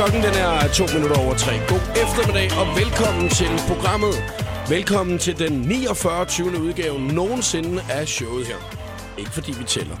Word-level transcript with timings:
Klokken 0.00 0.22
den 0.22 0.34
er 0.34 0.68
to 0.68 0.84
minutter 0.94 1.18
over 1.18 1.34
tre. 1.34 1.52
God 1.68 1.80
eftermiddag 2.02 2.48
og 2.60 2.66
velkommen 2.76 3.28
til 3.28 3.50
programmet. 3.68 4.14
Velkommen 4.68 5.18
til 5.18 5.38
den 5.38 5.52
49. 5.52 6.24
20. 6.24 6.60
udgave 6.60 7.00
nogensinde 7.00 7.82
af 7.90 8.08
showet 8.08 8.46
her. 8.46 8.56
Ikke 9.18 9.30
fordi 9.30 9.54
vi 9.58 9.64
tæller, 9.64 9.96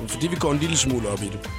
men 0.00 0.08
fordi 0.08 0.26
vi 0.26 0.36
går 0.36 0.52
en 0.52 0.58
lille 0.58 0.76
smule 0.76 1.08
op 1.08 1.22
i 1.22 1.24
det. 1.24 1.50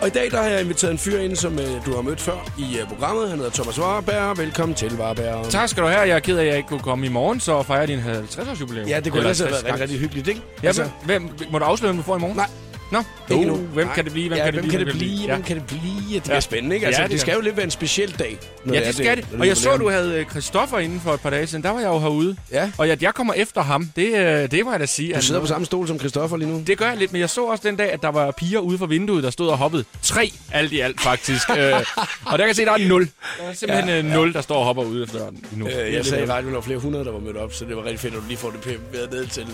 Og 0.00 0.06
i 0.06 0.10
dag 0.10 0.30
der 0.30 0.42
har 0.42 0.48
jeg 0.48 0.60
inviteret 0.60 0.92
en 0.92 0.98
fyr 0.98 1.18
ind, 1.18 1.36
som 1.36 1.52
uh, 1.52 1.86
du 1.86 1.94
har 1.94 2.02
mødt 2.02 2.20
før 2.20 2.52
i 2.58 2.80
uh, 2.82 2.88
programmet. 2.88 3.28
Han 3.28 3.38
hedder 3.38 3.52
Thomas 3.52 3.80
Warberg. 3.80 4.38
Velkommen 4.38 4.74
til, 4.74 4.94
Warberg. 4.94 5.50
Tak 5.50 5.68
skal 5.68 5.82
du 5.82 5.88
have. 5.88 6.00
Jeg 6.00 6.16
er 6.16 6.20
ked 6.20 6.36
af, 6.36 6.42
at 6.42 6.48
jeg 6.48 6.56
ikke 6.56 6.68
kunne 6.68 6.80
komme 6.80 7.06
i 7.06 7.08
morgen, 7.08 7.40
så 7.40 7.62
fejrer 7.62 7.86
din 7.86 7.98
50-års 7.98 8.60
jubilæum. 8.60 8.88
Ja, 8.88 9.00
det 9.00 9.12
kunne 9.12 9.20
ellers 9.20 9.38
have 9.38 9.50
været 9.50 9.64
rigtig, 9.64 9.80
rigtig 9.80 9.98
hyggeligt, 9.98 10.28
ikke? 10.28 10.42
Ja, 10.62 10.66
altså, 10.66 10.88
hvem, 11.04 11.28
må 11.50 11.58
du 11.58 11.64
afsløre, 11.64 11.92
hvem 11.92 12.02
du 12.02 12.06
får 12.06 12.16
i 12.16 12.20
morgen? 12.20 12.36
Nej. 12.36 12.48
Nå, 12.92 13.02
Ikke 13.32 13.44
nu. 13.46 13.56
hvem 13.56 13.86
Nej. 13.86 13.94
kan 13.94 14.04
det 14.04 14.12
blive? 14.12 14.28
Hvem 14.28 14.38
ja, 14.38 14.44
kan 14.44 14.52
det 14.54 14.60
hvem 14.60 14.68
blive? 14.70 14.84
kan 14.84 14.86
det 14.86 14.96
blive? 14.98 15.20
Ja. 15.26 15.26
Hvem 15.34 15.42
kan 15.42 15.56
det 15.56 15.66
blive? 15.66 16.20
Det 16.20 16.28
Ja. 16.28 16.34
er 16.34 16.40
spændende, 16.40 16.74
ikke? 16.76 16.86
Altså, 16.86 17.00
Ja, 17.00 17.06
det, 17.06 17.12
det 17.12 17.20
skal 17.20 17.34
jo 17.34 17.40
lidt 17.40 17.56
være 17.56 17.64
en 17.64 17.70
speciel 17.70 18.14
dag. 18.18 18.38
når 18.64 18.74
Ja, 18.74 18.80
er 18.80 18.84
det 18.84 18.94
skal 18.94 19.16
det. 19.16 19.26
Og 19.38 19.46
jeg 19.46 19.56
så, 19.56 19.76
du 19.76 19.90
havde 19.90 20.14
øh, 20.20 20.26
Christoffer 20.30 20.78
inden 20.78 21.00
for 21.00 21.14
et 21.14 21.20
par 21.20 21.30
dage 21.30 21.46
siden. 21.46 21.64
Der 21.64 21.70
var 21.70 21.80
jeg 21.80 21.88
jo 21.88 21.98
herude. 21.98 22.36
Ja. 22.52 22.70
Og 22.78 22.88
at 22.88 23.02
jeg 23.02 23.14
kommer 23.14 23.34
efter 23.34 23.62
ham, 23.62 23.90
det, 23.96 24.14
øh, 24.14 24.50
det 24.50 24.64
må 24.64 24.70
jeg 24.70 24.80
da 24.80 24.86
sige. 24.86 25.14
Du 25.14 25.20
sidder 25.22 25.40
på 25.40 25.46
samme 25.46 25.66
stol 25.66 25.88
som 25.88 25.98
Christoffer 25.98 26.36
lige 26.36 26.48
nu. 26.50 26.62
Det 26.66 26.78
gør 26.78 26.88
jeg 26.88 26.96
lidt, 26.98 27.12
men 27.12 27.20
jeg 27.20 27.30
så 27.30 27.44
også 27.44 27.62
den 27.68 27.76
dag, 27.76 27.92
at 27.92 28.02
der 28.02 28.08
var 28.08 28.30
piger 28.30 28.58
ude 28.58 28.78
for 28.78 28.86
vinduet, 28.86 29.24
der 29.24 29.30
stod 29.30 29.48
og 29.48 29.58
hoppede. 29.58 29.84
Tre 30.02 30.32
alt 30.52 30.72
i 30.72 30.80
alt, 30.80 31.00
faktisk. 31.00 31.50
øh, 31.50 31.56
og 31.56 31.82
der 32.26 32.36
kan 32.36 32.46
jeg 32.46 32.56
se, 32.56 32.64
der 32.64 32.72
er 32.72 32.88
nul. 32.88 33.08
Der 33.40 33.48
er 33.48 33.52
simpelthen 33.54 33.88
Ja, 33.88 33.96
ja, 33.96 34.14
nul, 34.14 34.32
der 34.32 34.40
står 34.40 34.56
og 34.56 34.64
hopper 34.64 34.82
ude 34.82 35.02
efter 35.04 35.18
den 35.30 35.44
nu. 35.52 35.68
Øh, 35.68 35.92
jeg 35.94 36.04
sagde 36.06 36.24
i 36.24 36.26
radioen, 36.28 36.48
der 36.54 36.54
var 36.60 36.60
flere 36.64 36.78
hundrede, 36.78 37.04
der 37.04 37.12
var 37.12 37.18
mødt 37.20 37.36
op, 37.36 37.52
så 37.52 37.64
det 37.64 37.76
var 37.76 37.82
rigtig 37.84 38.00
fedt, 38.00 38.14
at 38.14 38.20
du 38.20 38.24
lige 38.28 38.36
får 38.38 38.50
det 38.50 38.60
pænt 38.60 39.12
ned 39.12 39.26
til... 39.26 39.46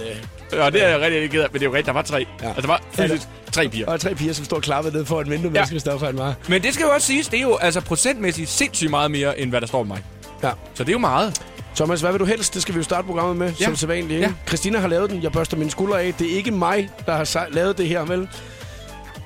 Øh. 0.53 0.65
Og 0.65 0.73
det 0.73 0.85
er 0.85 0.89
jeg 0.89 1.01
rigtig, 1.01 1.15
rigtig 1.23 1.31
ked 1.31 1.41
af, 1.43 1.47
men 1.53 1.61
det 1.61 1.67
er 1.67 1.71
jo 1.71 1.75
rigtigt, 1.75 1.87
der 1.87 1.93
var 1.93 2.03
tre. 2.03 2.27
Ja. 2.43 2.47
Ja. 2.47 2.49
Altså, 2.49 2.63
der 2.63 2.69
var 2.69 2.83
fysisk 2.93 3.29
tre 3.53 3.68
piger. 3.71 3.87
Og 3.87 4.01
tre 4.01 4.15
piger, 4.15 4.33
som 4.33 4.45
står 4.45 4.57
og 4.57 4.63
klapper 4.63 4.91
ned 4.91 5.05
for 5.05 5.21
et 5.21 5.31
vindue, 5.31 5.51
Ja. 5.55 5.61
mens 5.61 5.69
Christoffer 5.69 6.07
han 6.07 6.19
var. 6.19 6.35
Men 6.49 6.63
det 6.63 6.75
skal 6.75 6.85
jo 6.85 6.91
også 6.91 7.07
siges, 7.07 7.29
det 7.29 7.39
er 7.39 7.43
jo 7.43 7.57
altså 7.57 7.81
procentmæssigt 7.81 8.51
sindssygt 8.51 8.91
meget 8.91 9.11
mere, 9.11 9.39
end 9.39 9.51
hvad 9.51 9.61
der 9.61 9.67
står 9.67 9.83
med 9.83 9.89
mig. 9.89 10.03
Ja. 10.43 10.51
Så 10.75 10.83
det 10.85 10.89
er 10.89 10.93
jo 10.93 10.99
meget. 10.99 11.43
Thomas, 11.77 12.01
hvad 12.01 12.11
vil 12.13 12.21
du 12.21 12.25
helst? 12.25 12.55
Det 12.55 12.63
skal 12.63 12.75
vi 12.75 12.79
jo 12.79 12.85
starte 12.85 13.07
programmet 13.07 13.37
med, 13.37 13.53
Ja. 13.61 13.65
som 13.65 13.77
sædvanligt. 13.77 14.21
Ja. 14.21 14.33
Christina 14.49 14.79
har 14.79 14.89
lavet 14.89 15.11
den. 15.11 15.23
Jeg 15.23 15.33
børster 15.33 15.57
mine 15.57 15.71
skuldre 15.71 16.03
af. 16.03 16.15
Det 16.15 16.33
er 16.33 16.37
ikke 16.37 16.51
mig, 16.51 16.89
der 17.07 17.13
har 17.17 17.47
lavet 17.51 17.79
det 17.79 17.89
her, 17.89 18.05
vel? 18.05 18.29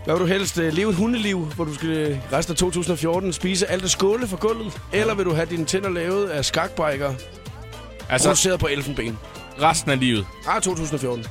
Hvad 0.05 0.15
vil 0.15 0.21
du 0.21 0.27
helst? 0.27 0.59
øh, 0.59 0.73
Leve 0.73 0.91
et 0.91 0.97
hundeliv, 0.97 1.39
hvor 1.57 1.65
du 1.65 1.75
skal 1.75 1.89
øh, 1.89 2.17
resten 2.33 2.53
af 2.53 2.57
2014 2.57 3.33
spise 3.33 3.67
alt 3.71 3.83
det 3.83 3.91
skåle 3.91 4.27
fra 4.29 4.37
gulvet? 4.37 4.73
Eller 4.93 5.15
vil 5.15 5.25
du 5.25 5.35
have 5.35 5.47
dine 5.51 5.65
tænder 5.65 5.91
lavet 5.91 6.29
af 6.29 6.45
skakbrækker, 6.45 7.15
Altså, 8.09 8.29
produceret 8.29 8.61
på 8.61 8.67
elfenben? 8.67 9.19
resten 9.63 9.91
af 9.91 10.01
livet. 10.01 10.27
Ah, 10.49 10.63
2014. 10.63 11.27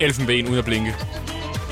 Elfenben 0.00 0.46
uden 0.46 0.58
at 0.58 0.64
blinke. 0.64 0.94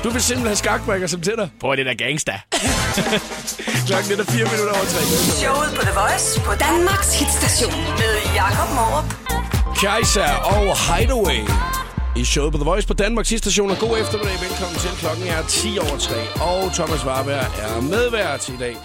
Du 0.05 0.09
vil 0.09 0.21
simpelthen 0.21 0.47
have 0.47 0.55
skakbrækker 0.55 1.07
som 1.07 1.21
tænder. 1.21 1.47
Prøv 1.59 1.75
det 1.75 1.85
der 1.85 1.93
gangsta. 1.93 2.31
Klokken 3.87 4.19
er 4.19 4.23
4 4.23 4.45
minutter 4.51 4.73
over 4.77 4.85
3. 4.85 5.01
Showet 5.43 5.71
på 5.77 5.81
The 5.81 5.95
Voice 6.01 6.41
på 6.47 6.53
Danmarks 6.67 7.19
hitstation 7.19 7.81
med 8.01 8.13
Jakob 8.39 8.69
Morup. 8.77 9.07
Kajsa 9.81 10.27
og 10.53 10.63
Hideaway 10.85 11.41
i 12.15 12.23
showet 12.25 12.51
på 12.51 12.57
The 12.57 12.65
Voice 12.65 12.87
på 12.87 12.93
Danmarks 12.93 13.29
station. 13.37 13.71
Og 13.71 13.77
god 13.77 13.97
eftermiddag. 14.03 14.37
Velkommen 14.47 14.77
til. 14.83 14.89
Klokken 14.89 15.27
er 15.27 15.41
10 15.47 15.79
over 15.79 15.97
3. 15.97 16.15
Og 16.49 16.73
Thomas 16.73 17.05
Warberg 17.05 17.47
er 17.65 17.81
medvært 17.81 18.49
i 18.49 18.57
dag. 18.59 18.75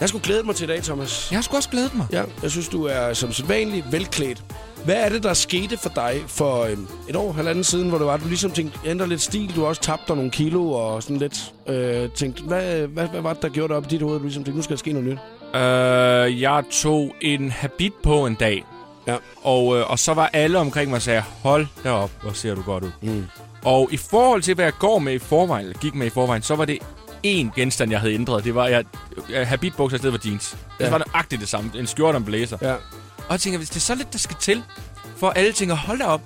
Jeg 0.00 0.08
skulle 0.08 0.24
glæde 0.24 0.42
mig 0.42 0.56
til 0.56 0.64
i 0.64 0.66
dag, 0.66 0.82
Thomas. 0.82 1.28
Jeg 1.30 1.36
har 1.36 1.42
sgu 1.42 1.56
også 1.56 1.68
glædet 1.68 1.94
mig. 1.94 2.06
Ja, 2.12 2.22
jeg 2.42 2.50
synes, 2.50 2.68
du 2.68 2.84
er 2.84 3.12
som 3.12 3.32
sædvanligt 3.32 3.92
velklædt. 3.92 4.42
Hvad 4.84 4.94
er 4.94 5.08
det, 5.08 5.22
der 5.22 5.34
skete 5.34 5.76
for 5.76 5.88
dig 5.88 6.22
for 6.26 6.64
øhm, 6.64 6.88
et 7.08 7.16
år, 7.16 7.32
halvanden 7.32 7.64
siden, 7.64 7.88
hvor 7.88 7.98
det 7.98 8.06
var, 8.06 8.14
at 8.14 8.20
du 8.20 8.28
ligesom 8.28 8.50
tænkte, 8.50 8.78
ændre 8.84 9.08
lidt 9.08 9.20
stil, 9.20 9.56
du 9.56 9.60
har 9.60 9.68
også 9.68 9.82
tabt 9.82 10.08
dig 10.08 10.16
nogle 10.16 10.30
kilo 10.30 10.70
og 10.72 11.02
sådan 11.02 11.16
lidt 11.16 11.52
øh, 11.66 12.10
tænkte, 12.10 12.42
hvad, 12.42 12.86
hvad, 12.86 13.06
hvad 13.08 13.20
var 13.20 13.32
det, 13.32 13.42
der 13.42 13.48
gjorde 13.48 13.68
det 13.68 13.76
op 13.76 13.84
i 13.84 13.88
dit 13.88 14.02
hoved, 14.02 14.18
du 14.18 14.22
ligesom 14.22 14.44
tænkte, 14.44 14.58
nu 14.58 14.62
skal 14.62 14.76
der 14.76 14.78
ske 14.78 14.92
noget 14.92 15.08
nyt? 15.08 15.18
Øh, 15.60 16.40
jeg 16.40 16.64
tog 16.70 17.14
en 17.20 17.50
habit 17.50 17.92
på 18.02 18.26
en 18.26 18.34
dag. 18.34 18.64
Ja. 19.06 19.16
Og, 19.42 19.76
øh, 19.76 19.90
og 19.90 19.98
så 19.98 20.14
var 20.14 20.30
alle 20.32 20.58
omkring 20.58 20.90
mig 20.90 20.96
og 20.96 21.02
sagde, 21.02 21.22
hold 21.42 21.66
derop, 21.82 22.10
hvor 22.22 22.32
ser 22.32 22.54
du 22.54 22.62
godt 22.62 22.84
ud. 22.84 22.90
Mm. 23.02 23.26
Og 23.64 23.88
i 23.92 23.96
forhold 23.96 24.42
til, 24.42 24.54
hvad 24.54 24.64
jeg 24.64 24.74
går 24.78 24.98
med 24.98 25.12
i 25.12 25.18
forvejen, 25.18 25.66
eller 25.66 25.78
gik 25.78 25.94
med 25.94 26.06
i 26.06 26.10
forvejen, 26.10 26.42
så 26.42 26.54
var 26.56 26.64
det 26.64 26.78
én 27.26 27.54
genstand, 27.56 27.90
jeg 27.90 28.00
havde 28.00 28.14
ændret. 28.14 28.44
Det 28.44 28.54
var, 28.54 28.64
at 28.64 28.72
jeg, 28.72 28.84
jeg 29.30 29.48
habitbukser 29.48 29.96
i 29.96 29.98
stedet 29.98 30.20
for 30.20 30.28
jeans. 30.28 30.56
Ja. 30.80 30.84
Det 30.84 30.92
var 30.92 30.98
nøjagtigt 30.98 31.40
det 31.40 31.48
samme. 31.48 31.70
En 31.74 31.86
skjorte 31.86 32.16
og 32.16 32.18
en 32.18 32.24
blazer. 32.24 32.58
Ja. 32.62 32.72
Og 32.72 33.30
jeg 33.30 33.40
tænker, 33.40 33.58
hvis 33.58 33.68
det 33.68 33.76
er 33.76 33.80
så 33.80 33.94
lidt, 33.94 34.12
der 34.12 34.18
skal 34.18 34.36
til, 34.40 34.62
for 35.16 35.30
alle 35.30 35.52
tænker, 35.52 35.74
hold 35.74 35.98
da 35.98 36.04
op. 36.04 36.20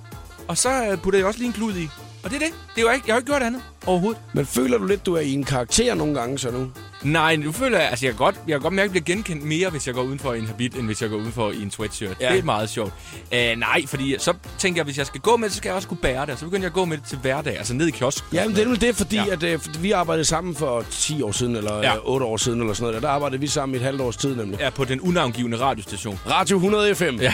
Og 0.47 0.57
så 0.57 0.85
øh, 0.91 0.97
putter 0.97 1.19
jeg 1.19 1.27
også 1.27 1.39
lige 1.39 1.47
en 1.47 1.53
klud 1.53 1.75
i. 1.75 1.89
Og 2.23 2.29
det 2.29 2.35
er 2.35 2.39
det. 2.39 2.53
det 2.75 2.81
er 2.81 2.81
jo 2.81 2.89
ikke, 2.93 3.03
jeg 3.07 3.13
har 3.13 3.19
ikke 3.19 3.31
gjort 3.31 3.41
andet 3.43 3.61
overhovedet. 3.85 4.21
Men 4.33 4.45
føler 4.45 4.77
du 4.77 4.85
lidt, 4.85 5.05
du 5.05 5.13
er 5.15 5.19
i 5.19 5.33
en 5.33 5.43
karakter 5.43 5.95
nogle 5.95 6.19
gange 6.19 6.39
så 6.39 6.51
nu? 6.51 6.71
Nej, 7.03 7.35
nu 7.35 7.51
føler 7.51 7.79
jeg, 7.79 7.89
altså 7.89 8.05
jeg 8.05 8.13
kan 8.13 8.17
godt, 8.17 8.35
jeg 8.47 8.53
kan 8.53 8.61
godt 8.61 8.73
mærke, 8.73 8.89
at 8.89 8.95
jeg 8.95 9.03
bliver 9.03 9.15
genkendt 9.15 9.43
mere, 9.43 9.69
hvis 9.69 9.87
jeg 9.87 9.95
går 9.95 10.01
udenfor 10.03 10.33
i 10.33 10.39
en 10.39 10.47
habit, 10.47 10.75
end 10.75 10.85
hvis 10.85 11.01
jeg 11.01 11.09
går 11.09 11.17
udenfor 11.17 11.51
i 11.51 11.61
en 11.61 11.71
sweatshirt. 11.71 12.17
Ja. 12.19 12.25
Ja. 12.25 12.31
Det 12.33 12.39
er 12.39 12.43
meget 12.45 12.69
sjovt. 12.69 12.93
Uh, 13.31 13.37
nej, 13.59 13.85
fordi 13.87 14.15
så 14.19 14.33
tænker 14.57 14.79
jeg, 14.79 14.83
hvis 14.85 14.97
jeg 14.97 15.05
skal 15.05 15.21
gå 15.21 15.37
med 15.37 15.47
det, 15.47 15.53
så 15.53 15.57
skal 15.57 15.69
jeg 15.69 15.75
også 15.75 15.87
kunne 15.87 15.97
bære 15.97 16.25
det. 16.25 16.33
Og 16.33 16.39
så 16.39 16.45
begynder 16.45 16.61
jeg 16.63 16.69
at 16.69 16.73
gå 16.73 16.85
med 16.85 16.97
det 16.97 17.05
til 17.05 17.17
hverdag, 17.17 17.57
altså 17.57 17.73
ned 17.73 17.87
i 17.87 17.91
kiosk. 17.91 18.23
Ja, 18.33 18.47
men 18.47 18.55
det 18.55 18.63
er 18.63 18.67
nu 18.67 18.75
det, 18.75 18.95
fordi 18.95 19.15
ja. 19.15 19.25
Ja. 19.25 19.31
at, 19.33 19.43
øh, 19.43 19.59
vi 19.79 19.91
arbejdede 19.91 20.25
sammen 20.25 20.55
for 20.55 20.85
10 20.91 21.21
år 21.21 21.31
siden, 21.31 21.55
eller 21.55 21.75
ja. 21.75 21.81
Ja. 21.93 21.97
8 22.03 22.25
år 22.25 22.37
siden, 22.37 22.59
eller 22.61 22.73
sådan 22.73 22.87
noget. 22.87 23.03
Der 23.03 23.09
arbejdede 23.09 23.41
vi 23.41 23.47
sammen 23.47 23.75
i 23.75 23.77
et 23.77 23.83
halvt 23.83 24.01
års 24.01 24.17
tid, 24.17 24.35
nemlig. 24.35 24.57
er 24.61 24.69
på 24.69 24.85
den 24.85 25.01
unavngivende 25.01 25.57
radiostation. 25.59 26.19
Radio 26.29 26.55
100 26.57 26.95
FM. 26.95 27.03
Ja. 27.21 27.33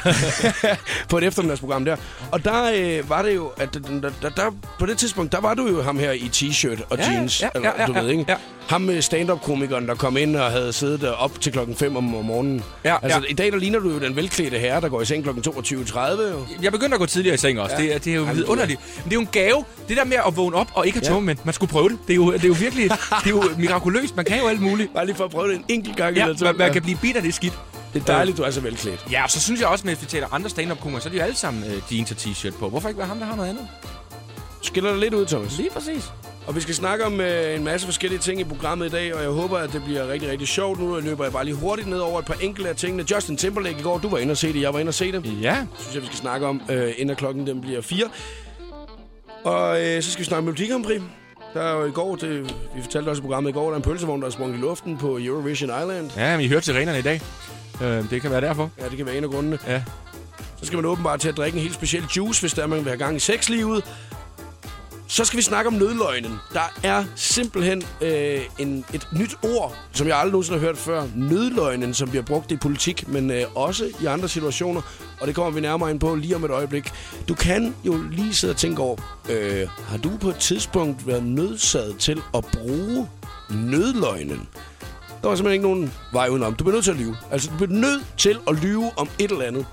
på 1.09 1.17
et 1.17 1.23
eftermiddagsprogram 1.23 1.85
der. 1.85 1.95
Og 2.31 2.43
der 2.45 2.71
øh, 2.75 3.09
var 3.09 3.21
det 3.21 3.35
jo, 3.35 3.47
at 3.57 3.73
der, 3.73 3.79
der, 3.79 4.09
der, 4.21 4.29
der, 4.29 4.51
på 4.79 4.85
det 4.85 4.97
tidspunkt, 4.97 5.31
der 5.31 5.41
var 5.41 5.53
du 5.53 5.67
jo 5.67 5.81
ham 5.81 5.99
her 5.99 6.11
i 6.11 6.29
t-shirt 6.33 6.81
og 6.89 6.97
Ja, 6.97 7.11
jeans. 7.11 7.41
ja, 7.41 7.49
eller, 7.55 7.71
ja, 7.79 7.85
du 7.85 7.93
ja, 7.93 8.01
ved, 8.01 8.09
ikke? 8.09 8.25
ja. 8.27 8.35
Ham 8.67 8.81
med 8.81 9.01
stand-up-komikeren, 9.57 9.87
der 9.87 9.95
kom 9.95 10.17
ind 10.17 10.35
og 10.35 10.51
havde 10.51 10.73
siddet 10.73 11.13
op 11.13 11.41
til 11.41 11.51
klokken 11.51 11.75
5 11.75 11.95
om, 11.95 12.03
morgenen. 12.03 12.63
Ja, 12.83 12.97
altså, 13.01 13.19
ja. 13.19 13.25
i 13.29 13.33
dag 13.33 13.51
der 13.51 13.57
ligner 13.57 13.79
du 13.79 13.89
jo 13.89 13.99
den 13.99 14.15
velklædte 14.15 14.57
herre, 14.59 14.81
der 14.81 14.89
går 14.89 15.01
i 15.01 15.05
seng 15.05 15.23
klokken 15.23 15.43
22.30. 15.47 15.99
Jo. 15.99 16.45
Jeg 16.61 16.71
begynder 16.71 16.93
at 16.93 16.99
gå 16.99 17.05
tidligere 17.05 17.33
i 17.33 17.37
seng 17.37 17.59
også. 17.59 17.75
Ja. 17.75 17.81
Det, 17.83 17.95
er, 17.95 17.99
det 17.99 18.11
er 18.11 18.15
jo 18.15 18.21
Jamen, 18.21 18.35
vidunderligt. 18.37 18.79
Men 18.95 19.03
det 19.03 19.11
er 19.11 19.15
jo 19.15 19.21
en 19.21 19.27
gave. 19.31 19.65
Det 19.87 19.97
der 19.97 20.03
med 20.05 20.17
at 20.27 20.37
vågne 20.37 20.55
op 20.57 20.67
og 20.73 20.85
ikke 20.85 20.97
have 20.97 21.03
Ja. 21.05 21.09
tømmermænd. 21.09 21.37
Man 21.43 21.53
skulle 21.53 21.71
prøve 21.71 21.89
det. 21.89 21.97
Det 22.07 22.13
er 22.13 22.15
jo, 22.15 22.33
det 22.33 22.43
er 22.43 22.47
jo 22.47 22.55
virkelig 22.59 22.83
det 23.23 23.25
er 23.25 23.29
jo 23.29 23.43
mirakuløst. 23.57 24.15
Man 24.15 24.25
kan 24.25 24.39
jo 24.39 24.47
alt 24.47 24.61
muligt. 24.61 24.93
Bare 24.93 25.05
lige 25.05 25.15
for 25.15 25.25
at 25.25 25.31
prøve 25.31 25.47
det 25.47 25.55
en 25.55 25.65
enkelt 25.69 25.97
gang. 25.97 26.15
Ja, 26.15 26.27
man, 26.41 26.57
man 26.57 26.73
kan 26.73 26.81
blive 26.81 26.97
bitter, 27.01 27.21
det 27.21 27.33
skidt. 27.33 27.53
Det 27.93 28.01
er 28.01 28.05
dejligt, 28.05 28.37
du 28.37 28.43
er 28.43 28.51
så 28.51 28.61
velklædt. 28.61 29.05
Ja, 29.11 29.23
og 29.23 29.31
så 29.31 29.39
synes 29.39 29.59
jeg 29.61 29.67
også, 29.69 29.85
med, 29.87 29.95
hvis 29.95 30.01
vi 30.01 30.07
taler 30.07 30.27
andre 30.33 30.49
stand-up 30.49 30.79
komikere, 30.79 31.01
så 31.01 31.09
er 31.09 31.11
de 31.11 31.17
jo 31.17 31.23
alle 31.23 31.35
sammen 31.35 31.63
øh, 31.63 31.81
jeans 31.95 32.11
og 32.11 32.17
t-shirt 32.17 32.57
på. 32.59 32.69
Hvorfor 32.69 32.87
ikke 32.89 32.97
være 32.97 33.07
ham, 33.07 33.19
der 33.19 33.25
har 33.25 33.35
noget 33.35 33.49
andet? 33.49 33.67
Skiller 34.61 34.89
dig 34.91 34.99
lidt 34.99 35.13
ud, 35.13 35.25
Thomas. 35.25 35.57
Lige 35.57 35.69
præcis. 35.69 36.11
Og 36.47 36.55
vi 36.55 36.61
skal 36.61 36.75
snakke 36.75 37.05
om 37.05 37.21
øh, 37.21 37.55
en 37.55 37.63
masse 37.63 37.87
forskellige 37.87 38.19
ting 38.19 38.39
i 38.39 38.43
programmet 38.43 38.85
i 38.85 38.89
dag, 38.89 39.15
og 39.15 39.21
jeg 39.21 39.29
håber, 39.29 39.57
at 39.57 39.73
det 39.73 39.83
bliver 39.83 40.07
rigtig, 40.11 40.29
rigtig 40.29 40.47
sjovt. 40.47 40.79
Nu 40.79 40.99
løber 40.99 41.23
jeg 41.23 41.33
bare 41.33 41.45
lige 41.45 41.55
hurtigt 41.55 41.87
ned 41.87 41.99
over 41.99 42.19
et 42.19 42.25
par 42.25 42.37
enkelte 42.41 42.69
af 42.69 42.75
tingene. 42.75 43.05
Justin 43.11 43.37
Timberlake 43.37 43.79
i 43.79 43.81
går, 43.81 43.97
du 43.97 44.09
var 44.09 44.17
inde 44.17 44.31
og 44.31 44.37
se 44.37 44.53
det, 44.53 44.61
jeg 44.61 44.73
var 44.73 44.79
inde 44.79 44.89
og 44.89 44.93
se 44.93 45.11
det. 45.11 45.41
Ja. 45.41 45.65
synes 45.79 45.95
jeg, 45.95 46.01
vi 46.01 46.07
skal 46.07 46.17
snakke 46.17 46.47
om, 46.47 46.61
øh, 46.69 46.93
inden 46.97 47.15
klokken 47.15 47.47
den 47.47 47.61
bliver 47.61 47.81
4. 47.81 48.05
Og 49.43 49.85
øh, 49.85 50.03
så 50.03 50.11
skal 50.11 50.19
vi 50.19 50.25
snakke 50.25 50.37
om 50.37 50.43
Melodi 50.43 50.67
Grand 50.67 50.83
Prix. 50.83 51.01
Der 51.53 51.61
er 51.61 51.75
jo 51.79 51.85
i 51.85 51.91
går, 51.91 52.15
det, 52.15 52.43
vi 52.75 52.81
fortalte 52.81 53.09
også 53.09 53.19
i 53.19 53.23
programmet 53.23 53.49
i 53.49 53.53
går, 53.53 53.65
der 53.65 53.71
er 53.71 53.75
en 53.75 53.81
pølsevogn, 53.81 54.21
der 54.21 54.27
er 54.27 54.31
sprunget 54.31 54.57
i 54.57 54.61
luften 54.61 54.97
på 54.97 55.17
Eurovision 55.21 55.69
Island. 55.81 56.11
Ja, 56.17 56.37
men 56.37 56.45
I 56.45 56.47
hørte 56.47 56.65
sirenerne 56.65 56.99
i 56.99 57.01
dag. 57.01 57.21
Øh, 57.81 58.09
det 58.09 58.21
kan 58.21 58.31
være 58.31 58.41
derfor. 58.41 58.71
Ja, 58.79 58.89
det 58.89 58.97
kan 58.97 59.05
være 59.05 59.17
en 59.17 59.23
af 59.23 59.29
grundene. 59.29 59.59
Ja. 59.67 59.83
Så 60.59 60.65
skal 60.65 60.75
man 60.75 60.85
åbenbart 60.85 61.19
til 61.19 61.29
at 61.29 61.37
drikke 61.37 61.55
en 61.55 61.61
helt 61.61 61.73
speciel 61.73 62.03
juice, 62.17 62.41
hvis 62.41 62.53
der 62.53 62.63
er, 62.63 62.67
man 62.67 62.79
vil 62.79 62.87
have 62.87 62.97
gang 62.97 63.15
i 63.15 63.19
sexlivet. 63.19 63.83
Så 65.09 65.25
skal 65.25 65.37
vi 65.37 65.41
snakke 65.43 65.67
om 65.67 65.73
nødløgnen. 65.73 66.39
Der 66.53 66.73
er 66.83 67.03
simpelthen 67.15 67.83
øh, 68.01 68.41
en, 68.59 68.85
et 68.93 69.07
nyt 69.11 69.35
ord, 69.43 69.75
som 69.91 70.07
jeg 70.07 70.17
aldrig 70.17 70.31
nogensinde 70.31 70.59
har 70.59 70.65
hørt 70.65 70.77
før. 70.77 71.07
Nødløgnen, 71.15 71.93
som 71.93 72.09
bliver 72.09 72.23
brugt 72.23 72.51
i 72.51 72.55
politik, 72.57 73.07
men 73.07 73.31
øh, 73.31 73.43
også 73.55 73.89
i 74.01 74.05
andre 74.05 74.29
situationer. 74.29 74.81
Og 75.21 75.27
det 75.27 75.35
kommer 75.35 75.51
vi 75.51 75.61
nærmere 75.61 75.91
ind 75.91 75.99
på 75.99 76.15
lige 76.15 76.35
om 76.35 76.43
et 76.43 76.51
øjeblik. 76.51 76.91
Du 77.27 77.33
kan 77.33 77.75
jo 77.83 77.97
lige 78.11 78.33
sidde 78.33 78.51
og 78.51 78.57
tænke 78.57 78.81
over, 78.81 78.97
øh, 79.29 79.67
har 79.87 79.97
du 79.97 80.11
på 80.21 80.29
et 80.29 80.35
tidspunkt 80.35 81.07
været 81.07 81.23
nødsaget 81.23 81.97
til 81.97 82.21
at 82.33 82.45
bruge 82.53 83.07
nødløgnen? 83.49 84.47
Der 85.21 85.27
var 85.27 85.35
simpelthen 85.35 85.53
ikke 85.53 85.67
nogen 85.67 85.93
vej 86.13 86.27
udenom. 86.27 86.55
Du 86.55 86.63
bliver 86.63 86.73
nødt 86.75 86.85
til 86.85 86.91
at 86.91 86.97
lyve. 86.97 87.17
Altså, 87.31 87.49
du 87.49 87.65
bliver 87.65 87.79
nødt 87.79 88.05
til 88.17 88.37
at 88.47 88.55
lyve 88.63 88.91
om 88.97 89.09
et 89.19 89.31
eller 89.31 89.45
andet. 89.45 89.65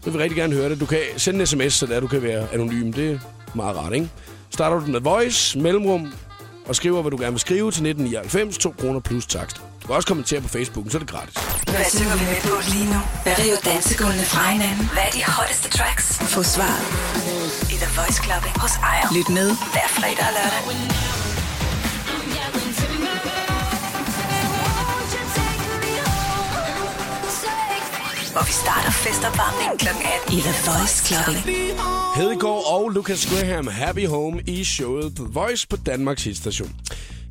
Så 0.00 0.10
vil 0.10 0.18
vi 0.18 0.22
rigtig 0.22 0.36
gerne 0.36 0.54
høre 0.54 0.68
det. 0.68 0.80
Du 0.80 0.86
kan 0.86 1.00
sende 1.16 1.40
en 1.40 1.46
sms, 1.46 1.72
så 1.72 1.86
der 1.86 2.00
du 2.00 2.06
kan 2.06 2.22
være 2.22 2.46
anonym. 2.52 2.92
Det 2.92 3.10
er 3.10 3.18
meget 3.54 3.76
rart, 3.76 3.92
ikke? 3.92 4.10
Starter 4.50 4.80
du 4.80 4.86
med 4.86 5.00
voice, 5.00 5.58
mellemrum, 5.58 6.12
og 6.66 6.76
skriver, 6.76 7.02
hvad 7.02 7.10
du 7.10 7.16
gerne 7.16 7.32
vil 7.32 7.40
skrive 7.40 7.70
til 7.70 7.86
1999, 7.86 8.58
2 8.58 8.74
kroner 8.80 9.00
plus 9.00 9.26
takst. 9.26 9.56
Du 9.82 9.86
kan 9.86 9.96
også 9.96 10.08
kommentere 10.08 10.40
på 10.40 10.48
Facebook, 10.48 10.86
så 10.90 10.96
er 10.98 10.98
det 10.98 11.10
gratis. 11.10 11.34
Hvad 11.74 11.84
synger 11.96 12.16
vi 12.16 12.24
med 12.24 12.40
på 12.50 12.56
lige 12.72 12.86
nu? 12.92 13.00
Hvad 13.22 13.34
river 13.44 13.56
dansegulvene 13.64 14.24
fra 14.32 14.50
hinanden? 14.50 14.88
Hvad 14.92 15.02
er 15.08 15.10
de 15.18 15.24
hotteste 15.32 15.68
tracks? 15.78 16.04
Få 16.34 16.42
svar 16.42 16.76
i 17.74 17.76
The 17.82 17.90
Voice 17.98 18.22
Club 18.24 18.44
hos 18.62 18.74
Ejer. 18.90 19.06
Lyt 19.16 19.28
med 19.28 19.48
hver 19.72 19.88
fredag 19.96 20.24
og 20.28 20.32
lørdag. 20.38 21.19
Hvor 28.32 28.44
vi 28.46 28.52
starter 28.52 28.90
festopvarmningen 28.90 29.78
kl. 29.78 29.88
18 29.88 30.38
i 30.38 30.40
The 30.40 30.54
Voice 30.66 30.96
Club. 31.06 31.36
Hedegaard 32.16 32.62
og 32.66 32.90
Lucas 32.90 33.26
Graham, 33.26 33.66
Happy 33.66 34.06
Home 34.06 34.42
i 34.46 34.64
showet 34.64 35.16
The 35.16 35.24
Voice 35.24 35.68
på 35.68 35.76
Danmarks 35.76 36.24
hitstation. 36.24 36.70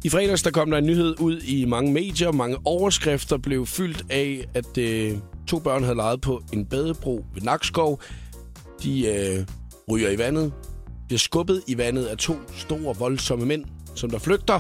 I 0.03 0.09
fredags 0.09 0.43
der 0.43 0.51
kom 0.51 0.71
der 0.71 0.77
en 0.77 0.85
nyhed 0.85 1.19
ud 1.19 1.41
i 1.41 1.65
mange 1.65 1.93
medier. 1.93 2.31
Mange 2.31 2.57
overskrifter 2.65 3.37
blev 3.37 3.65
fyldt 3.65 4.05
af, 4.09 4.45
at 4.53 4.77
øh, 4.77 5.17
to 5.47 5.59
børn 5.59 5.83
havde 5.83 5.95
leget 5.95 6.21
på 6.21 6.41
en 6.53 6.65
badebro 6.65 7.25
ved 7.33 7.41
Nakskov. 7.41 8.01
De 8.83 9.07
øh, 9.07 9.45
ryger 9.91 10.09
i 10.09 10.17
vandet. 10.17 10.53
Bliver 11.07 11.19
skubbet 11.19 11.63
i 11.67 11.77
vandet 11.77 12.05
af 12.05 12.17
to 12.17 12.35
store, 12.57 12.95
voldsomme 12.95 13.45
mænd, 13.45 13.65
som 13.95 14.09
der 14.09 14.19
flygter. 14.19 14.59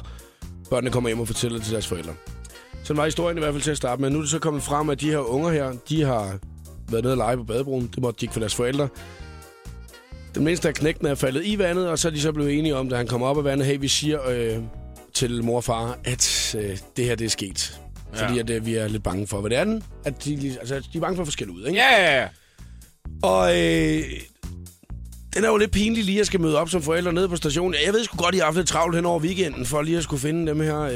Børnene 0.69 0.91
kommer 0.91 1.09
hjem 1.09 1.19
og 1.19 1.27
fortæller 1.27 1.59
til 1.59 1.71
deres 1.73 1.87
forældre. 1.87 2.13
Sådan 2.83 2.97
var 2.97 3.05
historien 3.05 3.37
i 3.37 3.39
hvert 3.39 3.53
fald 3.53 3.63
til 3.63 3.71
at 3.71 3.77
starte 3.77 4.01
med. 4.01 4.09
Nu 4.09 4.17
er 4.17 4.21
det 4.21 4.29
så 4.29 4.39
kommet 4.39 4.63
frem, 4.63 4.89
at 4.89 5.01
de 5.01 5.09
her 5.09 5.17
unger 5.17 5.49
her, 5.51 5.73
de 5.89 6.03
har 6.03 6.39
været 6.89 7.03
nede 7.03 7.13
og 7.13 7.17
lege 7.17 7.37
på 7.37 7.43
badebroen. 7.43 7.87
Det 7.95 8.01
måtte 8.01 8.19
de 8.19 8.23
ikke 8.23 8.33
for 8.33 8.39
deres 8.39 8.55
forældre. 8.55 8.87
Den 10.35 10.43
mindste 10.43 10.67
af 10.67 10.73
knægten 10.73 11.07
er 11.07 11.15
faldet 11.15 11.45
i 11.45 11.59
vandet, 11.59 11.89
og 11.89 11.99
så 11.99 12.07
er 12.07 12.11
de 12.11 12.21
så 12.21 12.31
blevet 12.31 12.57
enige 12.59 12.75
om, 12.75 12.89
da 12.89 12.95
han 12.95 13.07
kommer 13.07 13.27
op 13.27 13.37
af 13.37 13.43
vandet, 13.43 13.67
hey, 13.67 13.77
vi 13.79 13.87
siger 13.87 14.29
øh, 14.29 14.57
til 15.13 15.43
mor 15.43 15.55
og 15.55 15.63
far, 15.63 15.99
at 16.03 16.55
øh, 16.59 16.77
det 16.97 17.05
her 17.05 17.15
det 17.15 17.25
er 17.25 17.29
sket. 17.29 17.79
Ja. 18.15 18.25
Fordi 18.25 18.39
at, 18.39 18.49
øh, 18.49 18.65
vi 18.65 18.75
er 18.75 18.87
lidt 18.87 19.03
bange 19.03 19.27
for, 19.27 19.41
hvad 19.41 19.49
det 19.49 19.57
er 19.57 19.63
den. 19.63 19.83
At 20.05 20.25
de, 20.25 20.57
altså, 20.59 20.79
de 20.93 20.97
er 20.97 21.01
bange 21.01 21.17
for 21.17 21.23
forskellige 21.23 21.57
ud, 21.57 21.65
ikke? 21.65 21.79
Ja, 21.79 22.01
ja, 22.01 22.21
ja. 22.21 22.27
Og 23.23 23.59
øh, 23.59 24.03
den 25.39 25.45
er 25.45 25.49
jo 25.49 25.57
lidt 25.57 25.71
pinlig 25.71 26.03
lige 26.03 26.19
at 26.19 26.25
skal 26.27 26.41
møde 26.41 26.57
op 26.57 26.69
som 26.69 26.81
forældre 26.81 27.13
nede 27.13 27.29
på 27.29 27.35
stationen. 27.35 27.75
Jeg 27.85 27.93
ved 27.93 28.03
sgu 28.03 28.17
godt, 28.17 28.35
I 28.35 28.37
har 28.37 28.45
haft 28.45 28.57
lidt 28.57 28.67
travlt 28.67 28.95
hen 28.95 29.05
over 29.05 29.19
weekenden, 29.19 29.65
for 29.65 29.81
lige 29.81 29.97
at 29.97 30.03
skulle 30.03 30.19
finde 30.21 30.47
dem 30.47 30.59
her. 30.61 30.79
Øh, 30.79 30.91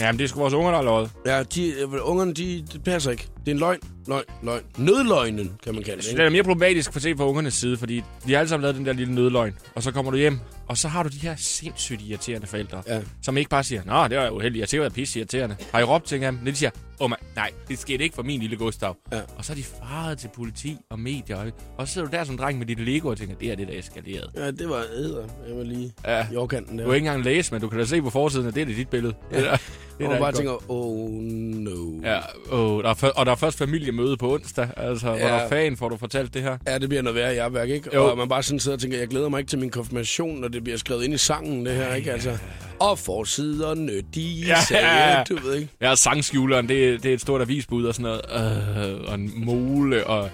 Jamen, 0.00 0.18
det 0.18 0.20
er 0.24 0.26
sgu 0.26 0.40
vores 0.40 0.54
unger, 0.54 0.70
der 0.70 0.76
har 0.78 0.84
lovet. 0.84 1.10
ja, 1.26 1.42
de, 1.42 1.68
øh, 1.70 1.88
ungerne, 2.02 2.32
de, 2.34 2.64
det 2.72 2.84
passer 2.84 3.10
ikke. 3.10 3.28
Det 3.44 3.48
er 3.48 3.54
en 3.54 3.58
løgn, 3.58 3.78
løgn, 4.08 4.24
løgn. 4.42 4.62
Nødløgnen, 4.78 5.52
kan 5.64 5.74
man 5.74 5.84
kalde 5.84 6.02
det. 6.02 6.08
Ikke? 6.08 6.18
det 6.18 6.26
er 6.26 6.30
mere 6.30 6.42
problematisk 6.42 6.92
for 6.92 7.00
se 7.00 7.16
fra 7.16 7.24
ungernes 7.26 7.54
side, 7.54 7.76
fordi 7.76 8.02
de 8.26 8.32
har 8.32 8.38
alle 8.38 8.48
sammen 8.48 8.62
lavet 8.62 8.76
den 8.76 8.86
der 8.86 8.92
lille 8.92 9.14
nødløgn. 9.14 9.54
Og 9.74 9.82
så 9.82 9.92
kommer 9.92 10.10
du 10.10 10.16
hjem, 10.16 10.38
og 10.68 10.78
så 10.78 10.88
har 10.88 11.02
du 11.02 11.08
de 11.08 11.16
her 11.18 11.34
sindssygt 11.36 12.02
irriterende 12.02 12.46
forældre, 12.46 12.82
Ja. 12.86 13.00
som 13.22 13.36
ikke 13.36 13.50
bare 13.50 13.64
siger, 13.64 13.82
Nå, 13.86 14.08
det 14.08 14.18
var 14.18 14.30
uheldigt, 14.30 14.60
jeg 14.60 14.68
tænker, 14.68 14.86
at 14.86 14.92
pisse 14.92 15.18
irriterende. 15.18 15.56
Har 15.72 15.80
I 15.80 15.84
råbt 15.84 16.04
til 16.04 16.22
ham? 16.22 16.34
Men 16.34 16.46
de 16.46 16.56
siger, 16.58 16.70
oh, 17.00 17.10
man, 17.10 17.18
nej, 17.36 17.50
det 17.68 17.78
skete 17.78 18.04
ikke 18.04 18.14
for 18.14 18.22
min 18.22 18.40
lille 18.40 18.56
Gustav. 18.56 18.96
Ja. 19.12 19.20
Og 19.36 19.44
så 19.44 19.52
er 19.52 19.56
de 19.56 19.64
faret 19.64 20.18
til 20.18 20.28
politi 20.36 20.76
og 20.90 20.98
medier, 21.00 21.36
og, 21.36 21.52
og 21.78 21.88
så 21.88 21.94
sidder 21.94 22.08
du 22.08 22.16
der 22.16 22.24
som 22.24 22.36
dreng 22.38 22.58
med 22.58 22.66
dit 22.66 22.80
Lego 22.80 23.08
og 23.08 23.18
tænker, 23.18 23.34
det 23.36 23.50
er 23.52 23.56
det, 23.56 23.68
der 23.68 23.74
er 23.74 23.78
eskaleret. 23.78 24.30
Ja, 24.36 24.50
det 24.50 24.68
var 24.68 24.84
æder. 24.96 25.24
Jeg 25.48 25.56
var 25.56 25.62
lige 25.64 25.92
Ja. 26.04 26.26
i 26.32 26.36
overkanten 26.36 26.78
der. 26.78 26.84
Du 26.84 26.90
kan 26.90 26.96
ikke 26.96 27.06
engang 27.08 27.24
læse, 27.24 27.52
men 27.52 27.60
du 27.60 27.68
kan 27.68 27.78
da 27.78 27.84
se 27.84 28.02
på 28.02 28.10
forsiden, 28.10 28.46
at 28.46 28.54
det 28.54 28.60
er 28.60 28.66
dit 28.66 28.88
billede. 28.88 29.14
Ja. 29.32 29.36
Det 29.36 29.44
der, 29.44 29.56
det 29.98 30.06
og 30.06 30.12
er 30.12 30.16
da 30.16 30.18
bare 30.18 30.32
godt. 30.32 30.36
tænker, 30.36 30.70
oh 30.70 31.10
no. 31.10 32.00
Ja, 32.02 32.18
oh, 32.52 32.82
der 32.82 32.88
er 32.88 33.10
og 33.16 33.26
der 33.26 33.29
er 33.30 33.36
først 33.36 33.58
familiemøde 33.58 34.16
på 34.16 34.34
onsdag. 34.34 34.68
Altså, 34.76 35.06
ja. 35.06 35.18
hvor 35.18 35.28
Ja. 35.28 35.34
der 35.34 35.48
fan 35.48 35.76
får 35.76 35.88
du 35.88 35.96
fortalt 35.96 36.34
det 36.34 36.42
her. 36.42 36.56
Ja, 36.66 36.78
det 36.78 36.88
bliver 36.88 37.02
noget 37.02 37.14
værre 37.16 37.34
i 37.34 37.38
arbejde, 37.38 37.74
ikke? 37.74 37.90
Jo. 37.94 38.10
Og 38.10 38.18
man 38.18 38.28
bare 38.28 38.42
sådan 38.42 38.60
sidder 38.60 38.76
og 38.76 38.80
tænker, 38.82 38.98
jeg 38.98 39.08
glæder 39.08 39.28
mig 39.28 39.38
ikke 39.38 39.48
til 39.50 39.58
min 39.58 39.70
konfirmation, 39.70 40.40
når 40.40 40.48
det 40.48 40.64
bliver 40.64 40.78
skrevet 40.78 41.04
ind 41.04 41.14
i 41.14 41.18
sangen, 41.18 41.66
det 41.66 41.74
her, 41.74 41.94
ikke? 41.94 42.12
Altså, 42.12 42.38
og 42.80 42.98
forsiderne, 42.98 43.92
de 44.14 44.22
Ja. 44.46 44.46
ja. 44.48 44.60
sagde, 44.68 45.24
du 45.28 45.46
ved 45.46 45.54
ikke. 45.54 45.68
Ja, 45.80 45.94
sangskjuleren, 45.94 46.68
det, 46.68 47.02
det 47.02 47.10
er 47.10 47.14
et 47.14 47.20
stort 47.20 47.40
avisbud 47.40 47.84
og 47.84 47.94
sådan 47.94 48.20
noget. 48.32 48.94
Øh, 48.94 49.00
og 49.08 49.14
en 49.14 49.32
mole, 49.44 50.06
og... 50.06 50.30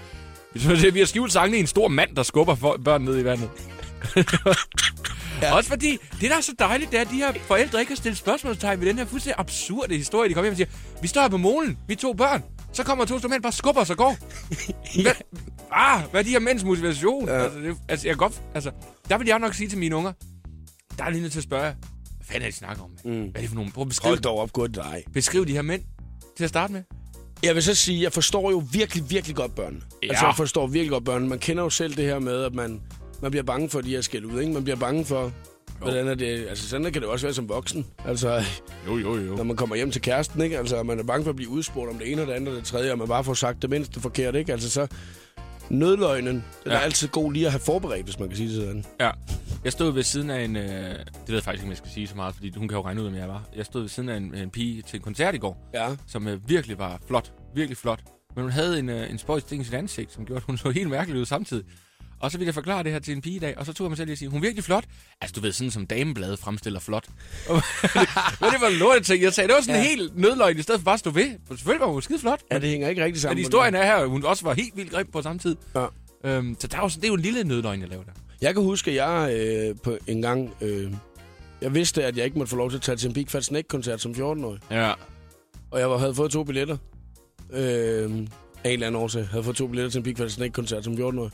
Vi 0.93 0.99
har 0.99 1.05
skjult 1.05 1.33
sangene 1.33 1.57
i 1.57 1.59
en 1.59 1.67
stor 1.67 1.87
mand, 1.87 2.15
der 2.15 2.23
skubber 2.23 2.55
for, 2.55 2.79
børn 2.85 3.01
ned 3.01 3.19
i 3.19 3.23
vandet. 3.23 3.49
ja. 5.41 5.55
Også 5.55 5.69
fordi, 5.69 5.97
det 6.21 6.29
der 6.29 6.37
er 6.37 6.41
så 6.41 6.51
dejligt, 6.59 6.91
det 6.91 6.97
er, 6.97 7.01
at 7.01 7.09
de 7.11 7.15
her 7.15 7.33
forældre 7.47 7.79
ikke 7.79 7.91
har 7.91 7.95
stillet 7.95 8.17
spørgsmålstegn 8.17 8.79
ved 8.81 8.87
den 8.87 8.97
her 8.97 9.05
fuldstændig 9.05 9.39
absurde 9.39 9.95
historie. 9.95 10.29
De 10.29 10.33
kommer 10.33 10.45
hjem 10.45 10.51
og 10.53 10.57
siger, 10.57 10.69
vi 11.01 11.07
står 11.07 11.21
her 11.21 11.29
på 11.29 11.37
molen, 11.37 11.77
vi 11.87 11.93
er 11.93 11.97
to 11.97 12.13
børn. 12.13 12.43
Så 12.77 12.83
kommer 12.83 13.05
to 13.05 13.19
store 13.19 13.29
mænd, 13.29 13.43
bare 13.43 13.51
skubber 13.51 13.81
os 13.81 13.89
og 13.89 13.97
går. 13.97 14.17
Hvad, 15.03 15.11
ah, 15.71 16.03
hvad 16.11 16.21
er 16.21 16.23
de 16.23 16.29
her 16.29 16.39
mænds 16.39 16.63
motivation? 16.63 17.27
Ja. 17.27 17.43
Altså, 17.43 17.59
det, 17.59 17.77
altså, 17.89 18.07
jeg 18.07 18.17
godt, 18.17 18.41
altså, 18.53 18.71
der 19.09 19.17
vil 19.17 19.27
jeg 19.27 19.39
nok 19.39 19.53
sige 19.53 19.69
til 19.69 19.77
mine 19.77 19.95
unger, 19.95 20.11
der 20.97 21.03
er 21.03 21.09
lige 21.09 21.21
nødt 21.21 21.31
til 21.31 21.39
at 21.39 21.43
spørge, 21.43 21.63
hvad 21.63 22.25
fanden 22.25 22.41
er 22.41 22.45
det, 22.45 22.53
de 22.53 22.57
snakker 22.57 22.83
om? 22.83 22.89
Mm. 23.05 23.11
Hvad 23.11 23.31
er 23.35 23.39
det 23.39 23.49
for 23.49 23.55
nogle? 23.55 23.71
Prøv 23.71 23.81
at 23.81 23.89
beskrive, 23.89 24.11
Hold 24.11 24.19
dog 24.19 24.39
op, 24.39 24.53
godt 24.53 24.75
dig. 24.75 25.03
beskrive 25.13 25.45
de 25.45 25.51
her 25.53 25.61
mænd 25.61 25.81
til 26.37 26.43
at 26.43 26.49
starte 26.49 26.73
med. 26.73 26.83
Jeg 27.43 27.55
vil 27.55 27.63
så 27.63 27.75
sige, 27.75 28.03
jeg 28.03 28.13
forstår 28.13 28.51
jo 28.51 28.63
virkelig, 28.71 29.09
virkelig 29.09 29.35
godt 29.35 29.55
børn. 29.55 29.83
Ja. 30.03 30.09
Altså, 30.09 30.25
jeg 30.25 30.35
forstår 30.35 30.67
virkelig 30.67 30.89
godt 30.91 31.05
børn. 31.05 31.27
Man 31.27 31.39
kender 31.39 31.63
jo 31.63 31.69
selv 31.69 31.95
det 31.95 32.05
her 32.05 32.19
med, 32.19 32.43
at 32.43 32.53
man, 32.53 32.81
man 33.21 33.31
bliver 33.31 33.43
bange 33.43 33.69
for 33.69 33.81
de 33.81 33.89
her 33.89 34.01
skæld 34.01 34.25
ud, 34.25 34.39
ikke? 34.41 34.53
Man 34.53 34.63
bliver 34.63 34.77
bange 34.77 35.05
for, 35.05 35.31
hvordan 35.79 36.07
er 36.07 36.15
det... 36.15 36.47
Altså, 36.49 36.69
sådan 36.69 36.91
kan 36.93 37.01
det 37.01 37.09
også 37.09 37.25
være 37.25 37.33
som 37.33 37.49
voksen. 37.49 37.85
Altså, 38.05 38.43
Jo, 38.87 38.97
jo, 38.97 39.15
jo. 39.17 39.35
når 39.35 39.43
man 39.43 39.55
kommer 39.55 39.75
hjem 39.75 39.91
til 39.91 40.01
kæresten, 40.01 40.41
ikke? 40.41 40.57
Altså, 40.57 40.83
man 40.83 40.99
er 40.99 41.03
bange 41.03 41.23
for 41.23 41.29
at 41.29 41.35
blive 41.35 41.49
udspurgt 41.49 41.89
om 41.91 41.97
det 41.99 42.11
ene 42.11 42.21
og 42.21 42.27
det 42.27 42.33
andet 42.33 42.49
og 42.49 42.55
det 42.55 42.63
tredje, 42.65 42.91
og 42.91 42.97
man 42.97 43.07
bare 43.07 43.23
får 43.23 43.33
sagt 43.33 43.61
det 43.61 43.69
mindste 43.69 43.99
forkert, 43.99 44.35
ikke? 44.35 44.51
Altså, 44.51 44.69
så 44.69 44.87
nødløgnen, 45.69 46.33
den 46.35 46.43
ja. 46.65 46.71
Er 46.71 46.77
altid 46.79 47.07
god 47.07 47.33
lige 47.33 47.45
at 47.45 47.51
have 47.51 47.59
forberedt, 47.59 48.05
hvis 48.05 48.19
man 48.19 48.27
kan 48.29 48.37
sige 48.37 48.49
det 48.49 48.55
sådan. 48.55 48.85
Ja. 48.99 49.11
Jeg 49.63 49.71
stod 49.71 49.91
ved 49.93 50.03
siden 50.03 50.29
af 50.29 50.43
en... 50.43 50.55
Øh, 50.55 50.63
det 50.63 50.97
ved 51.27 51.35
jeg 51.35 51.43
faktisk 51.43 51.51
ikke, 51.61 51.63
om 51.63 51.69
jeg 51.69 51.77
skal 51.77 51.91
sige 51.91 52.07
så 52.07 52.15
meget, 52.15 52.35
fordi 52.35 52.53
hun 52.57 52.67
kan 52.67 52.77
jo 52.77 52.83
regne 52.85 53.01
ud, 53.01 53.07
om 53.07 53.15
jeg 53.15 53.27
var. 53.27 53.43
Jeg 53.55 53.65
stod 53.65 53.81
ved 53.81 53.89
siden 53.89 54.09
af 54.09 54.17
en, 54.17 54.35
en 54.35 54.49
pige 54.49 54.81
til 54.81 54.95
en 54.97 55.01
koncert 55.03 55.35
i 55.35 55.37
går, 55.37 55.69
Ja. 55.73 55.87
som 56.07 56.27
øh, 56.27 56.49
virkelig 56.49 56.77
var 56.79 56.99
flot. 57.07 57.31
Virkelig 57.55 57.77
flot. 57.77 57.99
Men 58.35 58.41
hun 58.43 58.51
havde 58.51 58.79
en, 58.79 58.89
øh, 58.89 59.11
en 59.11 59.17
spøjs 59.17 59.43
ting 59.43 59.61
i 59.61 59.65
sit 59.65 59.73
ansigt, 59.73 60.13
som 60.13 60.25
gjorde, 60.25 60.37
at 60.37 60.43
hun 60.43 60.57
så 60.57 60.69
helt 60.69 60.89
mærkelig 60.89 61.19
ud 61.21 61.25
samtidig. 61.25 61.65
Og 62.19 62.31
så 62.31 62.37
ville 62.37 62.47
jeg 62.47 62.53
forklare 62.53 62.83
det 62.83 62.91
her 62.91 62.99
til 62.99 63.13
en 63.15 63.21
pige 63.21 63.35
i 63.35 63.39
dag, 63.39 63.57
og 63.57 63.65
så 63.65 63.73
tog 63.73 63.85
jeg 63.85 63.89
mig 63.89 63.97
selv 63.97 64.05
lige 64.05 64.11
at 64.13 64.17
sige, 64.19 64.29
hun 64.29 64.37
er 64.37 64.41
virkelig 64.41 64.63
flot. 64.63 64.83
Altså, 65.21 65.33
du 65.33 65.41
ved, 65.41 65.51
sådan 65.51 65.71
som 65.71 65.87
damebladet 65.87 66.39
fremstiller 66.39 66.79
flot. 66.79 67.05
Men 67.49 68.49
det 68.51 68.61
var 68.61 68.79
lort, 68.79 69.01
ting, 69.03 69.23
jeg 69.23 69.33
sagde. 69.33 69.47
Det 69.47 69.55
var 69.55 69.61
sådan 69.61 69.75
Ja. 69.75 69.81
en 69.81 69.87
helt 69.97 70.17
nødløgn, 70.17 70.57
i 70.59 70.61
stedet 70.61 70.81
for 70.81 70.85
bare 70.85 70.93
at 70.93 70.99
stå 70.99 71.09
ved. 71.09 71.29
For 71.47 71.55
selvfølgelig 71.55 71.81
var 71.85 71.91
hun 71.93 72.01
skide 72.01 72.19
flot. 72.19 72.41
Ja, 72.51 72.59
det 72.59 72.69
hænger 72.69 72.89
ikke 72.89 73.03
rigtig 73.03 73.13
Men 73.15 73.21
sammen. 73.21 73.35
på 73.35 73.39
historien 73.47 73.75
er 73.75 73.83
her, 73.83 74.05
hun 74.05 74.25
også 74.25 74.43
var 74.43 74.53
helt 74.53 74.77
vildt 74.77 74.91
grim 74.91 75.07
på 75.13 75.21
samme 75.21 75.39
tid. 75.39 75.55
Ja. 75.75 75.85
Øhm, 76.23 76.55
så 76.59 76.67
der 76.67 76.77
er 76.77 76.81
jo, 76.81 76.89
sådan- 76.89 77.01
det 77.01 77.07
er 77.07 77.11
jo 77.11 77.15
en 77.15 77.21
lille 77.21 77.43
nødløgn, 77.43 77.81
jeg 77.81 77.89
laver 77.89 78.03
der. 78.03 78.11
Jeg 78.41 78.53
kan 78.53 78.63
huske, 78.63 78.91
at 78.91 78.97
jeg 78.97 79.33
øh, 79.39 79.75
på 79.83 79.97
en 80.07 80.21
gang... 80.21 80.53
Øh, 80.61 80.91
jeg 81.61 81.73
vidste, 81.75 82.03
at 82.03 82.17
jeg 82.17 82.25
ikke 82.25 82.37
måtte 82.37 82.49
få 82.49 82.55
lov 82.57 82.69
til 82.69 82.77
at 82.77 82.81
tage 82.81 82.95
til 82.95 83.07
en 83.07 83.13
Big 83.13 83.29
Fat 83.29 83.45
Snake-koncert 83.45 84.01
som 84.01 84.11
14-årig. 84.11 84.59
Ja. 84.71 84.93
Og 85.71 85.79
jeg 85.79 85.89
var, 85.89 85.97
havde 85.97 86.15
fået 86.15 86.31
to 86.31 86.43
billetter. 86.43 86.77
Øh, 87.53 87.59
af 87.61 88.07
en 88.09 88.27
eller 88.63 88.87
anden 88.87 89.01
årsag. 89.01 89.27
havde 89.27 89.43
fået 89.43 89.55
to 89.55 89.67
billetter 89.67 89.91
til 89.91 89.97
en 89.97 90.03
Big 90.03 90.17
Fat 90.17 90.31
Snake-koncert 90.31 90.83
som 90.83 90.93
14-årig. 90.93 91.31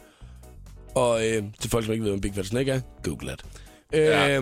Og 0.96 1.28
øh, 1.28 1.44
til 1.60 1.70
folk, 1.70 1.86
som 1.86 1.94
ikke 1.94 2.06
ved, 2.06 2.14
en 2.14 2.22
Big 2.22 2.34
Fat 2.36 2.46
Snake 2.46 2.72
er, 2.72 2.82
google 3.04 3.30
det. 3.32 3.46
Øh, 3.94 4.02
Ja. 4.02 4.36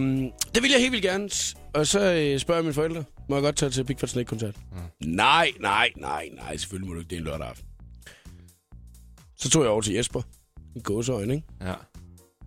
Det 0.55 0.63
vil 0.63 0.71
jeg 0.71 0.79
helt 0.79 0.91
vildt 0.91 1.03
gerne. 1.05 1.29
Og 1.73 1.87
så 1.87 1.99
øh, 2.13 2.39
spørger 2.39 2.57
jeg 2.59 2.63
mine 2.63 2.73
forældre, 2.73 3.03
må 3.29 3.35
jeg 3.35 3.43
godt 3.43 3.55
tage 3.55 3.69
til 3.69 3.83
Big 3.83 3.99
Fat 3.99 4.09
Snake-koncert? 4.09 4.55
Mm. 4.71 4.77
Nej, 5.09 5.51
nej, 5.59 5.89
nej, 5.97 6.29
nej, 6.35 6.57
selvfølgelig 6.57 6.87
må 6.87 6.93
du 6.93 6.99
ikke. 6.99 7.09
Det 7.09 7.15
er 7.15 7.19
en 7.19 7.25
lørdag 7.25 7.47
aften. 7.47 7.65
Så 9.37 9.49
tog 9.49 9.61
jeg 9.63 9.71
over 9.71 9.81
til 9.81 9.93
Jesper. 9.93 10.21
I 10.75 10.79
gåseøjne, 10.79 11.33
ikke? 11.35 11.47
Ja. 11.61 11.73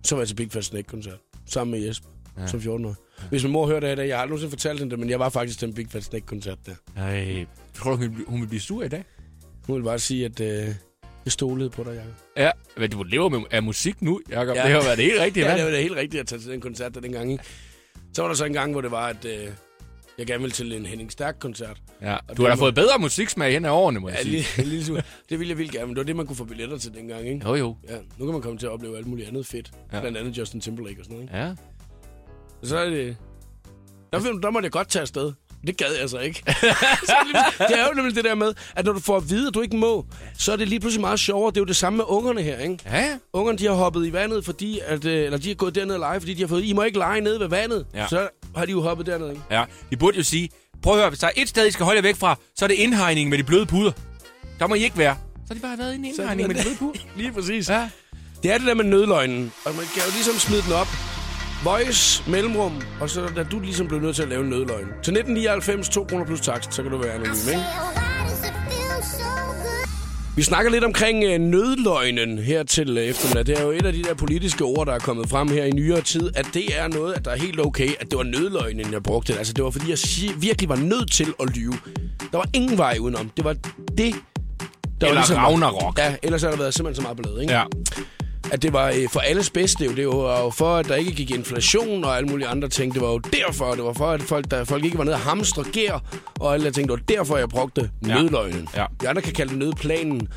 Så 0.03 0.15
var 0.15 0.21
jeg 0.21 0.27
til 0.27 0.35
Big 0.35 0.51
Fat 0.51 0.65
Snake-koncert. 0.65 1.17
Sammen 1.45 1.71
med 1.79 1.87
Jesper, 1.87 2.09
Ja. 2.37 2.47
som 2.47 2.59
14-årig. 2.59 2.95
Hvis 3.29 3.43
min 3.43 3.51
mor 3.51 3.67
hører 3.67 3.79
det 3.79 3.89
her 3.97 4.03
jeg 4.03 4.15
har 4.15 4.21
aldrig 4.21 4.29
nogensinde 4.29 4.51
fortalt 4.51 4.79
hende 4.79 4.91
det, 4.91 4.99
men 4.99 5.09
jeg 5.09 5.19
var 5.19 5.29
faktisk 5.29 5.59
til 5.59 5.67
en 5.67 5.73
Big 5.73 5.87
Fat 5.89 6.03
Snake-koncert 6.03 6.57
der. 6.65 6.75
Ej, 6.97 7.45
tror 7.75 7.91
du, 7.91 7.97
hun 7.97 8.01
vil, 8.05 8.09
blive- 8.09 8.27
hun 8.27 8.41
vil 8.41 8.47
blive 8.47 8.61
sur 8.61 8.83
i 8.83 8.87
dag? 8.87 9.03
Hun 9.67 9.75
vil 9.75 9.83
bare 9.83 9.99
sige, 9.99 10.25
at 10.25 10.39
øh, 10.39 10.75
jeg 11.25 11.31
stolede 11.31 11.69
på 11.69 11.83
dig, 11.83 11.91
Jacob. 11.91 12.13
Ja, 12.37 12.51
men 12.77 12.89
du 12.91 13.03
lever 13.03 13.29
med, 13.29 13.39
af 13.51 13.63
musik 13.63 14.01
nu, 14.01 14.21
Jacob. 14.29 14.55
Ja. 14.55 14.63
Det 14.63 14.71
har 14.71 14.81
været 14.81 14.97
det 14.97 15.05
helt 15.05 15.21
rigtige, 15.21 15.45
Ja, 15.49 15.55
det 15.57 15.65
var 15.65 15.71
da 15.71 15.81
helt 15.81 15.95
rigtigt 15.95 16.21
at 16.21 16.27
tage 16.27 16.39
til 16.41 16.51
den 16.51 16.61
koncert 16.61 16.95
der 16.95 17.01
dengang, 17.01 17.31
ikke? 17.31 17.43
Så 18.13 18.21
var 18.21 18.29
der 18.29 18.35
så 18.35 18.45
en 18.45 18.53
gang, 18.53 18.71
hvor 18.71 18.81
det 18.81 18.91
var, 18.91 19.07
at 19.07 19.25
øh, 19.25 19.47
jeg 20.17 20.27
gerne 20.27 20.39
ville 20.41 20.53
til 20.53 20.73
en 20.73 20.85
Henning 20.85 21.11
Stærk-koncert. 21.11 21.77
ja. 22.01 22.17
Du 22.27 22.33
det 22.33 22.39
har 22.39 22.47
da 22.47 22.53
fået 22.61 22.75
bedre 22.75 22.99
musiksmag 22.99 23.51
hen 23.51 23.65
ad 23.65 23.69
årene, 23.69 23.99
må 23.99 24.09
jeg 24.09 24.17
Ja, 24.17 24.23
sige. 24.23 24.31
lille, 24.31 24.45
en 24.63 24.65
lille 24.69 24.85
smule. 24.85 25.03
Det 25.29 25.39
ville 25.39 25.49
jeg 25.51 25.57
vildt 25.57 25.71
gerne, 25.71 25.85
men 25.85 25.95
det 25.95 25.97
var 26.01 26.05
det, 26.05 26.15
man 26.15 26.27
kunne 26.27 26.35
få 26.35 26.43
billetter 26.45 26.77
til 26.77 26.93
dengang, 26.93 27.27
ikke? 27.27 27.47
Jo, 27.49 27.55
jo. 27.55 27.77
Ja, 27.89 27.95
nu 28.17 28.25
kan 28.25 28.33
man 28.33 28.41
komme 28.41 28.57
til 28.59 28.65
at 28.65 28.71
opleve 28.71 28.97
alt 28.97 29.07
muligt 29.07 29.27
andet 29.27 29.45
fedt. 29.45 29.71
Ja. 29.91 29.95
Ja. 29.95 30.01
Blandt 30.01 30.17
andet 30.17 30.37
Justin 30.37 30.61
Timberlake 30.61 30.99
og 30.99 31.05
sådan 31.05 31.15
noget, 31.17 31.29
ikke? 31.29 31.37
Ja. 31.37 31.55
Så 32.63 32.77
er 32.77 32.89
det... 32.89 33.17
Der, 34.13 34.19
der 34.19 34.49
måtte 34.49 34.65
jeg 34.65 34.71
godt 34.71 34.89
tage 34.89 35.01
afsted. 35.01 35.33
Det 35.67 35.77
gad 35.77 35.93
jeg 36.01 36.09
så 36.09 36.17
ikke. 36.17 36.43
det, 37.69 37.79
er 37.79 37.87
jo 37.87 37.93
nemlig 37.95 38.15
det 38.15 38.23
der 38.23 38.35
med, 38.35 38.53
at 38.75 38.85
når 38.85 38.93
du 38.93 38.99
får 38.99 39.17
at 39.17 39.29
vide, 39.29 39.47
at 39.47 39.53
du 39.53 39.61
ikke 39.61 39.77
må, 39.77 40.05
så 40.37 40.51
er 40.51 40.55
det 40.55 40.67
lige 40.67 40.79
pludselig 40.79 41.01
meget 41.01 41.19
sjovere. 41.19 41.51
Det 41.51 41.57
er 41.57 41.61
jo 41.61 41.65
det 41.65 41.75
samme 41.75 41.97
med 41.97 42.05
ungerne 42.07 42.41
her, 42.41 42.57
ikke? 42.59 42.77
Ja. 42.85 43.17
Ungerne, 43.33 43.57
de 43.57 43.65
har 43.65 43.73
hoppet 43.73 44.07
i 44.07 44.13
vandet, 44.13 44.45
fordi 44.45 44.79
at, 44.85 45.05
øh, 45.05 45.25
eller 45.25 45.37
de 45.37 45.47
har 45.47 45.55
gået 45.55 45.75
derned 45.75 45.93
og 45.93 45.99
lege, 45.99 46.19
fordi 46.19 46.33
de 46.33 46.41
har 46.41 46.47
fået, 46.47 46.63
I 46.63 46.73
må 46.73 46.83
ikke 46.83 46.97
lege 46.97 47.21
nede 47.21 47.39
ved 47.39 47.47
vandet. 47.47 47.85
Ja. 47.93 48.07
Så 48.07 48.27
har 48.55 48.65
de 48.65 48.71
jo 48.71 48.81
hoppet 48.81 49.05
derned, 49.05 49.29
ikke? 49.29 49.41
ja. 49.51 49.63
De 49.91 49.97
burde 49.97 50.17
jo 50.17 50.23
sige, 50.23 50.49
prøv 50.83 50.93
at 50.93 50.99
høre, 50.99 51.09
hvis 51.09 51.19
der 51.19 51.27
er 51.27 51.31
et 51.35 51.49
sted, 51.49 51.67
I 51.67 51.71
skal 51.71 51.83
holde 51.83 51.97
jer 51.97 52.01
væk 52.03 52.15
fra, 52.15 52.35
så 52.55 52.65
er 52.65 52.67
det 52.67 52.75
indhegningen 52.75 53.29
med 53.29 53.37
de 53.37 53.43
bløde 53.43 53.65
puder. 53.65 53.91
Der 54.59 54.67
må 54.67 54.75
I 54.75 54.83
ikke 54.83 54.97
være. 54.97 55.17
Så 55.35 55.41
har 55.47 55.55
de 55.55 55.59
bare 55.59 55.77
været 55.77 55.93
i 55.93 56.15
Så 56.15 56.21
er 56.21 56.31
indhegningen 56.31 56.47
med 56.47 56.55
de 56.55 56.61
bløde 56.61 56.75
puder. 56.75 56.99
Lige 57.17 57.31
præcis. 57.31 57.69
Ja. 57.69 57.89
Det 58.43 58.51
er 58.51 58.57
det 58.57 58.67
der 58.67 58.73
med 58.73 58.83
nødløgnen, 58.83 59.51
og 59.65 59.75
man 59.75 59.85
kan 59.93 60.03
jo 60.05 60.11
ligesom 60.13 60.33
smide 60.33 60.61
den 60.61 60.71
op. 60.73 61.14
Voice, 61.65 62.23
mellemrum, 62.31 62.81
og 63.01 63.09
så 63.09 63.21
er 63.37 63.43
du 63.43 63.59
ligesom 63.59 63.87
blevet 63.87 64.03
nødt 64.03 64.15
til 64.15 64.23
at 64.23 64.29
lave 64.29 64.43
en 64.43 64.49
nødløgn. 64.49 64.85
Til 64.85 65.13
1999, 65.13 65.89
2 65.89 66.03
kroner 66.03 66.25
plus 66.25 66.41
takst, 66.41 66.73
så 66.73 66.83
kan 66.83 66.91
du 66.91 66.97
være 66.97 67.13
anonym, 67.13 67.49
ikke? 67.49 67.63
Vi 70.35 70.43
snakker 70.43 70.71
lidt 70.71 70.83
omkring 70.83 71.23
øh, 71.23 71.39
nødløgnen 71.39 72.37
her 72.37 72.63
til 72.63 72.97
øh, 72.97 73.03
eftermiddag. 73.03 73.45
Det 73.45 73.59
er 73.59 73.63
jo 73.63 73.71
et 73.71 73.85
af 73.85 73.93
de 73.93 74.03
der 74.03 74.13
politiske 74.13 74.63
ord, 74.63 74.87
der 74.87 74.93
er 74.93 74.99
kommet 74.99 75.29
frem 75.29 75.47
her 75.47 75.63
i 75.63 75.71
nyere 75.71 76.01
tid, 76.01 76.31
at 76.35 76.47
det 76.53 76.79
er 76.79 76.87
noget, 76.87 77.13
at 77.13 77.25
der 77.25 77.31
er 77.31 77.37
helt 77.37 77.59
okay, 77.59 77.89
at 77.99 78.11
det 78.11 78.17
var 78.17 78.23
nødløgnen, 78.23 78.93
jeg 78.93 79.03
brugte. 79.03 79.37
Altså, 79.37 79.53
det 79.53 79.63
var 79.63 79.69
fordi, 79.69 79.89
jeg 79.89 79.97
virkelig 80.37 80.69
var 80.69 80.75
nødt 80.75 81.11
til 81.11 81.33
at 81.39 81.57
lyve. 81.57 81.73
Der 82.31 82.37
var 82.37 82.49
ingen 82.53 82.77
vej 82.77 82.97
udenom. 82.99 83.31
Det 83.37 83.45
var 83.45 83.53
det, 83.53 84.15
der 85.01 85.07
Eller 85.07 85.07
var 85.07 85.13
ligesom... 85.13 85.37
Ragnarok. 85.37 85.99
Ja, 85.99 86.15
ellers 86.23 86.41
har 86.41 86.49
der 86.49 86.57
været 86.57 86.73
simpelthen 86.73 86.95
så 86.95 87.01
meget 87.01 87.17
blad, 87.17 87.41
ikke? 87.41 87.53
Ja. 87.53 87.63
At 88.51 88.61
det 88.61 88.73
var 88.73 88.87
øh, 88.89 89.09
for 89.09 89.19
alles 89.19 89.49
bedste. 89.49 89.95
Det 89.95 90.07
var 90.07 90.41
jo 90.41 90.49
for, 90.49 90.75
at 90.75 90.87
der 90.87 90.95
ikke 90.95 91.11
gik 91.11 91.31
inflation 91.31 92.03
og 92.03 92.17
alle 92.17 92.29
mulige 92.29 92.47
andre 92.47 92.69
ting. 92.69 92.93
Det 92.93 93.01
var 93.01 93.07
jo 93.11 93.17
derfor. 93.17 93.75
Det 93.75 93.83
var 93.83 93.93
for, 93.93 94.07
at 94.11 94.21
folk, 94.21 94.51
der, 94.51 94.63
folk 94.63 94.85
ikke 94.85 94.97
var 94.97 95.03
nede 95.03 95.15
og 95.15 95.19
hamstre 95.21 95.63
gær 95.73 95.99
og 96.39 96.53
alle 96.53 96.65
de 96.65 96.71
ting. 96.71 96.87
Det 96.89 96.93
var 96.99 97.15
derfor, 97.15 97.37
jeg 97.37 97.49
brugte 97.49 97.89
Ja. 98.07 98.21
nødløgnen. 98.21 98.67
Ja. 98.75 98.85
De 99.01 99.09
andre 99.09 99.21
kan 99.21 99.33
kalde 99.33 99.49
det 99.51 99.59
nødplanen, 99.59 100.27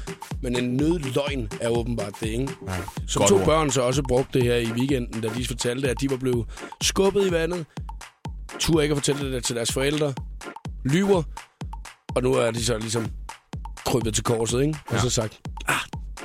men 0.43 0.57
en 0.57 0.77
nødløgn 0.77 1.49
er 1.61 1.69
åbenbart 1.69 2.13
det, 2.21 2.27
ikke? 2.27 2.49
Ja. 2.69 2.73
Som 3.09 3.21
Godt 3.21 3.29
to 3.29 3.37
ord. 3.39 3.45
børn 3.45 3.71
så 3.71 3.81
også 3.83 4.03
brugte 4.09 4.39
det 4.39 4.43
her 4.49 4.57
i 4.57 4.67
weekenden, 4.73 5.21
da 5.21 5.29
de 5.37 5.47
fortalte, 5.47 5.89
at 5.91 6.01
de 6.01 6.11
var 6.11 6.17
blevet 6.17 6.47
skubbet 6.83 7.27
i 7.27 7.33
vandet. 7.33 7.67
Turde 8.59 8.83
ikke 8.83 8.93
at 8.93 8.99
fortælle 8.99 9.33
det 9.33 9.45
til 9.45 9.57
deres 9.57 9.73
forældre. 9.73 10.15
Lyver. 10.85 11.23
Og 12.15 12.23
nu 12.23 12.35
er 12.35 12.51
de 12.51 12.65
så 12.65 12.79
ligesom 12.79 13.07
krybet 13.87 14.15
til 14.15 14.25
korset, 14.25 14.61
ikke? 14.63 14.79
Og 14.89 14.95
Ja. 14.95 15.01
så 15.01 15.11
sagt, 15.11 15.41
ah, 15.69 15.75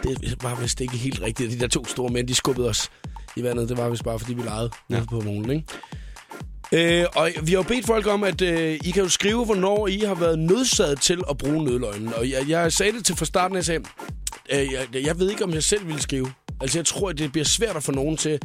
det 0.03 0.43
var 0.43 0.55
vist 0.61 0.81
ikke 0.81 0.97
helt 0.97 1.21
rigtigt. 1.21 1.51
De 1.51 1.59
der 1.59 1.67
to 1.67 1.85
store 1.85 2.09
mænd, 2.09 2.27
de 2.27 2.35
skubbede 2.35 2.69
os 2.69 2.91
i 3.35 3.43
vandet. 3.43 3.69
Det 3.69 3.77
var 3.77 3.89
vist 3.89 4.03
bare, 4.03 4.19
fordi 4.19 4.33
vi 4.33 4.41
legede 4.41 4.69
ja. 4.89 5.03
på 5.09 5.21
målen, 5.21 5.49
ikke? 5.49 5.65
Øh, 6.71 7.05
og 7.15 7.29
vi 7.43 7.51
har 7.51 7.57
jo 7.57 7.63
bedt 7.63 7.85
folk 7.85 8.07
om, 8.07 8.23
at 8.23 8.41
øh, 8.41 8.79
I 8.83 8.91
kan 8.91 9.03
jo 9.03 9.09
skrive, 9.09 9.45
hvornår 9.45 9.87
I 9.87 9.99
har 9.99 10.15
været 10.15 10.39
nødsaget 10.39 11.01
til 11.01 11.21
at 11.29 11.37
bruge 11.37 11.63
nødløgnen. 11.63 12.13
Og 12.13 12.29
jeg, 12.29 12.49
jeg 12.49 12.73
sagde 12.73 12.91
det 12.91 13.05
til 13.05 13.15
fra 13.15 13.25
starten, 13.25 13.55
jeg 13.55 13.65
sagde, 13.65 13.83
øh, 14.51 14.71
jeg, 14.73 15.05
jeg 15.05 15.19
ved 15.19 15.29
ikke, 15.29 15.43
om 15.43 15.53
jeg 15.53 15.63
selv 15.63 15.87
vil 15.87 16.01
skrive. 16.01 16.31
Altså, 16.61 16.77
jeg 16.77 16.85
tror, 16.85 17.09
at 17.09 17.17
det 17.17 17.31
bliver 17.31 17.45
svært 17.45 17.75
at 17.75 17.83
få 17.83 17.91
nogen 17.91 18.17
til 18.17 18.39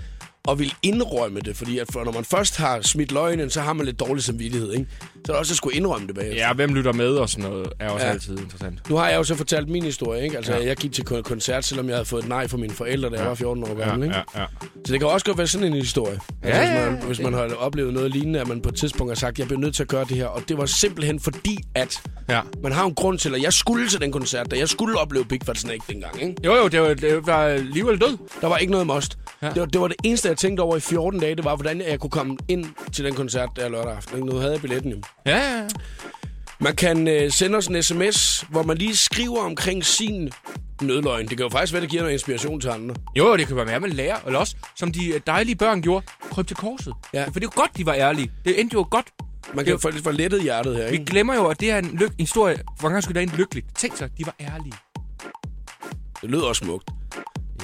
at 0.50 0.58
vil 0.58 0.74
indrømme 0.82 1.40
det. 1.40 1.56
Fordi 1.56 1.78
at 1.78 1.86
for, 1.92 2.04
når 2.04 2.12
man 2.12 2.24
først 2.24 2.56
har 2.56 2.80
smidt 2.82 3.12
løgnen, 3.12 3.50
så 3.50 3.60
har 3.60 3.72
man 3.72 3.86
lidt 3.86 4.00
dårlig 4.00 4.24
samvittighed, 4.24 4.72
ikke? 4.72 4.86
Så 5.14 5.18
er 5.18 5.26
det 5.26 5.34
også 5.36 5.52
at 5.52 5.56
skulle 5.56 5.76
indrømme 5.76 6.06
det 6.06 6.14
bagefter. 6.14 6.46
Ja, 6.46 6.52
hvem 6.52 6.74
lytter 6.74 6.92
med 6.92 7.08
og 7.08 7.28
sådan 7.28 7.50
noget, 7.50 7.68
er 7.80 7.88
også 7.90 8.06
Ja. 8.06 8.12
altid 8.12 8.38
interessant. 8.38 8.90
Nu 8.90 8.96
har 8.96 9.08
jeg 9.08 9.16
jo 9.18 9.24
så 9.24 9.34
fortalt 9.34 9.68
min 9.68 9.82
historie, 9.82 10.24
ikke? 10.24 10.36
Altså, 10.36 10.52
ja. 10.56 10.64
Jeg 10.66 10.76
gik 10.76 10.92
til 10.92 11.02
kon- 11.10 11.22
koncert, 11.22 11.64
selvom 11.64 11.88
jeg 11.88 11.94
havde 11.96 12.04
fået 12.06 12.22
et 12.22 12.28
nej 12.28 12.48
fra 12.48 12.56
mine 12.56 12.72
forældre, 12.72 13.10
da 13.10 13.16
jeg 13.16 13.26
var 13.26 13.34
14 13.34 13.64
år 13.64 13.74
gammel, 13.74 14.04
ikke? 14.08 14.16
ja, 14.34 14.40
ja. 14.40 14.46
Så 14.86 14.92
det 14.92 15.00
kan 15.00 15.08
også 15.08 15.26
godt 15.26 15.38
være 15.38 15.46
sådan 15.46 15.66
en 15.66 15.72
historie. 15.72 16.20
Altså, 16.42 16.60
Ja, 16.62 16.66
hvis, 16.68 16.78
ja, 16.80 16.90
man, 16.90 17.00
ja. 17.00 17.06
hvis 17.06 17.20
man 17.20 17.32
har 17.34 17.54
oplevet 17.58 17.94
noget 17.94 18.10
lignende, 18.10 18.40
at 18.40 18.48
man 18.48 18.60
på 18.62 18.68
et 18.68 18.74
tidspunkt 18.74 19.10
har 19.10 19.14
sagt, 19.16 19.38
jeg 19.38 19.46
bliver 19.46 19.60
nødt 19.60 19.74
til 19.74 19.82
at 19.82 19.88
gøre 19.88 20.04
det 20.08 20.16
her. 20.16 20.26
Og 20.26 20.42
det 20.48 20.58
var 20.58 20.66
simpelthen 20.66 21.20
fordi, 21.20 21.58
at 21.74 22.02
ja. 22.28 22.40
man 22.62 22.72
har 22.72 22.84
en 22.84 22.94
grund 22.94 23.18
til, 23.18 23.34
at 23.34 23.42
jeg 23.42 23.52
skulle 23.52 23.88
til 23.88 24.00
den 24.00 24.12
koncert, 24.12 24.50
da 24.50 24.56
jeg 24.58 24.68
skulle 24.68 24.98
opleve 24.98 25.24
Big 25.24 25.40
Fat 25.46 25.58
Snake 25.58 25.80
dengang. 25.88 26.22
Ikke? 26.22 26.34
Jo, 26.44 26.54
jo, 26.54 26.68
det 26.68 26.80
var, 26.80 26.94
det 26.94 27.26
var 27.26 27.56
liv 27.56 27.88
eller 27.88 28.06
død. 28.06 28.16
Der 28.40 28.46
var 28.46 28.56
ikke 28.56 28.70
noget 28.72 28.86
must. 28.86 29.18
Ja. 29.42 29.46
Ja. 29.46 29.52
Det, 29.52 29.60
var, 29.60 29.66
det 29.66 29.80
var 29.80 29.88
det 29.88 29.96
eneste, 30.04 30.28
jeg 30.38 30.48
tænkte 30.48 30.60
over 30.60 30.76
i 30.76 30.80
14 30.80 31.20
dage, 31.20 31.34
det 31.34 31.44
var, 31.44 31.56
hvordan 31.56 31.80
jeg 31.80 32.00
kunne 32.00 32.10
komme 32.10 32.36
ind 32.48 32.66
til 32.92 33.04
den 33.04 33.14
koncert 33.14 33.48
der 33.56 33.68
lørdag 33.68 33.92
aften. 33.96 34.16
Ikke? 34.16 34.26
Nu 34.26 34.36
havde 34.36 34.52
jeg 34.52 34.60
billetten 34.60 34.90
jo. 34.90 35.00
Ja, 35.26 35.36
ja, 35.36 35.56
ja. 35.58 35.66
Man 36.60 36.76
kan 36.76 37.08
øh, 37.08 37.30
sende 37.32 37.56
os 37.58 37.66
en 37.66 37.82
sms, 37.82 38.44
hvor 38.50 38.62
man 38.62 38.76
lige 38.78 38.96
skriver 38.96 39.40
omkring 39.40 39.84
sin 39.84 40.30
nødløgn. 40.82 41.28
Det 41.28 41.36
kan 41.36 41.44
jo 41.44 41.48
faktisk 41.48 41.72
være, 41.72 41.82
det 41.82 41.90
giver 41.90 42.02
noget 42.02 42.12
inspiration 42.12 42.60
til 42.60 42.68
andre. 42.68 42.94
Jo, 43.16 43.36
det 43.36 43.46
kan 43.46 43.56
være 43.56 43.64
mere, 43.64 43.80
man 43.80 43.90
lærer. 43.90 44.16
Eller 44.26 44.38
også, 44.38 44.56
som 44.76 44.92
de 44.92 45.08
øh, 45.08 45.20
dejlige 45.26 45.56
børn 45.56 45.82
gjorde, 45.82 46.06
kryb 46.30 46.46
til 46.46 46.56
korset. 46.56 46.92
Ja. 47.14 47.24
For 47.24 47.30
det 47.32 47.42
er 47.44 47.50
jo 47.56 47.60
godt, 47.60 47.76
de 47.76 47.86
var 47.86 47.94
ærlige. 47.94 48.30
Det 48.44 48.60
endte 48.60 48.74
jo 48.74 48.86
godt. 48.90 49.06
Man 49.54 49.64
kan 49.64 49.72
jo 49.72 49.78
få 49.78 49.90
lidt 49.90 50.04
for 50.04 50.10
lettet 50.10 50.42
hjertet 50.42 50.76
her, 50.76 50.86
Vi 50.86 50.92
ikke? 50.92 51.04
glemmer 51.04 51.34
jo, 51.34 51.46
at 51.46 51.60
det 51.60 51.70
er 51.70 51.78
en, 51.78 51.86
lyk- 52.02 52.06
en 52.06 52.14
historie. 52.18 52.60
Hvor 52.80 52.88
gang 52.88 53.02
skulle 53.02 53.14
der 53.14 53.20
ind 53.20 53.30
lykkeligt? 53.30 53.66
Tænk 53.76 53.96
sig, 53.96 54.10
de 54.18 54.26
var 54.26 54.34
ærlige. 54.40 54.72
Det 56.22 56.30
lyder 56.30 56.42
også 56.44 56.64
smukt. 56.64 56.90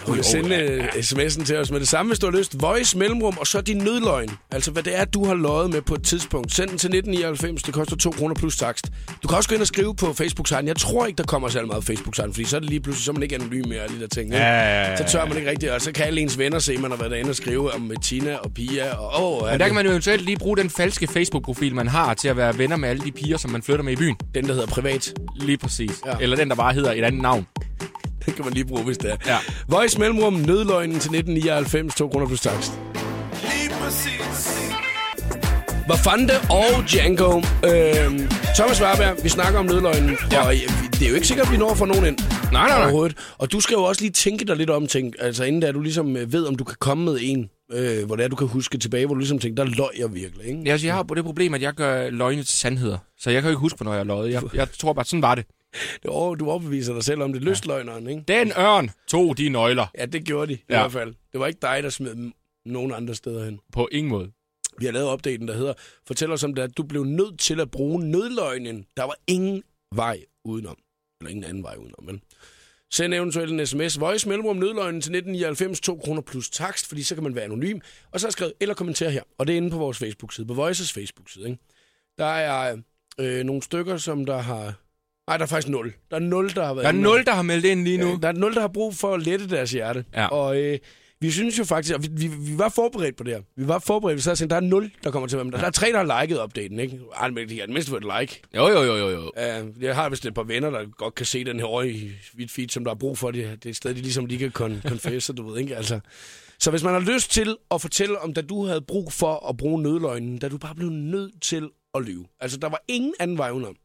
Du 0.06 0.12
kan 0.14 0.24
sende 0.24 0.56
ja, 0.56 0.74
ja, 0.74 0.86
sms'en 0.86 1.44
til 1.44 1.56
os 1.56 1.70
med 1.70 1.80
det 1.80 1.88
samme, 1.88 2.10
hvis 2.10 2.18
du 2.18 2.30
har 2.30 2.38
lyst. 2.38 2.62
Voice 2.62 2.98
mellemrum, 2.98 3.36
og 3.40 3.46
så 3.46 3.60
din 3.60 3.76
nødløgn. 3.76 4.30
Altså, 4.50 4.70
hvad 4.70 4.82
det 4.82 4.98
er, 4.98 5.04
du 5.04 5.24
har 5.24 5.34
løjet 5.34 5.70
med 5.70 5.82
på 5.82 5.94
et 5.94 6.02
tidspunkt. 6.02 6.54
Send 6.54 6.68
den 6.70 6.78
til 6.78 6.88
1999. 6.88 7.62
Det 7.62 7.74
koster 7.74 7.96
2 7.96 8.10
kroner 8.10 8.34
plus 8.34 8.56
takst. 8.56 8.86
Du 9.22 9.28
kan 9.28 9.36
også 9.36 9.48
gå 9.48 9.54
ind 9.54 9.62
og 9.62 9.66
skrive 9.66 9.96
på 9.96 10.12
Facebook-siden. 10.12 10.66
Jeg 10.68 10.76
tror 10.76 11.06
ikke, 11.06 11.16
der 11.16 11.24
kommer 11.24 11.48
særlig 11.48 11.68
meget 11.68 11.84
Facebook-siden, 11.84 12.32
fordi 12.34 12.44
så 12.44 12.56
er 12.56 12.60
det 12.60 12.68
lige 12.70 12.80
pludselig, 12.80 13.04
så 13.04 13.10
er 13.10 13.12
man 13.12 13.22
ikke 13.22 13.34
anonym 13.34 13.68
mere, 13.68 13.80
alle 13.80 13.96
de 13.96 14.00
der 14.00 14.08
ting. 14.08 14.26
ikke? 14.26 14.36
ja, 14.36 14.90
ja. 14.90 14.96
Så 14.96 15.04
tør 15.12 15.24
man 15.26 15.36
ikke 15.36 15.50
rigtigt, 15.50 15.72
og 15.72 15.80
så 15.80 15.92
kan 15.92 16.06
alle 16.06 16.20
ens 16.20 16.38
venner 16.38 16.58
se, 16.58 16.76
man 16.76 16.90
har 16.90 16.98
været 16.98 17.10
derinde 17.10 17.30
og 17.30 17.36
skrive 17.36 17.74
om 17.74 17.92
Tina 18.02 18.36
og 18.36 18.50
Pia. 18.54 18.94
Og, 18.96 19.42
åh, 19.42 19.50
Men 19.50 19.60
der 19.60 19.66
kan 19.66 19.74
man 19.74 19.84
jo 19.84 19.90
eventuelt 19.90 20.22
lige 20.22 20.36
bruge 20.36 20.56
den 20.56 20.70
falske 20.70 21.06
Facebook-profil, 21.06 21.74
man 21.74 21.88
har, 21.88 22.14
til 22.14 22.28
at 22.28 22.36
være 22.36 22.58
venner 22.58 22.76
med 22.76 22.88
alle 22.88 23.04
de 23.04 23.12
piger, 23.12 23.36
som 23.36 23.50
man 23.50 23.62
flytter 23.62 23.84
med 23.84 23.92
i 23.92 23.96
byen. 23.96 24.16
den, 24.34 24.46
der 24.46 24.52
hedder 24.52 24.66
privat. 24.66 25.12
Lige 25.40 25.58
præcis. 25.58 25.90
Ja. 26.06 26.10
Ja. 26.10 26.16
Eller 26.20 26.36
den, 26.36 26.48
der 26.48 26.54
bare 26.56 26.72
hedder 26.74 26.92
et 26.92 27.04
andet 27.04 27.22
navn. 27.22 27.46
Den 28.26 28.34
kan 28.34 28.44
man 28.44 28.54
lige 28.54 28.64
bruge, 28.64 28.82
hvis 28.84 28.98
det 28.98 29.10
er. 29.12 29.16
Ja. 29.26 29.38
Voice 29.68 29.98
mellemrum, 29.98 30.32
nødløgnen 30.34 31.00
til 31.00 31.10
1999, 31.10 31.94
2 31.94 32.08
kroner 32.08 32.26
plus 32.26 32.40
takst. 32.40 32.72
Vafande 35.88 36.34
og 36.50 36.88
Django. 36.90 37.36
Øhm, 37.38 38.28
Thomas 38.56 38.82
Warberg, 38.82 39.24
vi 39.24 39.28
snakker 39.28 39.58
om 39.58 39.66
nødløgnen, 39.66 40.16
ja. 40.32 40.46
og 40.46 40.54
øh, 40.54 40.60
det 40.92 41.02
er 41.02 41.08
jo 41.08 41.14
ikke 41.14 41.26
sikkert, 41.26 41.46
at 41.46 41.52
vi 41.52 41.56
når 41.56 41.70
at 41.70 41.76
få 41.76 41.84
nogen 41.84 42.06
ind. 42.06 42.18
Nej, 42.52 42.68
nej, 42.68 42.92
nej. 42.92 43.12
Og 43.38 43.52
du 43.52 43.60
skal 43.60 43.74
jo 43.74 43.82
også 43.82 44.02
lige 44.02 44.12
tænke 44.12 44.44
dig 44.44 44.56
lidt 44.56 44.70
om 44.70 44.86
ting, 44.86 45.14
altså 45.20 45.44
inden 45.44 45.60
da 45.62 45.72
du 45.72 45.80
ligesom 45.80 46.16
øh, 46.16 46.32
ved, 46.32 46.46
om 46.46 46.54
du 46.54 46.64
kan 46.64 46.76
komme 46.80 47.04
med 47.04 47.18
en, 47.22 47.50
øh, 47.72 48.06
hvor 48.06 48.16
det 48.16 48.24
er, 48.24 48.28
du 48.28 48.36
kan 48.36 48.46
huske 48.46 48.78
tilbage, 48.78 49.06
hvor 49.06 49.14
du 49.14 49.18
ligesom 49.18 49.38
tænker, 49.38 49.64
der 49.64 49.70
løg 49.76 49.88
jeg 49.98 50.14
virkelig, 50.14 50.46
ikke? 50.46 50.62
Ja, 50.64 50.70
altså, 50.70 50.86
jeg 50.86 50.94
har 50.94 51.02
det 51.02 51.24
problem, 51.24 51.54
at 51.54 51.62
jeg 51.62 51.72
gør 51.72 52.10
løgne 52.10 52.42
til 52.42 52.58
sandheder. 52.58 52.98
Så 53.18 53.30
jeg 53.30 53.42
kan 53.42 53.48
jo 53.48 53.52
ikke 53.52 53.60
huske, 53.60 53.76
hvornår 53.76 53.94
jeg 53.94 54.06
løjet. 54.06 54.32
Jeg, 54.32 54.42
jeg 54.54 54.68
tror 54.78 54.92
bare, 54.92 55.04
sådan 55.04 55.22
var 55.22 55.34
det. 55.34 55.44
Du 56.04 56.10
overbeviser 56.10 56.94
dig 56.94 57.04
selv 57.04 57.22
om 57.22 57.32
det. 57.32 57.42
Lystløgneren, 57.42 58.06
ikke? 58.08 58.22
Den 58.28 58.52
ørn 58.58 58.90
tog 59.08 59.38
de 59.38 59.48
nøgler. 59.48 59.86
Ja, 59.98 60.06
det 60.06 60.24
gjorde 60.24 60.52
de 60.52 60.52
i 60.58 60.62
Ja. 60.70 60.80
hvert 60.80 60.92
fald. 60.92 61.14
Det 61.32 61.40
var 61.40 61.46
ikke 61.46 61.58
dig, 61.62 61.82
der 61.82 61.90
smed 61.90 62.14
dem 62.14 62.32
nogen 62.66 62.92
andre 62.94 63.14
steder 63.14 63.44
hen. 63.44 63.60
På 63.72 63.88
ingen 63.92 64.10
måde. 64.10 64.30
Vi 64.78 64.84
har 64.84 64.92
lavet 64.92 65.08
opdateringen, 65.08 65.48
der 65.48 65.54
hedder, 65.54 65.74
fortæl 66.06 66.30
os 66.32 66.44
om 66.44 66.54
det, 66.54 66.62
at 66.62 66.76
du 66.76 66.82
blev 66.82 67.04
nødt 67.04 67.38
til 67.40 67.60
at 67.60 67.70
bruge 67.70 68.04
nødløgnen. 68.10 68.86
Der 68.96 69.02
var 69.02 69.16
ingen 69.26 69.62
vej 69.94 70.20
udenom. 70.44 70.76
Eller 71.20 71.30
ingen 71.30 71.44
anden 71.44 71.62
vej 71.62 71.74
udenom, 71.76 72.04
men... 72.04 72.20
Send 72.90 73.14
eventuelt 73.14 73.52
en 73.52 73.66
sms. 73.66 74.00
Voice 74.00 74.28
mellemrum 74.28 74.56
nødløgnen 74.56 75.00
til 75.00 75.10
1999, 75.14 75.80
2 75.80 75.96
kroner 76.04 76.22
plus 76.22 76.50
takst, 76.50 76.88
fordi 76.88 77.02
så 77.02 77.14
kan 77.14 77.24
man 77.24 77.34
være 77.34 77.44
anonym. 77.44 77.78
Og 78.12 78.20
så 78.20 78.30
skrevet, 78.30 78.52
eller 78.60 78.74
kommentere 78.74 79.10
her. 79.10 79.22
Og 79.38 79.46
det 79.46 79.52
er 79.52 79.56
inde 79.56 79.70
på 79.70 79.78
vores 79.78 79.98
Facebook-side, 79.98 80.46
på 80.46 80.54
Voices 80.54 80.92
Facebook-side. 80.92 81.48
Ikke? 81.48 81.58
Der 82.18 82.24
er 82.24 82.76
øh, 83.20 83.44
nogle 83.44 83.62
stykker, 83.62 83.96
som 83.96 84.26
der 84.26 84.38
har... 84.38 84.74
Nej, 85.28 85.36
der 85.36 85.44
er 85.44 85.48
faktisk 85.48 85.68
nul. 85.68 85.92
Der 86.10 86.16
er 86.16 86.20
nul, 86.20 86.48
der 86.54 86.64
har 86.66 86.74
været 86.74 86.82
Der 86.84 86.88
er 86.88 86.92
inde. 86.92 87.02
nul, 87.02 87.24
der 87.24 87.32
har 87.32 87.42
meldt 87.42 87.64
ind 87.64 87.84
lige 87.84 87.98
nu. 87.98 88.12
Øh, 88.12 88.22
Der 88.22 88.28
er 88.28 88.32
nul, 88.32 88.54
der 88.54 88.60
har 88.60 88.68
brug 88.68 88.94
for 88.94 89.14
at 89.14 89.22
lette 89.22 89.48
deres 89.48 89.70
hjerte. 89.72 90.04
Ja. 90.14 90.26
Og 90.26 90.60
øh, 90.62 90.78
vi 91.20 91.30
synes 91.30 91.58
jo 91.58 91.64
faktisk, 91.64 91.94
og 91.94 92.02
vi, 92.02 92.08
vi, 92.12 92.26
vi 92.26 92.58
var 92.58 92.68
forberedt 92.68 93.16
på 93.16 93.24
det 93.24 93.34
her. 93.34 93.42
Vi 93.56 93.68
var 93.68 93.78
forberedt, 93.78 94.16
vi 94.16 94.20
sad 94.22 94.32
og 94.32 94.38
tænkte, 94.38 94.54
der 94.54 94.60
er 94.60 94.64
nul, 94.66 94.90
der 95.04 95.10
kommer 95.10 95.26
til 95.28 95.36
at 95.36 95.38
være 95.38 95.44
med. 95.44 95.52
Der, 95.52 95.58
der 95.58 95.66
er 95.66 95.70
tre, 95.70 95.92
der 95.92 96.04
har 96.04 96.22
liket 96.22 96.40
opdateringen, 96.40 96.80
ikke? 96.80 97.00
Ej, 97.20 97.30
men 97.30 97.48
det 97.48 97.56
kan 97.56 97.68
mindst 97.72 97.88
få 97.88 97.96
et 97.96 98.04
like. 98.20 98.40
Jo, 98.56 98.68
jo, 98.68 98.82
jo, 98.82 98.96
jo, 98.96 99.08
jo. 99.10 99.30
Uh, 99.62 99.82
jeg 99.82 99.94
har 99.94 100.08
vist 100.08 100.26
et 100.26 100.34
par 100.34 100.42
venner, 100.42 100.70
der 100.70 100.84
godt 100.96 101.14
kan 101.14 101.26
se 101.26 101.44
den 101.44 101.58
her 101.58 101.66
over 101.66 101.82
i 101.82 102.10
mit 102.34 102.50
feed, 102.50 102.68
som 102.68 102.84
der 102.84 102.90
har 102.90 102.96
brug 102.96 103.18
for 103.18 103.30
det. 103.30 103.44
Det 103.62 103.66
er 103.66 103.70
et 103.70 103.76
sted, 103.76 103.94
de 103.94 104.00
ligesom 104.00 104.26
lige 104.26 104.38
kan 104.50 104.52
kon- 104.64 104.88
confesse, 104.88 105.32
du 105.32 105.50
ved, 105.50 105.60
ikke? 105.60 105.76
Altså. 105.76 106.00
Så 106.58 106.70
hvis 106.70 106.82
man 106.82 106.92
har 106.92 107.00
lyst 107.14 107.30
til 107.30 107.56
at 107.70 107.80
fortælle 107.80 108.18
om, 108.20 108.34
da 108.34 108.40
du 108.40 108.66
havde 108.66 108.80
brug 108.80 109.12
for 109.12 109.48
at 109.48 109.56
bruge 109.56 109.82
nødløgnen, 109.82 110.38
da 110.38 110.48
du 110.48 110.58
bare 110.58 110.74
blev 110.74 110.88
nødt 110.90 111.42
til 111.42 111.68
at 111.94 112.02
lyve. 112.02 112.24
Altså, 112.40 112.58
der 112.58 112.68
var 112.68 112.82
ingen 112.88 113.14
anden 113.20 113.38
vej 113.38 113.50
udenom. 113.50 113.76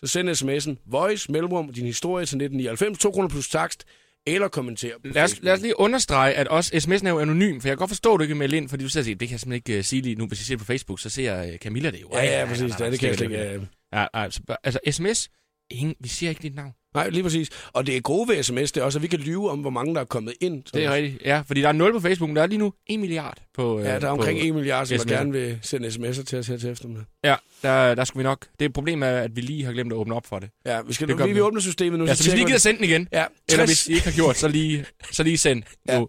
Så 0.00 0.06
send 0.06 0.28
sms'en, 0.28 0.82
voice, 0.90 1.32
mellemrum, 1.32 1.72
din 1.72 1.86
historie 1.86 2.26
til 2.26 2.36
1999, 2.36 2.98
2 2.98 3.10
kroner 3.10 3.28
plus 3.28 3.48
takst, 3.48 3.84
eller 4.26 4.48
kommenter 4.48 4.90
på 4.92 5.08
Lad 5.08 5.22
os, 5.22 5.42
lad 5.42 5.52
os 5.52 5.60
lige 5.60 5.80
understrege, 5.80 6.34
at 6.34 6.48
også 6.48 6.74
sms'en 6.76 7.06
er 7.06 7.10
jo 7.10 7.18
anonym, 7.18 7.60
for 7.60 7.68
jeg 7.68 7.72
kan 7.76 7.78
godt 7.78 7.90
forstå, 7.90 8.14
at 8.14 8.18
du 8.18 8.22
ikke 8.22 8.34
vil 8.34 8.38
melde 8.38 8.56
ind, 8.56 8.68
fordi 8.68 8.82
du 8.84 8.88
siger, 8.88 9.04
det 9.04 9.18
kan 9.18 9.30
jeg 9.30 9.40
simpelthen 9.40 9.72
ikke 9.72 9.78
uh, 9.78 9.84
sige 9.84 10.02
lige 10.02 10.14
nu, 10.14 10.26
hvis 10.26 10.40
jeg 10.40 10.46
ser 10.46 10.56
på 10.56 10.64
Facebook, 10.64 11.00
så 11.00 11.08
ser 11.10 11.42
uh, 11.52 11.56
Camilla 11.56 11.90
det 11.90 12.00
jo. 12.00 12.08
Ja, 12.12 12.40
ja, 12.40 12.46
præcis. 12.46 12.80
Ja, 12.80 12.90
det 12.90 13.00
kan 13.00 13.08
jeg 13.08 13.16
slet 13.16 13.30
ikke. 13.30 13.50
øh, 13.50 13.62
Ja, 13.92 14.06
altså, 14.14 14.40
altså 14.64 14.80
sms, 14.90 15.28
ingen, 15.70 15.94
vi 16.00 16.08
siger 16.08 16.30
ikke 16.30 16.42
dit 16.42 16.54
navn. 16.54 16.72
Nej, 16.96 17.08
lige 17.08 17.22
præcis. 17.22 17.48
Og 17.72 17.86
det 17.86 17.96
er 17.96 18.00
gode 18.00 18.28
ved 18.28 18.42
sms, 18.42 18.72
det 18.72 18.80
er 18.80 18.84
også, 18.84 18.98
at 18.98 19.02
vi 19.02 19.06
kan 19.08 19.18
lyve 19.18 19.50
om, 19.50 19.58
hvor 19.58 19.70
mange 19.70 19.94
der 19.94 20.00
er 20.00 20.04
kommet 20.04 20.34
ind. 20.40 20.62
Det 20.74 20.84
er 20.84 20.92
rigtigt. 20.94 21.22
Ja, 21.24 21.42
fordi 21.46 21.60
der 21.62 21.68
er 21.68 21.72
0 21.72 21.92
på 21.92 22.00
Facebook, 22.00 22.28
men 22.28 22.36
der 22.36 22.42
er 22.42 22.46
lige 22.46 22.58
nu 22.58 22.72
1 22.86 23.00
milliard 23.00 23.38
på... 23.54 23.80
Ja, 23.80 23.98
der 24.00 24.06
er 24.06 24.10
omkring 24.10 24.38
1 24.40 24.54
milliard, 24.54 24.86
som 24.86 24.98
der 24.98 25.04
gerne 25.16 25.32
vil 25.32 25.58
sende 25.62 25.88
sms'er 25.88 26.24
til 26.24 26.38
os 26.38 26.46
her 26.46 26.56
til 26.56 26.70
eftermiddag. 26.70 27.04
Ja, 27.24 27.34
der, 27.62 27.94
der 27.94 28.04
skulle 28.04 28.22
vi 28.24 28.24
nok... 28.28 28.46
Det 28.60 28.72
problem 28.72 29.02
er, 29.02 29.06
at 29.06 29.36
vi 29.36 29.40
lige 29.40 29.64
har 29.64 29.72
glemt 29.72 29.92
at 29.92 29.96
åbne 29.96 30.14
op 30.14 30.26
for 30.26 30.38
det. 30.38 30.48
Ja, 30.66 30.80
vi 30.86 30.92
skal 30.94 31.08
Det 31.08 31.18
nu, 31.18 31.26
vi, 31.26 31.32
vi. 31.32 31.40
åbner 31.40 31.60
systemet 31.60 31.98
nu. 31.98 32.04
Ja, 32.06 32.14
så 32.14 32.30
hvis 32.30 32.40
I 32.40 32.44
gider 32.44 32.58
sende 32.58 32.78
den 32.78 32.84
igen, 32.88 33.08
Ja, 33.12 33.24
eller 33.48 33.66
60, 33.66 33.68
hvis 33.68 33.86
I 33.86 33.92
ikke 33.92 34.04
har 34.04 34.12
gjort, 34.12 34.36
så 34.36 34.48
lige, 34.48 34.84
så 35.12 35.22
lige 35.22 35.38
send. 35.38 35.62
Ja. 35.88 35.98
Nu. 35.98 36.08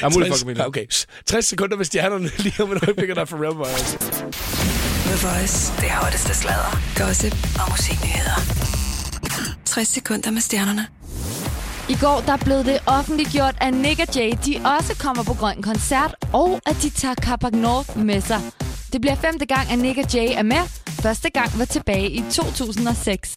Der 0.00 0.06
er 0.06 0.10
mulighed 0.10 0.14
for 0.14 0.22
at 0.24 0.28
60, 0.28 0.40
komme 0.40 0.52
ind. 0.52 0.58
ja, 0.60 0.66
okay. 0.66 0.86
60 1.26 1.46
sekunder 1.46 1.76
med 1.76 1.84
stjernerne 1.84 2.30
lige 2.44 2.62
om 2.62 2.72
et 2.72 2.82
øjeblik, 2.88 3.10
og 3.10 3.16
der 3.16 3.22
er 3.22 3.26
for 3.26 3.42
Real 3.42 3.54
Boys. 3.54 3.96
The 5.08 5.28
Voice. 5.28 5.72
Det 5.80 5.90
hotteste 5.90 6.34
sladder, 6.34 6.80
gossip 6.98 7.32
og 7.60 7.70
musiknyheder. 7.70 8.87
60 9.78 9.88
sekunder 9.88 10.30
med 10.30 10.40
stjernerne. 10.40 10.86
I 11.88 11.96
går 12.00 12.22
der 12.26 12.36
blev 12.36 12.64
det 12.64 12.78
offentliggjort, 12.86 13.54
at 13.60 13.74
Nick 13.74 14.00
og 14.00 14.16
Jay 14.16 14.32
de 14.46 14.60
også 14.78 14.96
kommer 14.98 15.22
på 15.22 15.34
Grøn 15.34 15.62
Koncert, 15.62 16.14
og 16.32 16.60
at 16.66 16.76
de 16.82 16.90
tager 16.90 17.14
Carpac 17.14 17.52
North 17.52 17.98
med 17.98 18.20
sig. 18.20 18.40
Det 18.92 19.00
bliver 19.00 19.14
femte 19.14 19.46
gang, 19.46 19.72
at 19.72 19.78
Nick 19.78 19.98
og 19.98 20.14
Jay 20.14 20.28
er 20.34 20.42
med. 20.42 20.62
Første 20.88 21.30
gang 21.30 21.58
var 21.58 21.64
tilbage 21.64 22.10
i 22.10 22.24
2006. 22.30 23.36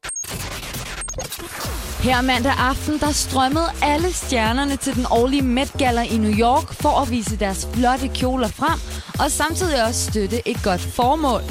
Her 2.03 2.21
mandag 2.21 2.53
aften, 2.57 2.99
der 2.99 3.11
strømmede 3.11 3.69
alle 3.81 4.13
stjernerne 4.13 4.75
til 4.75 4.95
den 4.95 5.05
årlige 5.11 5.41
Met 5.41 5.73
Gala 5.77 6.03
i 6.03 6.17
New 6.17 6.33
York 6.39 6.73
for 6.73 7.01
at 7.01 7.11
vise 7.11 7.35
deres 7.35 7.67
flotte 7.73 8.07
kjoler 8.07 8.47
frem, 8.47 8.79
og 9.25 9.31
samtidig 9.31 9.85
også 9.87 10.11
støtte 10.11 10.47
et 10.47 10.63
godt 10.63 10.81
formål. 10.81 11.41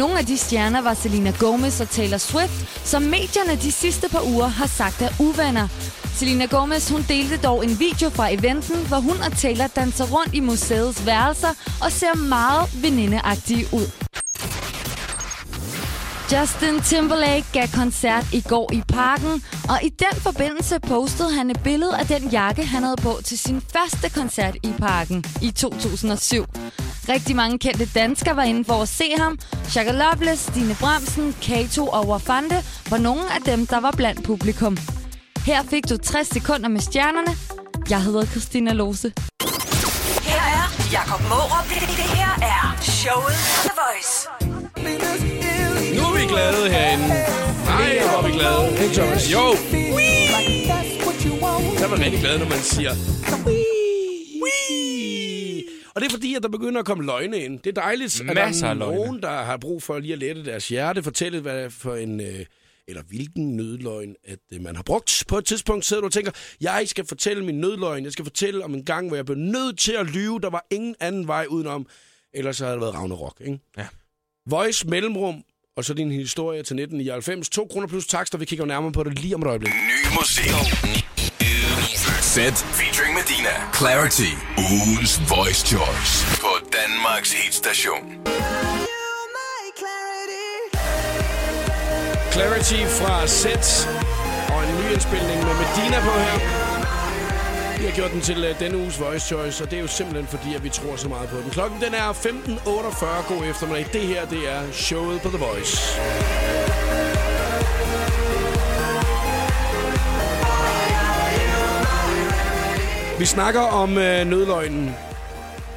Nogle 0.00 0.18
af 0.18 0.26
de 0.26 0.36
stjerner 0.36 0.80
var 0.82 0.94
Selena 0.94 1.32
Gomez 1.38 1.80
og 1.80 1.88
Taylor 1.90 2.18
Swift, 2.18 2.86
som 2.88 3.02
medierne 3.02 3.56
de 3.56 3.72
sidste 3.72 4.08
par 4.08 4.22
uger 4.22 4.46
har 4.46 4.66
sagt 4.66 5.02
er 5.02 5.08
uvenner. 5.18 5.68
Selena 6.14 6.46
Gomez 6.46 6.90
hun 6.90 7.04
delte 7.08 7.36
dog 7.36 7.64
en 7.64 7.80
video 7.80 8.10
fra 8.10 8.32
eventen, 8.32 8.86
hvor 8.88 9.00
hun 9.00 9.16
og 9.26 9.32
Taylor 9.36 9.66
danser 9.66 10.04
rundt 10.04 10.34
i 10.34 10.40
museets 10.40 11.06
værelser 11.06 11.48
og 11.84 11.92
ser 11.92 12.14
meget 12.14 12.82
venindeagtige 12.82 13.66
ud. 13.72 13.86
Justin 16.32 16.80
Timberlake 16.80 17.44
gav 17.52 17.68
koncert 17.74 18.32
i 18.32 18.40
går 18.40 18.72
i 18.72 18.82
parken, 18.88 19.44
og 19.68 19.78
i 19.82 19.88
den 19.88 20.20
forbindelse 20.20 20.80
postede 20.80 21.32
han 21.34 21.50
et 21.50 21.60
billede 21.62 21.96
af 21.98 22.06
den 22.06 22.28
jakke, 22.28 22.64
han 22.66 22.82
havde 22.82 22.96
på 22.96 23.20
til 23.24 23.38
sin 23.38 23.62
første 23.72 24.10
koncert 24.10 24.56
i 24.62 24.72
parken 24.78 25.24
i 25.42 25.50
2007. 25.50 26.44
Rigtig 27.08 27.36
mange 27.36 27.58
kendte 27.58 27.88
danskere 27.94 28.36
var 28.36 28.42
inde 28.42 28.64
for 28.64 28.82
at 28.82 28.88
se 28.88 29.04
ham. 29.18 29.38
Shaka 29.68 29.92
Loveless, 29.92 30.42
Stine 30.42 30.76
Bremsen, 30.80 31.36
Kato 31.42 31.86
og 31.86 32.08
Wafande 32.08 32.56
var 32.90 32.98
nogle 32.98 33.34
af 33.34 33.40
dem, 33.46 33.66
der 33.66 33.80
var 33.80 33.90
blandt 33.90 34.24
publikum. 34.24 34.76
Her 35.46 35.62
fik 35.62 35.88
du 35.88 35.96
60 35.96 36.28
sekunder 36.28 36.68
med 36.68 36.80
stjernerne. 36.80 37.36
Jeg 37.90 38.02
hedder 38.02 38.24
Christina 38.24 38.72
Lose. 38.72 39.12
Her 40.22 40.42
er 40.58 40.92
Jakob 40.92 41.20
Mårup. 41.28 41.68
Det, 41.68 41.80
det 41.80 42.10
her 42.18 42.32
er 42.42 42.78
showet 42.82 43.36
The 43.64 43.70
Voice. 43.80 45.39
Nu 45.96 46.02
er 46.10 46.14
vi 46.20 46.24
glade 46.32 46.70
herinde. 46.74 47.08
Nej, 47.64 47.98
hvor 47.98 48.18
er 48.22 48.26
vi 48.26 48.32
glade. 48.38 48.64
Ikke, 48.84 48.94
Thomas? 48.94 49.32
Jo! 49.32 49.44
Så 51.78 51.84
er 51.84 51.90
man 51.90 52.00
rigtig 52.04 52.20
glad, 52.20 52.38
når 52.38 52.48
man 52.48 52.58
siger... 52.58 52.90
Og 55.94 56.00
det 56.00 56.06
er 56.06 56.10
fordi, 56.10 56.34
at 56.34 56.42
der 56.42 56.48
begynder 56.48 56.80
at 56.80 56.86
komme 56.86 57.04
løgne 57.04 57.38
ind. 57.44 57.58
Det 57.60 57.78
er 57.78 57.80
dejligt, 57.82 58.20
at 58.20 58.34
Masser 58.34 58.66
der 58.66 58.70
er 58.70 58.74
løgne. 58.78 58.96
nogen, 58.96 59.22
der 59.22 59.30
har 59.30 59.56
brug 59.56 59.82
for 59.82 59.98
lige 59.98 60.12
at 60.12 60.18
lette 60.18 60.44
deres 60.44 60.68
hjerte, 60.68 61.02
fortælle, 61.02 61.40
hvad 61.40 61.70
for 61.70 61.94
en... 61.94 62.20
Øh, 62.20 62.44
eller 62.88 63.02
hvilken 63.02 63.56
nødløgn, 63.56 64.14
at 64.24 64.38
øh, 64.52 64.60
man 64.60 64.76
har 64.76 64.82
brugt. 64.82 65.24
På 65.28 65.38
et 65.38 65.44
tidspunkt 65.44 65.84
sidder 65.86 66.00
du 66.00 66.06
og 66.06 66.12
tænker, 66.12 66.32
jeg 66.60 66.82
skal 66.86 67.06
fortælle 67.06 67.44
min 67.44 67.60
nødløgn. 67.60 68.04
Jeg 68.04 68.12
skal 68.12 68.24
fortælle 68.24 68.64
om 68.64 68.74
en 68.74 68.84
gang, 68.84 69.06
hvor 69.08 69.16
jeg 69.16 69.24
blev 69.26 69.38
nødt 69.38 69.78
til 69.78 69.92
at 69.92 70.06
lyve. 70.06 70.40
Der 70.40 70.50
var 70.50 70.66
ingen 70.70 70.94
anden 71.00 71.26
vej 71.26 71.46
udenom. 71.48 71.86
Ellers 72.34 72.56
så 72.56 72.64
havde 72.64 72.74
det 72.74 72.80
været 72.80 72.94
Ragnarok, 72.94 73.36
ikke? 73.44 73.58
Ja. 73.78 73.86
Voice 74.46 74.88
Mellemrum, 74.88 75.42
og 75.80 75.84
så 75.84 75.94
din 75.94 76.12
historie 76.12 76.58
til 76.58 76.74
1999. 76.74 77.48
2 77.48 77.66
kroner 77.70 77.86
plus 77.86 78.06
takster. 78.06 78.38
Vi 78.38 78.44
kigger 78.44 78.66
nærmere 78.66 78.92
på 78.92 79.02
det 79.02 79.18
lige 79.18 79.34
om 79.34 79.42
et 79.42 79.48
øjeblik. 79.48 79.72
Ny 79.72 80.00
musik. 80.18 80.50
Set 82.34 82.56
featuring 82.80 83.14
Medina. 83.20 83.54
Clarity. 83.78 84.30
Ugens 84.70 85.12
Voice 85.34 85.66
Choice. 85.70 86.12
På 86.44 86.52
Danmarks 86.78 87.32
hitstation. 87.32 88.02
Clarity 92.32 92.80
fra 92.98 93.26
Set 93.26 93.66
og 94.52 94.58
en 94.64 94.70
ny 94.78 94.92
indspilning 94.94 95.38
med 95.46 95.54
Medina 95.62 95.98
på 96.06 96.12
her. 96.24 96.69
Vi 97.80 97.84
har 97.86 97.92
gjort 97.92 98.12
den 98.12 98.20
til 98.20 98.44
øh, 98.44 98.60
denne 98.60 98.78
uges 98.78 99.00
Voice 99.00 99.26
Choice, 99.26 99.64
og 99.64 99.70
det 99.70 99.76
er 99.76 99.80
jo 99.80 99.86
simpelthen 99.86 100.26
fordi, 100.26 100.54
at 100.54 100.64
vi 100.64 100.68
tror 100.68 100.96
så 100.96 101.08
meget 101.08 101.28
på 101.28 101.36
den. 101.36 101.50
Klokken 101.50 101.80
den 101.80 101.94
er 101.94 102.12
15.48 102.12 103.34
god 103.34 103.44
eftermiddag. 103.50 103.86
Det 103.92 104.00
her, 104.00 104.26
det 104.26 104.52
er 104.52 104.72
showet 104.72 105.20
på 105.20 105.28
The 105.28 105.38
Voice. 105.38 105.78
Vi 113.18 113.24
snakker 113.24 113.60
om 113.60 113.98
øh, 113.98 114.26
nødløgnen. 114.26 114.94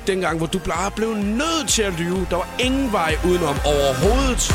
Dengang, 0.07 0.37
hvor 0.37 0.47
du 0.47 0.59
bare 0.59 0.91
blev 0.91 1.13
nødt 1.13 1.69
til 1.69 1.81
at 1.81 1.93
lyve. 1.99 2.27
Der 2.29 2.35
var 2.35 2.49
ingen 2.59 2.91
vej 2.91 3.15
udenom 3.25 3.55
overhovedet. 3.65 4.53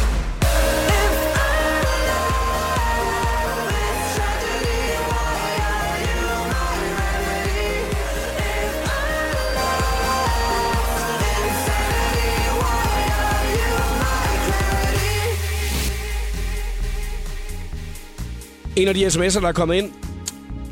En 18.79 18.89
af 18.89 18.95
de 18.95 19.07
sms'er, 19.07 19.41
der 19.41 19.49
er 19.49 19.53
kommet 19.53 19.75
ind, 19.75 19.93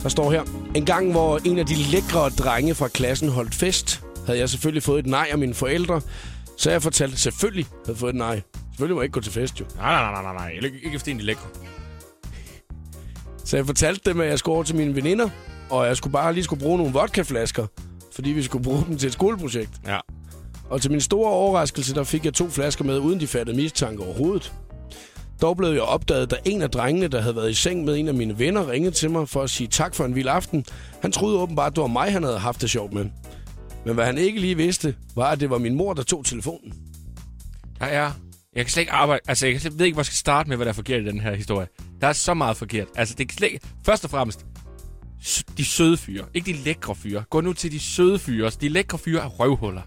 der 0.02 0.08
står 0.08 0.30
her. 0.30 0.42
En 0.74 0.84
gang, 0.84 1.10
hvor 1.10 1.40
en 1.44 1.58
af 1.58 1.66
de 1.66 1.74
lækre 1.74 2.28
drenge 2.28 2.74
fra 2.74 2.88
klassen 2.88 3.28
holdt 3.28 3.54
fest, 3.54 4.02
havde 4.26 4.38
jeg 4.38 4.48
selvfølgelig 4.48 4.82
fået 4.82 4.98
et 4.98 5.06
nej 5.06 5.28
af 5.32 5.38
mine 5.38 5.54
forældre. 5.54 6.00
Så 6.56 6.70
jeg 6.70 6.82
fortalte, 6.82 7.16
selvfølgelig 7.16 7.66
havde 7.86 7.98
fået 7.98 8.10
et 8.10 8.16
nej. 8.16 8.42
Selvfølgelig 8.70 8.94
må 8.94 9.00
jeg 9.00 9.04
ikke 9.04 9.12
gå 9.12 9.20
til 9.20 9.32
fest, 9.32 9.60
jo. 9.60 9.64
Nej, 9.76 9.92
nej, 9.92 10.12
nej, 10.12 10.22
nej, 10.22 10.34
nej. 10.34 10.66
Ikke, 10.66 10.80
ikke 10.84 10.98
fordi 10.98 11.12
de 11.12 11.22
lækre. 11.22 11.48
Så 13.44 13.56
jeg 13.56 13.66
fortalte 13.66 14.10
dem, 14.10 14.20
at 14.20 14.28
jeg 14.28 14.38
skulle 14.38 14.54
over 14.54 14.64
til 14.64 14.76
mine 14.76 14.94
veninder, 14.96 15.28
og 15.70 15.86
jeg 15.86 15.96
skulle 15.96 16.12
bare 16.12 16.32
lige 16.32 16.44
skulle 16.44 16.60
bruge 16.60 16.78
nogle 16.78 16.92
vodkaflasker, 16.92 17.66
fordi 18.14 18.30
vi 18.30 18.42
skulle 18.42 18.64
bruge 18.64 18.84
dem 18.88 18.98
til 18.98 19.06
et 19.06 19.12
skoleprojekt. 19.12 19.70
Ja. 19.86 19.98
Og 20.70 20.82
til 20.82 20.90
min 20.90 21.00
store 21.00 21.30
overraskelse, 21.30 21.94
der 21.94 22.04
fik 22.04 22.24
jeg 22.24 22.34
to 22.34 22.48
flasker 22.50 22.84
med, 22.84 22.98
uden 22.98 23.20
de 23.20 23.26
fattede 23.26 23.56
mistanke 23.56 24.02
overhovedet. 24.02 24.52
Dog 25.42 25.56
blev 25.56 25.68
jeg 25.68 25.82
opdaget, 25.82 26.30
da 26.30 26.36
en 26.44 26.62
af 26.62 26.70
drengene, 26.70 27.08
der 27.08 27.20
havde 27.20 27.36
været 27.36 27.50
i 27.50 27.54
seng 27.54 27.84
med 27.84 27.96
en 27.96 28.08
af 28.08 28.14
mine 28.14 28.38
venner, 28.38 28.70
ringede 28.70 28.94
til 28.94 29.10
mig 29.10 29.28
for 29.28 29.42
at 29.42 29.50
sige 29.50 29.66
tak 29.66 29.94
for 29.94 30.04
en 30.04 30.14
vild 30.14 30.28
aften. 30.28 30.64
Han 31.02 31.12
troede 31.12 31.38
åbenbart, 31.38 31.72
at 31.72 31.76
det 31.76 31.82
var 31.82 31.88
mig, 31.88 32.12
han 32.12 32.22
havde 32.22 32.38
haft 32.38 32.60
det 32.60 32.70
sjovt 32.70 32.92
med. 32.92 33.06
Men 33.84 33.94
hvad 33.94 34.06
han 34.06 34.18
ikke 34.18 34.40
lige 34.40 34.56
vidste, 34.56 34.94
var, 35.14 35.30
at 35.30 35.40
det 35.40 35.50
var 35.50 35.58
min 35.58 35.74
mor, 35.74 35.92
der 35.92 36.02
tog 36.02 36.24
telefonen. 36.24 36.72
Ja, 37.80 38.02
ja. 38.02 38.10
Jeg 38.54 38.64
kan 38.64 38.70
slet 38.70 38.80
ikke 38.80 38.92
arbejde... 38.92 39.20
Altså, 39.28 39.46
jeg 39.46 39.60
ved 39.72 39.86
ikke, 39.86 39.94
hvor 39.94 40.00
jeg 40.00 40.06
skal 40.06 40.16
starte 40.16 40.48
med, 40.48 40.56
hvad 40.56 40.64
der 40.64 40.72
er 40.72 40.74
forkert 40.74 41.02
i 41.02 41.04
den 41.04 41.20
her 41.20 41.34
historie. 41.34 41.66
Der 42.00 42.06
er 42.06 42.12
så 42.12 42.34
meget 42.34 42.56
forkert. 42.56 42.86
Altså, 42.96 43.14
det 43.18 43.28
kan 43.28 43.38
slet 43.38 43.52
ikke... 43.52 43.66
Først 43.84 44.04
og 44.04 44.10
fremmest, 44.10 44.46
de 45.56 45.64
søde 45.64 45.96
fyre. 45.96 46.24
Ikke 46.34 46.52
de 46.52 46.58
lækre 46.58 46.94
fyre. 46.94 47.24
Gå 47.30 47.40
nu 47.40 47.52
til 47.52 47.72
de 47.72 47.80
søde 47.80 48.18
fyre. 48.18 48.50
De 48.60 48.68
lækre 48.68 48.98
fyre 48.98 49.22
er 49.22 49.28
røvhuller. 49.28 49.82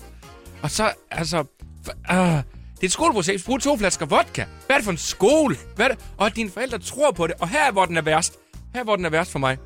Og 0.62 0.72
så, 0.72 0.92
altså... 1.12 1.44
For, 1.84 1.92
uh, 1.92 2.36
ah 2.36 2.44
det 2.80 2.84
er 2.84 2.88
et 2.88 2.92
skoleprojekt. 2.92 3.46
Brug 3.46 3.62
to 3.62 3.78
flasker 3.78 4.06
vodka. 4.06 4.46
Hvad 4.66 4.76
er 4.76 4.78
det 4.78 4.84
for 4.84 4.92
en 4.92 4.98
skole? 4.98 5.56
Hvad 5.76 5.86
er 5.86 5.90
det? 5.90 6.00
Og 6.18 6.26
at 6.26 6.36
dine 6.36 6.50
forældre 6.50 6.80
tror 6.80 7.12
på 7.12 7.28
det. 7.28 7.36
Og 7.40 7.50
her 7.50 7.68
er, 7.68 7.72
hvor 7.72 7.86
den 7.86 7.98
er 7.98 8.02
værst. 8.02 8.34
Her 8.74 8.80
er, 8.80 8.84
hvor 8.84 8.96
den 8.96 9.06
er 9.06 9.10
værst 9.10 9.32
for 9.32 9.40
mig. 9.40 9.58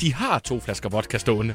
De 0.00 0.14
har 0.14 0.38
to 0.38 0.60
flasker 0.60 0.88
vodka 0.88 1.18
stående. 1.18 1.54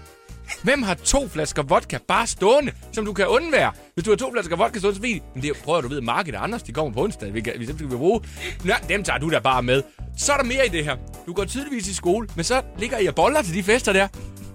Hvem 0.63 0.83
har 0.83 0.93
to 0.93 1.27
flasker 1.27 1.63
vodka 1.63 1.97
bare 2.07 2.27
stående, 2.27 2.71
som 2.91 3.05
du 3.05 3.13
kan 3.13 3.27
undvære? 3.27 3.71
Hvis 3.93 4.05
du 4.05 4.11
har 4.11 4.17
to 4.17 4.31
flasker 4.31 4.55
vodka 4.55 4.79
stående, 4.79 4.95
så 4.95 5.01
ved 5.01 5.19
men 5.33 5.43
det 5.43 5.57
prøver 5.63 5.81
du 5.81 5.87
ved, 5.87 6.01
markedet 6.01 6.37
Anders, 6.37 6.63
de 6.63 6.71
kommer 6.71 6.93
på 6.93 7.03
onsdag, 7.03 7.33
vi, 7.33 7.41
kan, 7.41 7.53
vi, 7.57 7.65
dem 7.65 7.77
skal 7.77 7.91
vi 7.91 7.95
bruge. 7.95 8.21
Nå, 8.63 8.73
dem 8.89 9.03
tager 9.03 9.19
du 9.19 9.29
da 9.29 9.39
bare 9.39 9.63
med. 9.63 9.83
Så 10.17 10.33
er 10.33 10.37
der 10.37 10.43
mere 10.43 10.65
i 10.65 10.69
det 10.69 10.83
her. 10.83 10.97
Du 11.25 11.33
går 11.33 11.45
tydeligvis 11.45 11.87
i 11.87 11.93
skole, 11.93 12.27
men 12.35 12.43
så 12.43 12.61
ligger 12.79 12.97
I 12.97 13.07
og 13.07 13.15
boller 13.15 13.41
til 13.41 13.53
de 13.53 13.63
fester 13.63 13.93
der. 13.93 14.07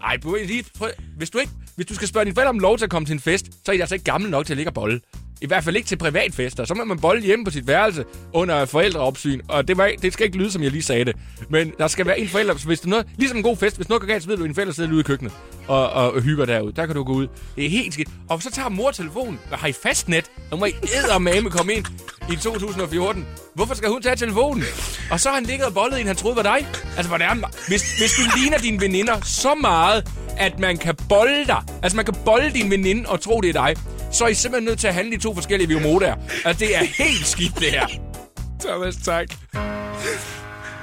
Ej, 0.02 0.18
prøv 0.18 0.34
lige, 0.44 0.64
prøv, 0.78 0.90
hvis, 1.16 1.30
du 1.30 1.38
ikke, 1.38 1.52
hvis 1.76 1.86
du 1.86 1.94
skal 1.94 2.08
spørge 2.08 2.24
dine 2.24 2.34
forældre 2.34 2.50
om 2.50 2.58
lov 2.58 2.78
til 2.78 2.84
at 2.84 2.90
komme 2.90 3.06
til 3.06 3.12
en 3.12 3.20
fest, 3.20 3.46
så 3.64 3.72
er 3.72 3.76
I 3.76 3.80
altså 3.80 3.94
ikke 3.94 4.04
gammel 4.04 4.30
nok 4.30 4.46
til 4.46 4.52
at 4.52 4.56
ligge 4.56 4.70
og 4.70 4.74
bolle. 4.74 5.00
I 5.42 5.46
hvert 5.46 5.64
fald 5.64 5.76
ikke 5.76 5.88
til 5.88 5.96
privatfester. 5.96 6.64
Så 6.64 6.74
må 6.74 6.84
man 6.84 6.98
bolle 6.98 7.22
hjemme 7.22 7.44
på 7.44 7.50
sit 7.50 7.66
værelse 7.66 8.04
under 8.32 8.64
forældreopsyn. 8.64 9.40
Og 9.48 9.68
det, 9.68 9.76
var, 9.76 9.90
det 10.02 10.12
skal 10.12 10.26
ikke 10.26 10.38
lyde, 10.38 10.50
som 10.50 10.62
jeg 10.62 10.70
lige 10.70 10.82
sagde 10.82 11.04
det. 11.04 11.16
Men 11.48 11.72
der 11.78 11.88
skal 11.88 12.06
være 12.06 12.18
en 12.18 12.28
forælder, 12.28 12.54
hvis 12.54 12.80
det 12.80 12.86
er 12.86 12.90
noget, 12.90 13.06
ligesom 13.16 13.36
en 13.36 13.42
god 13.42 13.56
fest, 13.56 13.76
hvis 13.76 13.88
noget 13.88 14.00
går 14.00 14.08
galt, 14.08 14.22
så 14.22 14.28
ved 14.28 14.36
du, 14.36 14.42
at 14.42 14.48
en 14.48 14.54
forælder 14.54 14.72
sidder 14.72 14.92
ude 14.92 15.00
i 15.00 15.02
køkkenet 15.02 15.32
og, 15.68 15.90
og, 15.90 16.12
og 16.12 16.22
hygger 16.22 16.44
derude. 16.44 16.72
Der 16.72 16.86
kan 16.86 16.94
du 16.94 17.04
gå 17.04 17.12
ud. 17.12 17.28
Det 17.56 17.64
er 17.64 17.70
helt 17.70 17.94
skidt. 17.94 18.08
Og 18.28 18.42
så 18.42 18.50
tager 18.50 18.68
mor 18.68 18.90
telefonen. 18.90 19.38
Hvad 19.48 19.58
har 19.58 19.68
I 19.68 19.72
fastnet? 19.72 20.30
Og 20.50 20.58
må 20.58 20.64
I 20.64 20.72
eddermame 20.82 21.50
komme 21.50 21.72
ind 21.72 21.86
i 22.32 22.36
2014. 22.36 23.26
Hvorfor 23.54 23.74
skal 23.74 23.88
hun 23.88 24.02
tage 24.02 24.16
telefonen? 24.16 24.64
Og 25.10 25.20
så 25.20 25.28
har 25.28 25.34
han 25.34 25.44
ligget 25.44 25.66
og 25.66 25.74
bollet 25.74 26.00
en, 26.00 26.06
han 26.06 26.16
troede 26.16 26.36
var 26.36 26.42
dig. 26.42 26.66
Altså, 26.96 27.08
hvordan? 27.08 27.44
Hvis, 27.68 27.98
hvis 27.98 28.12
du 28.12 28.22
ligner 28.40 28.58
dine 28.58 28.80
veninder 28.80 29.20
så 29.20 29.54
meget, 29.54 30.08
at 30.38 30.58
man 30.58 30.76
kan 30.76 30.94
bolde 31.08 31.46
dig. 31.46 31.62
Altså, 31.82 31.96
man 31.96 32.04
kan 32.04 32.14
bolde 32.24 32.50
din 32.50 32.70
veninde 32.70 33.08
og 33.08 33.20
tro, 33.20 33.40
det 33.40 33.48
er 33.48 33.52
dig. 33.52 33.76
Så 34.10 34.24
er 34.24 34.28
I 34.28 34.34
simpelthen 34.34 34.68
nødt 34.68 34.78
til 34.78 34.88
at 34.88 34.94
handle 34.94 35.14
i 35.14 35.18
to 35.18 35.34
forskellige 35.34 35.68
viomodaer. 35.68 36.14
Altså, 36.44 36.64
det 36.64 36.76
er 36.76 36.84
helt 37.04 37.26
skidt, 37.26 37.54
det 37.58 37.70
her. 37.70 37.86
Thomas, 38.64 38.96
tak. 38.96 39.28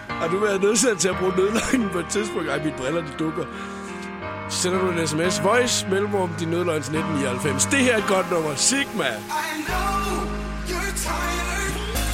Har 0.09 0.27
du 0.27 0.39
været 0.39 0.61
nødsaget 0.61 0.99
til 0.99 1.09
at 1.09 1.15
bruge 1.19 1.33
nødløgnen 1.37 1.89
på 1.89 1.99
et 1.99 2.05
tidspunkt? 2.09 2.49
Ej, 2.49 2.57
mine 2.57 2.73
briller, 2.77 3.01
de 3.01 3.11
dukker. 3.19 3.45
Så 4.49 4.57
sender 4.61 4.79
du 4.79 4.91
en 4.91 5.07
sms. 5.07 5.43
Voice, 5.43 5.87
mellemrum, 5.89 6.29
din 6.39 6.47
nødløgn 6.47 6.83
til 6.83 6.95
1999. 6.95 7.65
Det 7.65 7.79
her 7.79 7.93
er 7.93 7.97
et 7.97 8.07
godt 8.07 8.31
nummer. 8.31 8.55
Sigma. 8.55 9.05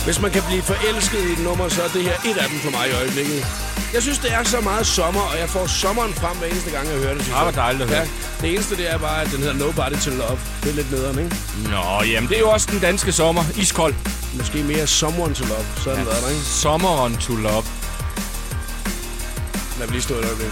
Hvis 0.05 0.19
man 0.21 0.31
kan 0.31 0.43
blive 0.49 0.61
forelsket 0.61 1.19
i 1.29 1.31
et 1.31 1.39
nummer, 1.39 1.69
så 1.69 1.83
er 1.83 1.87
det 1.87 2.03
her 2.03 2.15
et 2.31 2.37
af 2.37 2.49
dem 2.49 2.59
for 2.59 2.71
mig 2.71 2.89
i 2.89 2.93
øjeblikket. 2.93 3.45
Jeg 3.93 4.01
synes, 4.01 4.19
det 4.19 4.31
er 4.33 4.43
så 4.43 4.61
meget 4.61 4.87
sommer, 4.87 5.21
og 5.21 5.39
jeg 5.39 5.49
får 5.49 5.67
sommeren 5.67 6.13
frem 6.13 6.37
hver 6.37 6.47
eneste 6.47 6.71
gang, 6.71 6.87
jeg 6.87 6.97
hører 6.97 7.13
det. 7.13 7.23
synes 7.23 7.35
Ah, 7.37 7.43
hvor 7.43 7.51
dejligt 7.51 7.83
at 7.83 7.89
høre. 7.89 7.99
Ja, 7.99 8.07
det 8.41 8.53
eneste, 8.53 8.75
det 8.77 8.91
er 8.93 8.97
bare, 8.97 9.21
at 9.21 9.31
den 9.31 9.39
hedder 9.39 9.53
Nobody 9.53 9.97
to 10.05 10.09
Love. 10.11 10.39
Det 10.63 10.69
er 10.69 10.73
lidt 10.75 10.91
nederen, 10.91 11.19
ikke? 11.19 11.35
Nå, 11.63 12.03
jamen, 12.03 12.29
det 12.29 12.35
er 12.35 12.39
jo 12.39 12.49
også 12.49 12.67
den 12.71 12.79
danske 12.79 13.11
sommer. 13.11 13.43
Iskold. 13.57 13.93
Måske 14.33 14.63
mere 14.63 14.87
Someone 14.87 15.33
to 15.35 15.45
Love. 15.45 15.65
Så 15.83 15.89
den 15.89 15.99
ja. 15.99 16.05
været 16.05 16.23
der, 16.23 16.29
ikke? 16.29 16.41
Sommeren 16.41 17.17
to 17.17 17.33
love. 17.35 17.63
Lad 19.79 19.87
mig 19.87 19.91
lige 19.91 20.01
stå 20.01 20.13
et 20.13 20.25
øjeblik. 20.25 20.47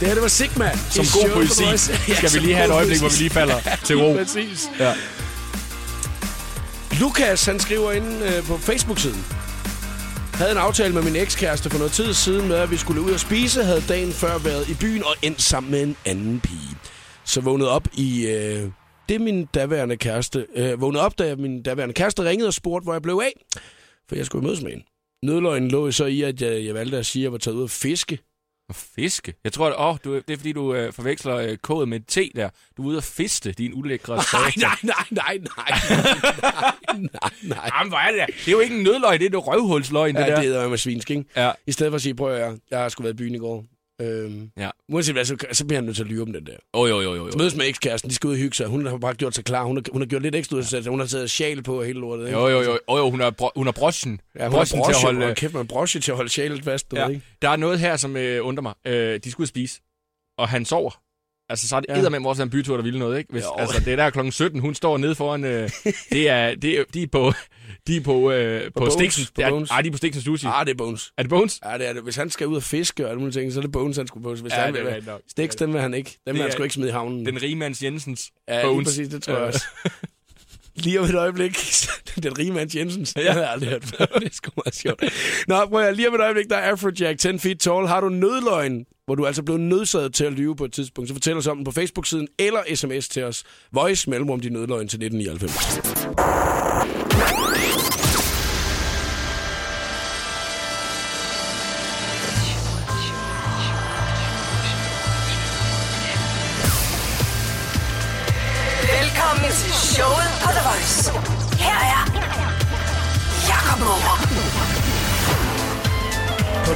Det 0.00 0.06
her, 0.08 0.14
det 0.14 0.22
var 0.22 0.28
Sigma. 0.28 0.70
Som 0.90 1.04
I 1.04 1.08
god 1.12 1.30
poesi. 1.34 1.64
Skal 2.18 2.32
vi 2.32 2.38
lige 2.38 2.54
have 2.54 2.66
et 2.66 2.72
øjeblik, 2.72 2.98
hvor 3.00 3.08
vi 3.08 3.16
lige 3.16 3.30
falder 3.30 3.58
til 3.86 3.96
ro. 3.96 4.16
Præcis. 4.24 4.68
Ja. 4.78 4.92
Lukas, 7.00 7.46
han 7.46 7.58
skriver 7.58 7.92
ind 7.92 8.06
øh, 8.24 8.42
på 8.42 8.56
Facebook-siden. 8.56 9.20
Havde 10.34 10.52
en 10.52 10.56
aftale 10.56 10.94
med 10.94 11.02
min 11.02 11.16
ekskæreste 11.16 11.70
for 11.70 11.78
noget 11.78 11.92
tid 11.92 12.12
siden 12.14 12.48
med, 12.48 12.56
at 12.56 12.70
vi 12.70 12.76
skulle 12.76 13.00
ud 13.00 13.10
og 13.10 13.20
spise. 13.20 13.64
Havde 13.64 13.82
dagen 13.88 14.12
før 14.12 14.38
været 14.38 14.68
i 14.68 14.74
byen 14.80 15.02
og 15.02 15.14
endt 15.22 15.42
sammen 15.42 15.70
med 15.70 15.82
en 15.82 15.96
anden 16.06 16.40
pige. 16.40 16.76
Så 17.24 17.40
vågnede 17.40 17.70
op 17.70 17.88
i... 17.92 18.26
Øh, 18.26 18.70
det 19.08 19.14
er 19.14 19.18
min 19.18 19.46
daværende 19.46 19.96
kæreste. 19.96 20.46
Øh, 20.54 20.80
vågnede 20.80 21.04
op, 21.04 21.18
da 21.18 21.36
min 21.36 21.62
daværende 21.62 21.94
kæreste 21.94 22.24
ringede 22.24 22.48
og 22.48 22.54
spurgte, 22.54 22.84
hvor 22.84 22.92
jeg 22.92 23.02
blev 23.02 23.20
af. 23.24 23.60
For 24.08 24.16
jeg 24.16 24.26
skulle 24.26 24.46
mødes 24.46 24.62
med 24.62 24.70
hende. 24.70 24.84
Nødløgnen 25.22 25.70
lå 25.70 25.90
så 25.90 26.04
i, 26.04 26.22
at 26.22 26.42
jeg, 26.42 26.64
jeg 26.64 26.74
valgte 26.74 26.98
at 26.98 27.06
sige, 27.06 27.22
at 27.22 27.24
jeg 27.24 27.32
var 27.32 27.38
taget 27.38 27.56
ud 27.56 27.64
at 27.64 27.70
fiske. 27.70 28.18
Og 28.68 28.74
fiske? 28.96 29.34
Jeg 29.44 29.52
tror, 29.52 29.66
at, 29.66 29.74
åh, 29.78 29.96
du, 30.04 30.14
det 30.14 30.30
er 30.30 30.36
fordi, 30.36 30.52
du 30.52 30.74
øh, 30.74 30.92
forveksler 30.92 31.36
øh, 31.36 31.56
kodet 31.56 31.88
med 31.88 32.00
te 32.00 32.30
der. 32.36 32.50
Du 32.76 32.82
er 32.82 32.86
ude 32.86 32.96
og 32.96 33.04
fiste, 33.04 33.52
din 33.52 33.74
ulækre 33.74 34.16
Nej, 34.16 34.52
nej, 34.56 34.74
nej, 34.82 34.94
nej, 35.10 35.38
nej, 35.38 35.38
nej, 35.98 36.72
nej, 37.12 37.30
nej. 37.42 37.70
Jamen, 37.78 37.90
hvor 37.90 37.98
er 37.98 38.10
det 38.10 38.18
der? 38.18 38.26
Det 38.26 38.48
er 38.48 38.52
jo 38.52 38.60
ikke 38.60 38.76
en 38.76 38.82
nødløgn, 38.82 39.20
det 39.20 39.34
er 39.34 39.38
et 39.38 39.46
røvhulsløgn, 39.46 40.14
det 40.14 40.20
Ja, 40.20 40.26
der. 40.26 40.34
det 40.34 40.44
hedder 40.44 40.68
med 40.68 40.78
svinsk, 40.78 41.10
ikke? 41.10 41.24
Ja. 41.36 41.50
I 41.66 41.72
stedet 41.72 41.90
for 41.90 41.96
at 41.96 42.02
sige, 42.02 42.14
prøv 42.14 42.32
at 42.34 42.38
høre, 42.46 42.58
jeg 42.70 42.78
har 42.78 42.88
sgu 42.88 43.02
været 43.02 43.14
i 43.14 43.16
byen 43.16 43.34
i 43.34 43.38
går. 43.38 43.64
Øhm, 44.00 44.50
Ja. 44.58 44.70
uanset 44.88 45.14
hvad, 45.14 45.24
så, 45.24 45.36
så 45.52 45.66
bliver 45.66 45.76
han 45.76 45.84
nødt 45.84 45.96
til 45.96 46.02
at 46.02 46.08
lyve 46.08 46.22
om 46.22 46.32
den 46.32 46.46
der. 46.46 46.56
Åh, 46.74 46.90
jo, 46.90 47.00
jo, 47.00 47.14
jo, 47.14 47.26
jo. 47.26 47.32
Mødes 47.38 47.54
med 47.56 47.66
ekskæresten, 47.68 48.10
de 48.10 48.14
skal 48.14 48.28
ud 48.28 48.32
og 48.32 48.38
hygge 48.38 48.56
sig. 48.56 48.66
Hun 48.66 48.86
har 48.86 48.98
bare 48.98 49.14
gjort 49.14 49.34
sig 49.34 49.44
klar. 49.44 49.64
Hun 49.64 49.76
har, 49.76 49.84
hun 49.92 50.00
har 50.02 50.06
gjort 50.06 50.22
lidt 50.22 50.34
ekstra 50.34 50.56
ud 50.56 50.60
af 50.60 50.66
sig. 50.66 50.82
Hun 50.86 51.00
har 51.00 51.06
taget 51.06 51.30
sjal 51.30 51.62
på 51.62 51.78
og 51.78 51.84
hele 51.84 52.00
lortet. 52.00 52.26
ikke? 52.26 52.38
Jo, 52.38 52.48
jo, 52.48 52.60
jo, 52.62 52.78
jo, 52.90 52.96
jo 52.98 53.10
hun 53.10 53.20
har, 53.20 53.30
bro, 53.30 53.50
hun 53.56 53.66
har 53.66 53.72
broschen. 53.72 54.20
Ja, 54.34 54.42
hun 54.44 54.52
har 54.52 54.58
broschen 54.58 54.84
til 54.84 54.90
at 54.92 55.02
holde... 55.02 55.20
holde... 55.20 55.34
kæft, 55.34 55.54
man 55.54 55.66
broche 55.66 56.00
til 56.00 56.10
at 56.12 56.16
holde 56.16 56.30
sjalet 56.30 56.64
fast. 56.64 56.90
Du 56.90 56.96
Ja, 56.96 57.04
ved, 57.04 57.10
ikke? 57.14 57.26
der 57.42 57.48
er 57.48 57.56
noget 57.56 57.78
her, 57.78 57.96
som 57.96 58.16
øh, 58.16 58.46
undrer 58.46 58.62
mig. 58.62 58.74
Øh, 58.86 59.20
de 59.24 59.30
skal 59.30 59.42
ud 59.42 59.44
at 59.44 59.48
spise, 59.48 59.80
og 60.38 60.48
han 60.48 60.64
sover. 60.64 61.00
Altså, 61.48 61.68
så 61.68 61.76
er 61.76 61.80
det 61.80 61.88
Ja. 61.88 62.00
ja. 62.02 62.08
med 62.08 62.20
vores 62.20 62.40
en 62.40 62.50
bytur, 62.50 62.76
der 62.76 62.82
ville 62.82 62.98
noget, 62.98 63.18
ikke? 63.18 63.32
Hvis, 63.32 63.42
Jo. 63.42 63.54
altså, 63.58 63.80
det 63.80 63.92
er 63.92 63.96
der 63.96 64.10
klokken 64.10 64.32
17, 64.32 64.60
hun 64.60 64.74
står 64.74 64.98
nede 64.98 65.14
foran... 65.14 65.44
Øh, 65.44 65.70
det 66.12 66.28
er, 66.28 66.54
det 66.54 66.78
er, 66.78 66.84
de 66.94 67.02
er 67.02 67.06
på... 67.12 67.32
De 67.86 67.96
er 67.96 68.00
på, 68.00 68.30
øh, 68.32 68.64
på, 68.64 68.70
Bones, 68.74 68.92
Stiksens... 68.92 69.30
på 69.30 69.40
ja, 69.40 69.50
Bones. 69.50 69.70
Ej, 69.70 69.80
de 69.82 69.88
er 69.88 69.92
på 69.92 69.96
Stiksens 69.98 70.24
Sushi. 70.24 70.46
Ah, 70.46 70.66
det 70.66 70.72
er 70.72 70.76
Bones. 70.76 71.12
Er 71.18 71.22
det 71.22 71.30
Bones? 71.30 71.60
Ja, 71.64 71.78
det 71.78 71.88
er 71.88 71.92
det. 71.92 72.02
Hvis 72.02 72.16
han 72.16 72.30
skal 72.30 72.46
ud 72.46 72.56
og 72.56 72.62
fiske 72.62 73.04
og 73.04 73.10
alle 73.10 73.20
mulige 73.20 73.40
ting, 73.40 73.52
så 73.52 73.60
er 73.60 73.62
det 73.62 73.72
Bones, 73.72 73.96
han 73.96 74.06
skulle 74.06 74.24
på. 74.24 74.34
Hvis 74.34 74.52
Ja, 74.52 74.60
han 74.60 74.74
det 74.74 75.08
er. 75.08 75.18
Stiks, 75.28 75.56
dem 75.56 75.72
vil 75.72 75.80
han 75.80 75.94
ikke. 75.94 76.18
Dem 76.26 76.34
vil 76.34 76.42
han 76.42 76.52
sgu 76.52 76.62
ikke 76.62 76.74
smide 76.74 76.88
i 76.88 76.92
havnen. 76.92 77.26
Den 77.26 77.42
rige 77.42 77.56
mands 77.56 77.82
Jensens 77.82 78.30
ja, 78.48 78.62
Bones. 78.66 78.86
præcis, 78.86 79.08
det 79.08 79.22
tror 79.22 79.34
jeg 79.34 79.42
også. 79.42 79.64
Lige 80.84 81.00
om 81.00 81.06
et 81.06 81.14
øjeblik. 81.14 81.58
Den 82.22 82.38
rige 82.38 82.52
mand 82.52 82.76
Jensens. 82.76 83.14
Ja. 83.16 83.22
Det 83.22 83.32
har 83.32 83.40
jeg 83.40 83.50
aldrig 83.50 83.70
hørt 83.70 83.84
før. 83.84 84.04
Det 84.20 84.24
er 84.28 84.32
sgu 84.32 84.50
meget 84.64 84.74
sjovt. 84.74 85.04
Nå, 85.48 85.66
prøv 85.66 85.80
at, 85.80 85.96
lige 85.96 86.08
om 86.08 86.14
et 86.14 86.20
øjeblik, 86.20 86.46
der 86.50 86.56
er 86.56 86.70
Afrojack 86.70 87.18
10 87.18 87.38
feet 87.38 87.60
tall. 87.60 87.86
Har 87.86 88.00
du 88.00 88.08
nødløgn, 88.08 88.84
hvor 89.06 89.14
du 89.14 89.26
altså 89.26 89.42
blev 89.42 89.56
nødsaget 89.56 90.14
til 90.14 90.24
at 90.24 90.32
lyve 90.32 90.56
på 90.56 90.64
et 90.64 90.72
tidspunkt, 90.72 91.08
så 91.08 91.14
fortæl 91.14 91.36
os 91.36 91.46
om 91.46 91.56
den 91.56 91.64
på 91.64 91.72
Facebook-siden 91.72 92.28
eller 92.38 92.60
sms 92.74 93.08
til 93.08 93.24
os. 93.24 93.44
Voice 93.72 94.10
mellemrum 94.10 94.40
din 94.40 94.52
nødløgn 94.52 94.88
til 94.88 95.04
1999. 95.04 96.47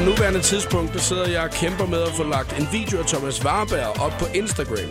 nuværende 0.05 0.41
tidspunkt, 0.41 0.93
der 0.93 0.99
sidder 0.99 1.29
jeg 1.29 1.41
og 1.43 1.51
kæmper 1.51 1.87
med 1.87 2.03
at 2.03 2.09
få 2.17 2.23
lagt 2.25 2.59
en 2.61 2.69
video 2.73 2.99
af 2.99 3.07
Thomas 3.07 3.45
Warberg 3.45 4.01
op 4.01 4.13
på 4.19 4.27
Instagram. 4.35 4.91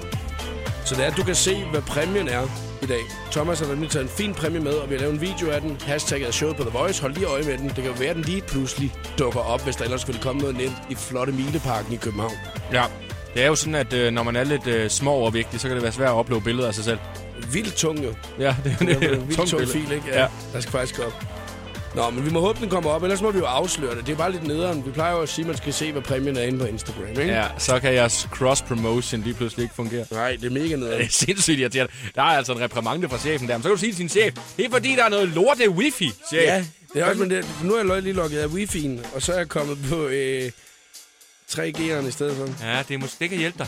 Så 0.86 0.96
det 0.96 1.04
er, 1.04 1.08
at 1.12 1.18
du 1.18 1.24
kan 1.24 1.36
se, 1.36 1.64
hvad 1.72 1.82
præmien 1.82 2.28
er 2.28 2.42
i 2.82 2.86
dag. 2.86 3.00
Thomas 3.32 3.60
har 3.60 3.68
nemlig 3.68 3.90
taget 3.90 4.04
en 4.04 4.10
fin 4.10 4.34
præmie 4.34 4.60
med, 4.60 4.74
og 4.74 4.90
vi 4.90 4.94
har 4.96 5.00
lavet 5.02 5.14
en 5.14 5.22
video 5.22 5.50
af 5.50 5.62
den. 5.62 5.78
Hashtagget 5.86 6.28
er 6.28 6.32
showet 6.32 6.56
på 6.58 6.64
The 6.64 6.72
Voice. 6.78 7.02
Hold 7.02 7.14
lige 7.14 7.26
øje 7.26 7.44
med 7.44 7.58
den. 7.58 7.66
Det 7.68 7.76
kan 7.76 7.86
jo 7.86 7.92
være, 8.00 8.10
at 8.10 8.16
den 8.16 8.24
lige 8.24 8.42
pludselig 8.42 8.94
dukker 9.20 9.40
op, 9.40 9.64
hvis 9.64 9.76
der 9.76 9.84
ellers 9.84 10.02
skulle 10.02 10.20
komme 10.22 10.42
noget 10.42 10.58
nemt 10.58 10.76
i 10.90 10.96
flotte 10.96 11.34
Mileparken 11.34 11.94
i 11.94 11.96
København. 11.96 12.34
Ja. 12.74 12.84
Det 13.34 13.44
er 13.44 13.48
jo 13.48 13.56
sådan, 13.56 13.76
at 13.76 13.94
øh, 13.94 14.12
når 14.14 14.24
man 14.24 14.36
er 14.36 14.44
lidt 14.44 14.68
øh, 14.68 14.90
små 14.90 15.14
og 15.14 15.34
vigtig, 15.34 15.60
så 15.60 15.68
kan 15.68 15.76
det 15.76 15.84
være 15.84 15.92
svært 15.92 16.10
at 16.10 16.16
uploade 16.16 16.44
billeder 16.44 16.68
af 16.68 16.74
sig 16.74 16.84
selv. 16.84 17.00
Vildt 17.52 17.74
tung 17.76 18.04
jo. 18.04 18.14
Ja, 18.40 18.56
det, 18.64 18.76
Det 18.80 18.88
det 18.88 19.04
er 19.04 19.16
en 19.16 19.28
vildt 19.28 19.36
tung 19.36 19.50
billede. 19.50 19.72
fil, 19.72 19.92
ikke? 19.92 20.08
Ja. 20.08 20.22
Ja. 20.22 20.28
Der 20.54 20.60
skal 20.60 20.72
faktisk 20.72 21.00
op. 21.00 21.24
Nå, 21.96 22.10
men 22.10 22.26
vi 22.26 22.30
må 22.32 22.40
håbe, 22.40 22.60
den 22.60 22.70
kommer 22.70 22.90
op, 22.90 23.04
ellers 23.04 23.22
må 23.22 23.32
vi 23.32 23.40
jo 23.40 23.46
afsløre 23.46 23.96
det. 23.96 24.06
Det 24.08 24.14
er 24.14 24.18
bare 24.18 24.32
lidt 24.32 24.48
nederen. 24.48 24.86
Vi 24.86 24.92
plejer 24.92 25.14
jo 25.16 25.22
at 25.22 25.30
sige, 25.30 25.44
at 25.44 25.48
man 25.48 25.58
skal 25.58 25.74
se, 25.74 25.92
hvad 25.92 26.02
præmien 26.02 26.38
er 26.38 26.42
inde 26.42 26.60
på 26.60 26.66
Instagram, 26.66 27.10
ikke? 27.10 27.22
Ja, 27.26 27.46
så 27.58 27.80
kan 27.80 27.94
jeres 27.94 28.30
cross-promotion 28.32 29.22
lige 29.24 29.34
pludselig 29.34 29.64
ikke 29.64 29.76
fungere. 29.76 30.06
Nej, 30.12 30.32
det 30.42 30.46
er 30.46 30.50
mega 30.50 30.64
Det 30.70 30.80
nederen. 30.80 31.02
er 31.02 31.08
sindssygt 31.10 31.60
irriterende. 31.60 31.94
Der 32.16 32.22
er 32.22 32.26
altså 32.26 32.54
en 32.54 32.60
reprimande 32.60 33.10
fra 33.10 33.18
chefen 33.18 33.48
der. 33.48 33.58
Men 33.58 33.64
så 33.64 33.70
kan 33.70 33.76
du 33.76 33.80
sige 33.80 33.92
til 33.92 33.98
sin 33.98 34.10
chef, 34.10 34.34
det 34.58 34.66
er 34.66 34.70
fordi, 34.70 34.96
der 34.96 35.04
er 35.06 35.10
noget 35.10 35.30
lorte 35.30 35.70
wifi, 35.70 36.08
chef. 36.30 36.42
Ja, 36.44 36.66
det 36.94 37.02
er 37.02 37.06
også, 37.06 37.20
men 37.22 37.30
det, 37.30 37.46
nu 37.64 37.74
er 37.76 37.94
jeg 37.94 38.02
lige 38.04 38.14
logget 38.14 38.40
af 38.40 38.46
wifi'en, 38.48 39.16
og 39.16 39.22
så 39.22 39.34
er 39.34 39.38
jeg 39.38 39.50
kommet 39.50 39.78
på 39.90 40.08
øh, 40.08 40.52
3G'eren 41.52 42.08
i 42.08 42.12
stedet 42.12 42.36
for. 42.38 42.66
Ja, 42.68 42.84
det, 42.88 42.94
er 42.94 42.98
måske, 42.98 43.16
det 43.20 43.30
kan 43.30 43.38
hjælpe 43.38 43.58
dig. 43.58 43.68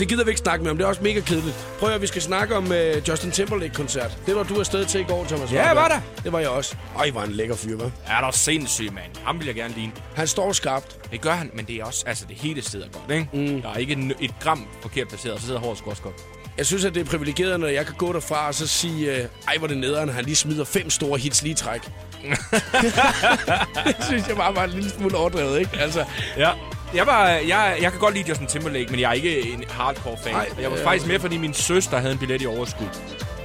Det 0.00 0.08
gider 0.08 0.24
vi 0.24 0.30
ikke 0.30 0.40
snakke 0.40 0.62
med 0.62 0.70
om, 0.70 0.76
det 0.76 0.84
er 0.84 0.88
også 0.88 1.02
mega 1.02 1.20
kedeligt. 1.20 1.66
Prøv 1.78 1.90
at 1.90 2.02
vi 2.02 2.06
skal 2.06 2.22
snakke 2.22 2.56
om 2.56 2.72
øh, 2.72 3.08
Justin 3.08 3.30
Timberlake-koncert. 3.30 4.18
Det 4.26 4.36
var 4.36 4.42
du 4.42 4.58
afsted 4.58 4.84
til 4.84 5.00
i 5.00 5.04
går, 5.04 5.24
Thomas. 5.24 5.52
Ja, 5.52 5.74
var 5.74 5.88
der. 5.88 6.00
Det 6.24 6.32
var 6.32 6.38
jeg 6.38 6.48
også. 6.48 6.76
Ej, 6.98 7.10
var 7.14 7.24
en 7.24 7.32
lækker 7.32 7.56
fyr, 7.56 7.78
hva'? 7.78 7.90
Er 8.06 8.20
der 8.20 8.30
sindssyg, 8.30 8.92
mand. 8.92 9.24
Ham 9.24 9.38
vil 9.38 9.46
jeg 9.46 9.54
gerne 9.54 9.74
ligne. 9.74 9.92
Han 10.16 10.26
står 10.26 10.52
skarpt. 10.52 11.10
Det 11.12 11.20
gør 11.20 11.32
han, 11.32 11.50
men 11.54 11.64
det 11.64 11.76
er 11.76 11.84
også, 11.84 12.04
altså 12.06 12.24
det 12.28 12.36
hele 12.36 12.62
sidder 12.62 12.86
godt, 12.92 13.10
ikke? 13.18 13.52
Mm. 13.54 13.62
Der 13.62 13.68
er 13.72 13.76
ikke 13.76 13.92
en, 13.92 14.12
et 14.20 14.30
gram 14.40 14.66
forkert 14.82 15.08
placeret, 15.08 15.34
og 15.34 15.40
så 15.40 15.46
sidder 15.46 15.60
håret 15.60 15.80
også 15.86 16.02
godt. 16.02 16.14
Jeg 16.58 16.66
synes, 16.66 16.84
at 16.84 16.94
det 16.94 17.00
er 17.00 17.04
privilegeret, 17.04 17.60
når 17.60 17.66
jeg 17.66 17.86
kan 17.86 17.94
gå 17.94 18.12
derfra 18.12 18.46
og 18.48 18.54
så 18.54 18.66
sige, 18.66 19.12
øh, 19.16 19.26
ej, 19.48 19.56
hvor 19.58 19.66
det 19.66 19.76
nederen, 19.76 20.08
han 20.08 20.24
lige 20.24 20.36
smider 20.36 20.64
fem 20.64 20.90
store 20.90 21.18
hits 21.18 21.42
lige 21.42 21.54
træk. 21.54 21.80
det 23.86 23.96
synes 24.06 24.28
jeg 24.28 24.36
bare 24.36 24.56
var 24.56 24.64
en 24.64 24.70
lille 24.70 24.90
smule 24.90 25.16
overdrevet, 25.16 25.58
ikke? 25.58 25.70
Altså, 25.78 26.04
Ja. 26.36 26.50
Jeg, 26.94 27.06
var, 27.06 27.28
jeg, 27.28 27.78
jeg 27.82 27.90
kan 27.90 28.00
godt 28.00 28.14
lide 28.14 28.28
Justin 28.28 28.46
Timberlake, 28.46 28.86
men 28.90 29.00
jeg 29.00 29.08
er 29.08 29.12
ikke 29.12 29.40
en 29.52 29.64
hardcore 29.70 30.16
fan. 30.24 30.32
Nej, 30.32 30.48
jeg 30.60 30.70
var 30.70 30.76
øh, 30.78 30.84
faktisk 30.84 31.06
med, 31.08 31.20
fordi 31.20 31.36
min 31.36 31.54
søster 31.54 31.98
havde 31.98 32.12
en 32.12 32.18
billet 32.18 32.42
i 32.42 32.46
overskud, 32.46 32.86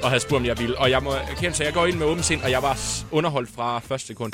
og 0.03 0.09
havde 0.09 0.19
spurgt, 0.21 0.39
om 0.39 0.45
jeg 0.45 0.59
ville. 0.59 0.77
Og 0.77 0.89
jeg 0.91 1.03
må 1.03 1.11
erkende, 1.11 1.53
så 1.55 1.63
jeg 1.63 1.73
går 1.73 1.85
ind 1.85 1.97
med 1.97 2.05
åben 2.05 2.23
sind, 2.23 2.41
og 2.41 2.51
jeg 2.51 2.61
var 2.63 2.77
underholdt 3.11 3.49
fra 3.55 3.79
første 3.79 4.07
sekund. 4.07 4.33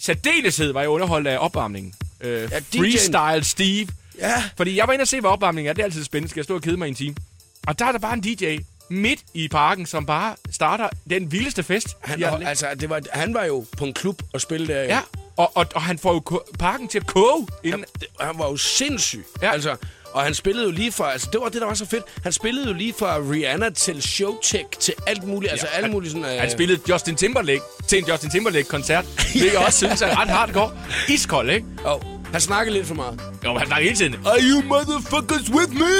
Særdeleshed 0.00 0.72
var 0.72 0.80
jeg 0.80 0.88
underholdt 0.88 1.26
af 1.28 1.38
opvarmningen. 1.44 1.94
Øh, 2.20 2.48
Ja, 2.52 2.58
freestyle 2.80 3.44
Steve. 3.44 3.88
ja. 4.18 4.42
Fordi 4.56 4.76
jeg 4.76 4.86
var 4.86 4.92
inde 4.92 5.02
og 5.02 5.08
se, 5.08 5.20
hvad 5.20 5.30
opvarmningen 5.30 5.68
er. 5.70 5.74
Det 5.74 5.80
er 5.82 5.84
altid 5.86 6.04
spændende. 6.04 6.30
Skal 6.30 6.40
jeg 6.40 6.44
stå 6.44 6.54
og 6.54 6.62
kede 6.62 6.76
mig 6.76 6.86
i 6.86 6.88
en 6.88 6.94
time? 6.94 7.14
Og 7.66 7.78
der 7.78 7.84
er 7.86 7.92
der 7.92 7.98
bare 7.98 8.14
en 8.14 8.20
DJ 8.20 8.56
midt 8.88 9.20
i 9.34 9.48
parken, 9.48 9.86
som 9.86 10.06
bare 10.06 10.34
starter 10.50 10.88
den 11.10 11.32
vildeste 11.32 11.62
fest. 11.62 11.88
Han, 12.00 12.24
og, 12.24 12.42
altså, 12.44 12.66
det 12.80 12.90
var, 12.90 13.00
han 13.12 13.34
var 13.34 13.44
jo 13.44 13.64
på 13.78 13.84
en 13.84 13.94
klub 13.94 14.22
og 14.32 14.40
spille 14.40 14.66
der. 14.66 14.82
Ja, 14.82 15.00
og, 15.36 15.56
og, 15.56 15.66
og 15.74 15.82
han 15.82 15.98
får 15.98 16.12
jo 16.12 16.40
parken 16.58 16.88
til 16.88 16.98
at 16.98 17.06
koge. 17.06 17.46
Inden, 17.64 17.84
Det- 18.00 18.08
Han 18.20 18.38
var 18.38 18.48
jo 18.50 18.56
sindssyg. 18.56 19.24
Ja. 19.42 19.52
Altså, 19.52 19.76
og 20.12 20.22
han 20.22 20.34
spillede 20.34 20.64
jo 20.66 20.70
lige 20.72 20.92
fra... 20.92 21.12
Altså, 21.12 21.28
det 21.32 21.40
var 21.40 21.48
det, 21.48 21.60
der 21.60 21.66
var 21.66 21.74
så 21.74 21.86
fedt. 21.86 22.02
Han 22.22 22.32
spillede 22.32 22.66
jo 22.68 22.72
lige 22.74 22.94
fra 22.98 23.16
Rihanna 23.32 23.70
til 23.70 24.02
Showtech 24.02 24.64
til 24.80 24.94
alt 25.06 25.24
muligt. 25.24 25.52
Altså, 25.52 25.66
alle 25.66 25.88
mulige 25.90 26.10
sådan... 26.10 26.24
Øh, 26.24 26.40
Han 26.40 26.50
spillede 26.50 26.80
Justin 26.88 27.16
Timberlake 27.16 27.60
til 27.88 27.98
en 27.98 28.04
Justin 28.08 28.30
Timberlake-koncert. 28.30 29.04
Det 29.32 29.44
jeg 29.52 29.58
også 29.66 29.78
synes 29.86 30.02
er 30.02 30.20
ret 30.20 30.28
hardcore. 30.28 30.70
Iskold, 31.08 31.50
ikke? 31.50 31.66
Og 31.84 32.02
han 32.32 32.40
snakkede 32.40 32.74
lidt 32.76 32.86
for 32.86 32.94
meget. 32.94 33.20
Jo, 33.44 33.58
han 33.58 33.66
snakker 33.66 33.84
hele 33.84 33.96
tiden. 33.96 34.14
Are 34.26 34.38
you 34.40 34.62
motherfuckers 34.62 35.50
with 35.50 35.72
me? 35.72 35.92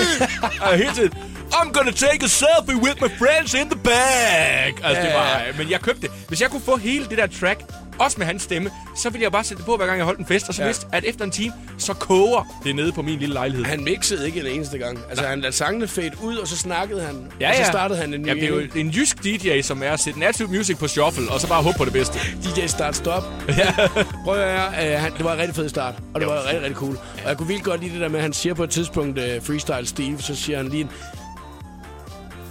og 0.70 0.76
hele 0.76 0.94
tiden. 0.94 1.12
I'm 1.52 1.72
gonna 1.72 1.90
take 1.92 2.24
a 2.24 2.28
selfie 2.28 2.76
with 2.76 3.02
my 3.02 3.08
friends 3.18 3.54
in 3.54 3.70
the 3.70 3.78
back. 3.84 4.80
Altså, 4.84 5.02
det 5.02 5.08
Ja, 5.08 5.16
var... 5.16 5.38
ja. 5.38 5.52
Men 5.58 5.70
jeg 5.70 5.80
købte 5.80 6.02
det. 6.02 6.10
Hvis 6.28 6.40
jeg 6.40 6.50
kunne 6.50 6.62
få 6.62 6.76
hele 6.76 7.06
det 7.06 7.18
der 7.18 7.26
track, 7.40 7.60
også 7.98 8.18
med 8.18 8.26
hans 8.26 8.42
stemme, 8.42 8.70
så 8.96 9.10
ville 9.10 9.22
jeg 9.22 9.32
bare 9.32 9.44
sætte 9.44 9.58
det 9.58 9.66
på, 9.66 9.76
hver 9.76 9.86
gang 9.86 9.98
jeg 9.98 10.04
holdt 10.04 10.20
en 10.20 10.26
fest, 10.26 10.48
og 10.48 10.54
så 10.54 10.62
Ja. 10.62 10.66
ja. 10.66 10.68
vidste, 10.68 10.86
at 10.92 11.04
efter 11.04 11.24
en 11.24 11.30
time, 11.30 11.52
så 11.78 11.92
koger 11.94 12.60
det 12.64 12.76
nede 12.76 12.92
på 12.92 13.02
min 13.02 13.18
lille 13.18 13.32
lejlighed. 13.34 13.64
Han 13.66 13.84
mixede 13.84 14.26
ikke 14.26 14.40
en 14.40 14.46
eneste 14.46 14.78
gang. 14.78 14.98
Altså, 15.10 15.26
han 15.26 15.40
lader 15.40 15.52
sangene 15.52 15.88
fade 15.88 16.10
ud, 16.22 16.36
og 16.36 16.48
så 16.48 16.56
snakkede 16.56 17.00
han. 17.02 17.32
Ja, 17.40 17.48
og 17.48 17.54
så 17.54 17.60
ja. 17.62 17.70
startede 17.70 18.00
han 18.00 18.14
en 18.14 18.22
ny. 18.22 18.26
Jamen, 18.26 18.42
det 18.42 18.50
er 18.50 18.54
jo 18.54 18.80
en 18.80 18.88
jysk 18.90 19.24
DJ, 19.24 19.60
som 19.60 19.82
er 19.82 19.90
at 19.90 20.00
sætte 20.00 20.20
native 20.20 20.48
music 20.48 20.78
på 20.78 20.88
shuffle, 20.88 21.30
og 21.30 21.40
så 21.40 21.48
bare 21.48 21.62
håbe 21.62 21.78
på 21.78 21.84
det 21.84 21.92
bedste. 21.92 22.18
DJ 22.44 22.66
Start 22.66 22.96
Stop. 22.96 23.22
Ja. 23.48 23.74
Prøv 24.24 24.38
at 24.38 24.50
høre, 24.50 24.94
øh, 24.94 25.00
han, 25.00 25.12
det 25.16 25.24
var 25.24 25.32
en 25.32 25.38
rigtig 25.38 25.54
fed 25.54 25.68
start, 25.68 25.94
og 26.14 26.20
det 26.20 26.26
Jo. 26.26 26.30
var 26.32 26.42
rigtig, 26.44 26.60
rigtig 26.60 26.76
cool. 26.76 26.98
Og 27.24 27.28
jeg 27.28 27.36
kunne 27.36 27.48
vildt 27.48 27.64
godt 27.64 27.80
lide 27.80 27.92
det 27.92 28.00
der 28.00 28.08
med, 28.08 28.16
at 28.18 28.22
han 28.22 28.32
siger 28.32 28.54
på 28.54 28.64
et 28.64 28.70
tidspunkt, 28.70 29.18
uh, 29.18 29.24
Freestyle 29.42 29.86
Steve, 29.86 30.22
så 30.22 30.34
siger 30.34 30.56
han 30.58 30.68
lige 30.68 30.80
en, 30.80 30.90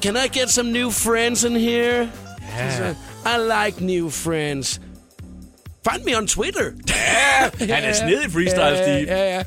Can 0.01 0.15
I 0.15 0.27
get 0.39 0.49
some 0.49 0.71
new 0.71 0.91
friends 0.91 1.43
in 1.43 1.55
here? 1.55 2.09
Yeah. 2.59 2.95
I 3.25 3.37
like 3.67 3.85
new 3.85 4.09
friends. 4.09 4.81
Find 5.91 6.05
me 6.05 6.17
on 6.17 6.27
Twitter. 6.27 6.71
Ja, 6.89 7.73
han 7.75 7.83
er 7.83 7.93
snedig 7.93 8.31
freestyle, 8.31 8.63
ja, 8.63 8.83
Steve. 8.83 9.17
Ja, 9.17 9.35
ja. 9.37 9.43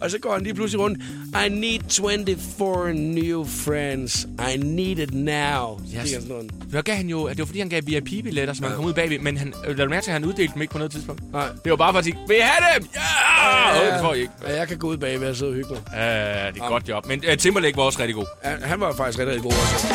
Og 0.00 0.10
så 0.10 0.18
går 0.18 0.32
han 0.32 0.42
lige 0.42 0.54
pludselig 0.54 0.80
rundt. 0.80 0.98
I 1.46 1.48
need 1.48 1.80
24 1.90 2.94
new 2.94 3.44
friends. 3.44 4.26
I 4.54 4.56
need 4.56 4.98
it 4.98 5.14
now. 5.14 5.80
Yes. 6.00 6.10
Sådan 6.10 6.28
noget. 6.28 6.50
Der 6.72 6.82
gav 6.82 6.96
han 6.96 7.06
jo, 7.08 7.28
det 7.28 7.38
var 7.38 7.44
fordi, 7.44 7.58
han 7.58 7.68
gav 7.68 7.82
VIP-billetter, 7.86 8.54
så 8.54 8.62
man 8.62 8.72
kom 8.72 8.84
ud 8.84 8.92
bagved, 8.92 9.18
men 9.18 9.36
han, 9.36 9.54
lad 9.66 9.76
du 9.76 9.88
mærke 9.90 10.04
til, 10.04 10.10
at 10.10 10.12
han 10.12 10.24
uddelte 10.24 10.54
dem 10.54 10.62
ikke 10.62 10.72
på 10.72 10.78
noget 10.78 10.92
tidspunkt. 10.92 11.32
Nej. 11.32 11.48
Det 11.64 11.70
var 11.70 11.76
bare 11.76 11.92
for 11.92 11.98
at 11.98 12.04
sige, 12.04 12.16
vil 12.28 12.36
I 12.36 12.40
have 12.40 12.74
dem? 12.78 12.88
Ja! 12.94 13.84
Ja, 13.84 13.92
det 13.94 14.00
får 14.00 14.14
I 14.14 14.20
ikke. 14.20 14.32
Ja, 14.46 14.56
jeg 14.56 14.68
kan 14.68 14.78
gå 14.78 14.86
ud 14.88 14.96
bagved 14.96 15.28
og 15.28 15.36
sidde 15.36 15.50
og 15.50 15.54
hygge 15.54 15.70
mig. 15.70 15.80
Ja, 15.92 16.00
det 16.00 16.10
er 16.44 16.48
et 16.48 16.58
godt 16.68 16.88
job. 16.88 17.06
Men 17.06 17.22
uh, 17.30 17.36
Timberlake 17.36 17.76
var 17.76 17.82
også 17.82 17.98
rigtig 18.00 18.14
god. 18.14 18.26
Han, 18.42 18.62
han 18.62 18.80
var 18.80 18.94
faktisk 18.94 19.18
rigtig, 19.18 19.34
rigtig 19.34 19.42
god 19.42 19.52
også. 19.52 19.86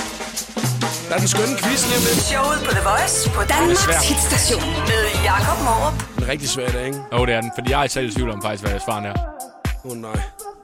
Der 1.09 1.15
er 1.15 1.19
den 1.19 1.27
skønne 1.27 1.55
quiz 1.63 1.81
lige 1.89 1.97
om 1.99 2.03
lidt. 2.09 2.21
Showet 2.31 2.59
på 2.67 2.71
The 2.77 2.83
Voice 2.89 3.29
på 3.37 3.41
Danmarks 3.53 3.85
hitstation 4.09 4.63
med 4.89 5.01
Jakob 5.23 5.57
Morup. 5.63 6.17
En 6.17 6.27
rigtig 6.27 6.49
svær 6.49 6.69
dag, 6.69 6.85
ikke? 6.85 6.99
Åh, 7.11 7.19
oh, 7.19 7.27
det 7.27 7.35
er 7.35 7.41
den, 7.41 7.51
fordi 7.57 7.71
jeg 7.71 7.83
er 7.83 7.87
selv 7.87 8.07
i 8.07 8.11
tvivl 8.11 8.29
om 8.29 8.41
faktisk, 8.41 8.69
hvad 8.69 8.79
svaren 8.85 9.05
er. 9.05 9.13
Åh 9.85 9.91
oh, 9.91 9.97
nej. 9.97 10.11
Der 10.11 10.19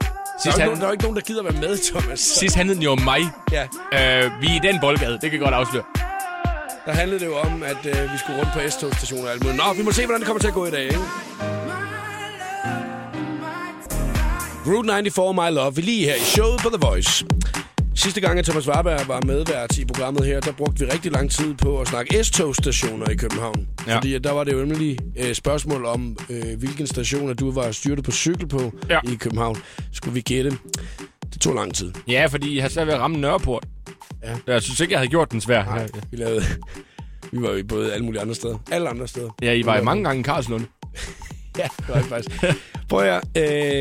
er, 0.06 0.42
Sidst, 0.42 0.58
jo 0.58 0.60
ikke 0.60 0.60
han, 0.60 0.68
nogen, 0.68 0.80
der 0.80 0.84
er 0.86 0.88
jo 0.88 0.92
ikke 0.92 1.02
nogen, 1.04 1.16
der 1.16 1.22
gider 1.22 1.42
være 1.42 1.52
med, 1.52 1.78
Thomas. 1.92 2.20
sidst 2.20 2.56
handlede 2.56 2.76
den 2.76 2.82
jo 2.84 2.92
om 2.92 3.00
mig. 3.00 3.20
Ja, 3.52 3.62
Øh, 3.64 4.30
vi 4.40 4.46
er 4.46 4.54
i 4.54 4.58
den 4.72 4.80
boldgade, 4.80 5.12
det 5.12 5.20
kan 5.22 5.32
jeg 5.32 5.40
godt 5.40 5.54
afsløre. 5.54 5.84
der 6.86 6.92
handlede 6.92 7.20
det 7.20 7.26
jo 7.26 7.36
om, 7.38 7.62
at 7.62 7.86
øh, 7.86 8.12
vi 8.12 8.18
skulle 8.18 8.38
rundt 8.38 8.52
på 8.52 8.58
S-togstationer 8.70 9.24
og 9.24 9.30
alt 9.32 9.42
muligt. 9.44 9.56
Nå, 9.66 9.72
vi 9.72 9.82
må 9.82 9.92
se, 9.92 10.04
hvordan 10.04 10.20
det 10.20 10.26
kommer 10.26 10.40
til 10.40 10.48
at 10.48 10.54
gå 10.54 10.66
i 10.66 10.70
dag, 10.70 10.82
ikke? 10.84 10.98
Route 14.66 14.88
94, 14.92 15.34
My 15.36 15.54
Love. 15.54 15.74
Vi 15.76 15.80
er 15.82 15.84
lige 15.84 16.04
her 16.06 16.14
i 16.14 16.20
showet 16.20 16.60
på 16.60 16.68
The 16.68 16.78
Voice. 16.86 17.24
Sidste 18.02 18.20
gang, 18.20 18.38
at 18.38 18.44
Thomas 18.44 18.68
Warberg 18.68 19.08
var 19.08 19.20
medvært 19.26 19.78
i 19.78 19.84
programmet 19.84 20.26
her, 20.26 20.40
der 20.40 20.52
brugte 20.52 20.84
vi 20.84 20.92
rigtig 20.92 21.12
lang 21.12 21.30
tid 21.30 21.54
på 21.54 21.80
at 21.80 21.88
snakke 21.88 22.24
S-togstationer 22.24 23.08
i 23.08 23.14
København. 23.16 23.68
Ja. 23.86 23.96
Fordi 23.96 24.18
der 24.18 24.32
var 24.32 24.44
det 24.44 24.52
jo 24.52 24.58
nemlig 24.64 24.98
øh, 25.18 25.34
spørgsmål 25.34 25.84
om, 25.84 26.16
øh, 26.30 26.58
hvilken 26.58 26.86
station 26.86 27.30
at 27.30 27.40
du 27.40 27.50
var 27.52 27.70
styrtet 27.72 28.04
på 28.04 28.10
cykel 28.12 28.48
på 28.48 28.72
Ja. 28.90 28.98
i 29.12 29.14
København. 29.14 29.56
Skulle 29.92 30.14
vi 30.14 30.20
gætte. 30.20 30.50
Det 31.32 31.40
tog 31.40 31.54
lang 31.54 31.74
tid. 31.74 31.92
Ja, 32.08 32.26
fordi 32.26 32.54
jeg 32.56 32.64
har 32.64 32.68
svært 32.68 32.86
ved 32.86 32.94
at 32.94 33.00
ramme 33.00 33.18
Nørreport. 33.18 33.66
Ja. 34.22 34.36
Jeg 34.52 34.62
synes 34.62 34.80
ikke, 34.80 34.92
jeg 34.92 34.98
havde 35.00 35.10
gjort 35.10 35.32
den 35.32 35.40
svær. 35.40 35.64
Nej, 35.64 35.88
vi 36.10 36.16
lavede... 36.16 36.42
Vi 37.32 37.42
var 37.42 37.50
jo 37.52 37.64
både 37.68 37.92
alle 37.92 38.04
mulige 38.04 38.20
andre 38.22 38.34
steder. 38.34 38.58
Alle 38.72 38.88
andre 38.88 39.08
steder. 39.08 39.30
Ja, 39.42 39.52
I 39.52 39.66
var 39.66 39.78
i 39.78 39.82
mange 39.84 40.04
gange 40.04 40.20
i 40.20 40.22
Karlslund. 40.22 40.64
Ja, 41.58 41.68
det 41.78 41.88
var 41.88 41.94
det 41.94 42.04
faktisk. 42.04 42.44
Prøv 42.88 43.00
at 43.04 43.22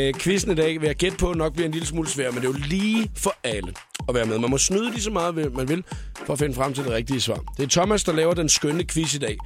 øh, 0.08 0.14
quizzen 0.20 0.52
i 0.52 0.56
dag 0.56 0.82
vil 0.82 0.88
jeg 0.88 0.96
gætte 0.96 1.18
på 1.18 1.34
nok 1.34 1.54
bliver 1.54 1.66
en 1.66 1.72
lille 1.72 1.88
smule 1.88 2.10
svær, 2.10 2.32
men 2.32 2.42
det 2.42 2.48
er 2.48 2.52
jo 2.52 2.58
lige 2.68 3.12
for 3.18 3.36
alle 3.44 3.74
at 4.10 4.16
være 4.16 4.26
med. 4.26 4.40
Man 4.40 4.50
må 4.50 4.58
snyde 4.58 4.92
lige 4.92 5.02
så 5.02 5.12
meget, 5.12 5.36
man 5.36 5.70
vil, 5.70 5.84
for 6.26 6.34
at 6.34 6.40
finde 6.40 6.56
frem 6.56 6.74
til 6.74 6.84
det 6.84 6.94
rigtige 6.94 7.22
svar. 7.22 7.44
Det 7.58 7.64
er 7.64 7.68
Thomas, 7.68 8.04
der 8.04 8.14
laver 8.14 8.34
den 8.34 8.50
skønne 8.50 8.84
quiz 8.84 9.14
i 9.14 9.20
dag. 9.20 9.38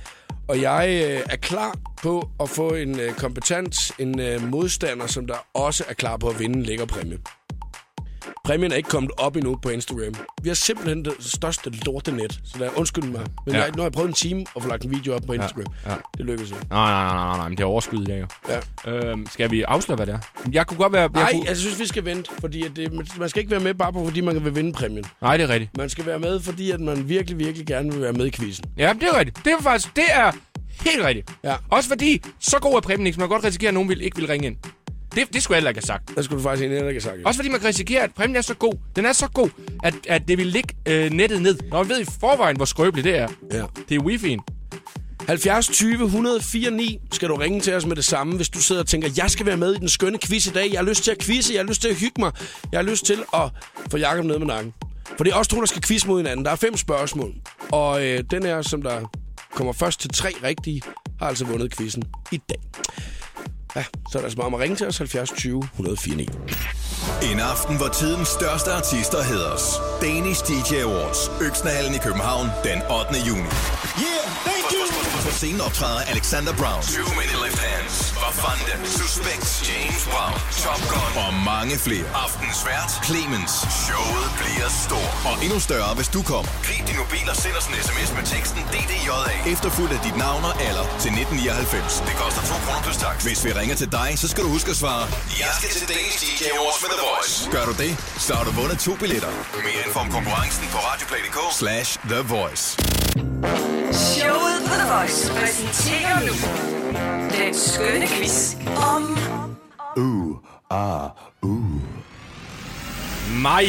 Og 0.48 0.62
jeg 0.62 1.04
øh, 1.06 1.22
er 1.30 1.36
klar 1.36 1.76
på 2.02 2.30
at 2.40 2.50
få 2.50 2.74
en 2.74 3.00
øh, 3.00 3.14
kompetent, 3.14 3.92
en 4.00 4.20
øh, 4.20 4.52
modstander, 4.52 5.08
som 5.08 5.28
der 5.28 5.36
også 5.54 5.84
er 5.90 5.94
klar 5.94 6.18
på 6.18 6.30
at 6.30 6.40
vinde 6.40 6.56
en 6.60 6.64
lækker 6.64 6.86
præmie. 6.86 7.18
Præmien 8.46 8.72
er 8.72 8.76
ikke 8.76 8.90
kommet 8.90 9.12
op 9.18 9.36
endnu 9.36 9.56
på 9.62 9.70
Instagram. 9.70 10.14
Vi 10.42 10.50
har 10.50 10.56
simpelthen 10.56 11.06
det 11.06 11.14
største 11.20 11.70
lortenet, 11.86 12.40
så 12.44 12.56
der 12.60 12.70
undskyld 12.76 13.04
mig. 13.04 13.22
Men 13.46 13.54
Ja. 13.56 13.60
ja. 13.60 13.64
jeg, 13.66 13.72
nu 13.76 13.82
har 13.82 13.86
jeg 13.86 13.92
prøvet 13.92 14.08
en 14.08 14.14
time 14.14 14.46
at 14.56 14.64
få 14.64 14.70
lagt 14.70 14.84
en 14.86 14.92
video 14.92 15.16
op 15.16 15.22
på 15.28 15.34
Instagram. 15.34 15.66
ja. 15.86 15.92
Det 16.18 16.26
lykkedes 16.26 16.52
ikke. 16.52 16.66
Nej, 16.70 16.92
nej, 16.92 17.04
nej, 17.04 17.26
nej, 17.28 17.38
nej, 17.38 17.48
men 17.50 17.58
det 17.58 17.64
er 17.64 17.68
overskud 17.68 18.02
i 18.02 18.06
dag 18.06 18.22
jo. 18.22 18.28
Ja. 18.86 18.92
Øhm, 18.92 19.26
skal 19.32 19.52
vi 19.52 19.62
afsløre, 19.62 19.96
hvad 19.96 20.06
det 20.06 20.14
er? 20.14 20.20
Jeg 20.52 20.68
kunne 20.68 20.78
godt 20.78 20.94
være... 20.94 21.02
Jeg 21.02 21.10
Nej, 21.14 21.32
kunne... 21.32 21.44
jeg 21.48 21.58
synes, 21.58 21.80
vi 21.80 21.86
skal 21.88 22.06
vente, 22.06 22.32
fordi 22.40 22.64
at 22.66 22.72
det, 22.76 22.94
man 23.20 23.30
skal 23.30 23.40
ikke 23.40 23.52
være 23.52 23.60
med 23.60 23.74
bare 23.74 23.94
på, 23.94 24.06
fordi 24.06 24.22
man 24.22 24.46
vil 24.46 24.56
vinde 24.56 24.74
præmien. 24.74 25.06
Nej, 25.22 25.38
det 25.38 25.44
er 25.44 25.50
rigtigt. 25.50 25.78
Man 25.78 25.90
skal 25.90 26.06
være 26.06 26.20
med, 26.20 26.40
fordi 26.40 26.72
at 26.72 26.80
man 26.80 27.10
virkelig, 27.10 27.40
virkelig 27.40 27.68
gerne 27.68 27.92
vil 27.92 28.02
være 28.02 28.14
med 28.14 28.26
i 28.26 28.32
quizzen. 28.32 28.66
Ja, 28.78 28.94
det 28.94 29.04
er 29.04 29.20
rigtigt. 29.20 29.46
Det 29.46 29.54
er 29.60 29.62
faktisk... 29.64 29.96
Det 29.96 30.04
er 30.12 30.32
helt 30.82 31.04
rigtigt. 31.06 31.32
Ja. 31.44 31.56
Også 31.70 31.90
fordi, 31.90 32.22
så 32.40 32.60
god 32.60 32.76
er 32.76 32.82
præmien 32.82 33.08
ikke, 33.08 33.16
så 33.16 33.20
man 33.20 33.30
kan 33.30 33.36
godt 33.36 33.46
risikere, 33.46 33.68
at 33.68 33.74
nogen 33.74 33.90
vil, 33.90 34.02
ikke 34.02 34.18
vil 34.18 34.28
ringe 34.28 34.48
ind. 34.48 34.56
Det, 35.16 35.34
det 35.34 35.44
skulle 35.44 35.56
jeg 35.56 35.60
heller 35.60 35.70
ikke 35.70 35.80
have 35.80 35.86
sagt. 35.86 36.16
Der 36.16 36.22
skulle 36.22 36.40
du 36.40 36.44
faktisk 36.44 36.62
egentlig 36.62 36.90
ikke 36.90 37.02
have 37.02 37.02
sagt. 37.02 37.26
Også 37.26 37.38
fordi 37.38 37.50
man 37.50 37.60
kan 37.60 37.70
risikere, 37.70 38.02
at 38.04 38.14
præmien 38.14 38.36
er 38.36 38.42
så 38.42 38.54
god. 38.54 38.74
Den 38.96 39.06
er 39.06 39.14
så 39.14 39.28
god, 39.28 39.50
at, 39.84 39.94
at 40.08 40.28
det 40.28 40.38
vil 40.38 40.48
ligge 40.48 40.76
øh, 40.86 41.12
nettet 41.12 41.42
ned. 41.42 41.58
Når 41.72 41.84
vi 41.84 41.90
ved 41.90 42.02
i 42.02 42.06
forvejen, 42.20 42.56
hvor 42.56 42.66
skrøbeligt 42.66 43.06
det 43.06 43.18
er. 43.18 43.28
Ja. 43.52 43.64
Det 43.90 43.96
er 43.96 44.02
wifi'en. 44.02 44.54
70 45.28 45.68
20 45.68 46.04
104 46.04 46.72
9 46.72 47.00
skal 47.12 47.30
du 47.30 47.36
ringe 47.36 47.62
til 47.62 47.74
os 47.74 47.86
med 47.86 47.96
det 47.96 48.06
samme, 48.06 48.36
hvis 48.36 48.50
du 48.50 48.62
sidder 48.62 48.82
og 48.82 48.88
tænker, 48.88 49.10
jeg 49.18 49.32
skal 49.32 49.46
være 49.46 49.58
med 49.58 49.76
i 49.76 49.78
den 49.78 49.90
skønne 49.90 50.18
quiz 50.20 50.48
i 50.48 50.50
dag. 50.50 50.72
Jeg 50.72 50.80
har 50.80 50.86
lyst 50.86 51.04
til 51.04 51.12
at 51.12 51.20
quizze, 51.20 51.54
jeg 51.54 51.62
har 51.62 51.68
lyst 51.68 51.82
til 51.82 51.90
at 51.90 51.96
hygge 51.96 52.22
mig. 52.22 52.32
Jeg 52.72 52.78
har 52.78 52.84
lyst 52.84 53.06
til 53.06 53.24
at 53.34 53.50
få 53.92 53.98
Jacob 53.98 54.26
ned 54.26 54.40
med 54.40 54.48
nakken. 54.48 54.74
For 55.18 55.24
det 55.24 55.34
er 55.34 55.36
også 55.36 55.52
to, 55.52 55.60
der 55.60 55.66
skal 55.66 55.82
quiz 55.82 56.06
mod 56.06 56.20
hinanden. 56.20 56.46
Der 56.46 56.52
er 56.52 56.56
fem 56.56 56.78
spørgsmål. 56.78 57.34
Og 57.72 58.06
øh, 58.06 58.24
den 58.32 58.44
her, 58.44 58.62
som 58.62 58.82
der 58.82 59.12
kommer 59.54 59.74
først 59.74 60.00
til 60.00 60.10
tre 60.10 60.30
rigtige, 60.44 60.82
har 61.20 61.28
altså 61.28 61.46
vundet 61.46 61.78
quizzen 61.78 62.04
i 62.32 62.38
dag. 62.50 62.60
Ja, 63.76 63.84
så 64.12 64.18
er 64.18 64.20
der 64.22 64.24
altså 64.24 64.38
bare 64.38 64.48
om 64.48 64.54
at 64.54 64.60
ringe 64.60 64.76
til 64.76 64.88
os 64.88 64.98
70 64.98 65.32
20 65.32 65.64
104 65.74 66.16
9. 66.16 66.30
En 67.32 67.40
aften, 67.40 67.78
hvor 67.78 67.88
tidens 67.88 68.28
største 68.28 68.72
artister 68.72 69.24
hedres. 69.24 69.64
Danish 70.02 70.42
DJ 70.48 70.76
Awards. 70.82 71.32
Øksnehallen 71.42 71.96
i 71.96 71.98
København 71.98 72.48
den 72.64 72.80
8. 72.82 73.20
juni. 73.28 73.50
Yeah, 74.06 74.53
scenen 75.34 75.62
optræder 75.62 76.02
Alexander 76.14 76.54
Brown. 76.62 76.82
Two 76.96 77.10
Many 77.20 77.36
Left 77.44 77.60
Hands. 77.68 77.96
Vafanda. 78.24 78.74
Suspect. 79.00 79.46
James 79.70 80.04
Brown. 80.14 80.36
Top 80.66 80.82
Gun. 80.92 81.12
Og 81.24 81.32
mange 81.52 81.76
flere. 81.86 82.06
Aftens 82.26 82.60
vært. 82.70 82.92
Clemens. 83.08 83.54
Showet 83.86 84.30
bliver 84.42 84.70
stort. 84.86 85.12
Og 85.30 85.36
endnu 85.46 85.60
større, 85.68 85.92
hvis 86.00 86.10
du 86.16 86.22
kommer. 86.32 86.52
Grib 86.68 86.84
din 86.90 86.98
mobil 87.04 87.26
og 87.34 87.38
send 87.44 87.56
os 87.60 87.66
en 87.72 87.76
sms 87.88 88.10
med 88.18 88.24
teksten 88.34 88.62
DDJA. 88.74 89.52
Efterfulgt 89.54 89.94
af 89.98 90.02
dit 90.08 90.18
navn 90.26 90.42
og 90.50 90.54
alder 90.68 90.86
til 91.04 91.12
1999. 91.12 92.04
Det 92.10 92.16
koster 92.24 92.42
2 92.42 92.54
kroner 92.66 92.82
plus 92.86 92.98
tax. 93.04 93.16
Hvis 93.30 93.40
vi 93.46 93.52
ringer 93.60 93.76
til 93.82 93.90
dig, 94.00 94.10
så 94.22 94.28
skal 94.32 94.42
du 94.46 94.50
huske 94.58 94.70
at 94.74 94.78
svare. 94.84 95.06
Jeg 95.44 95.52
skal 95.60 95.70
til 95.78 95.86
Danish 95.94 96.18
DJ 96.24 96.42
Awards 96.58 96.80
med 96.84 96.90
The 96.94 97.00
Voice. 97.08 97.34
Gør 97.56 97.66
du 97.70 97.74
det, 97.84 97.92
så 98.26 98.32
har 98.38 98.44
du 98.48 98.52
vundet 98.62 98.78
to 98.88 98.94
billetter. 99.02 99.32
Mere 99.68 99.82
info 99.86 100.00
om 100.06 100.10
konkurrencen 100.18 100.64
på 100.74 100.78
radioplay.dk 100.88 101.40
slash 101.62 101.90
The 102.12 102.22
Voice. 102.36 102.66
Præsenterer 105.44 106.20
nu 106.20 106.34
den 107.46 107.54
skønne 107.54 108.08
quiz 108.08 108.56
om 108.96 109.18
Mig. 113.42 113.64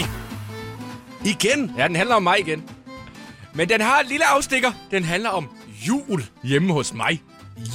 Igen? 1.24 1.72
Ja, 1.78 1.88
den 1.88 1.96
handler 1.96 2.14
om 2.14 2.22
mig 2.22 2.40
igen. 2.40 2.70
Men 3.54 3.68
den 3.68 3.80
har 3.80 4.00
en 4.00 4.06
lille 4.06 4.24
afstikker. 4.26 4.72
Den 4.90 5.04
handler 5.04 5.30
om 5.30 5.48
jul 5.88 6.24
hjemme 6.42 6.72
hos 6.72 6.94
mig. 6.94 7.22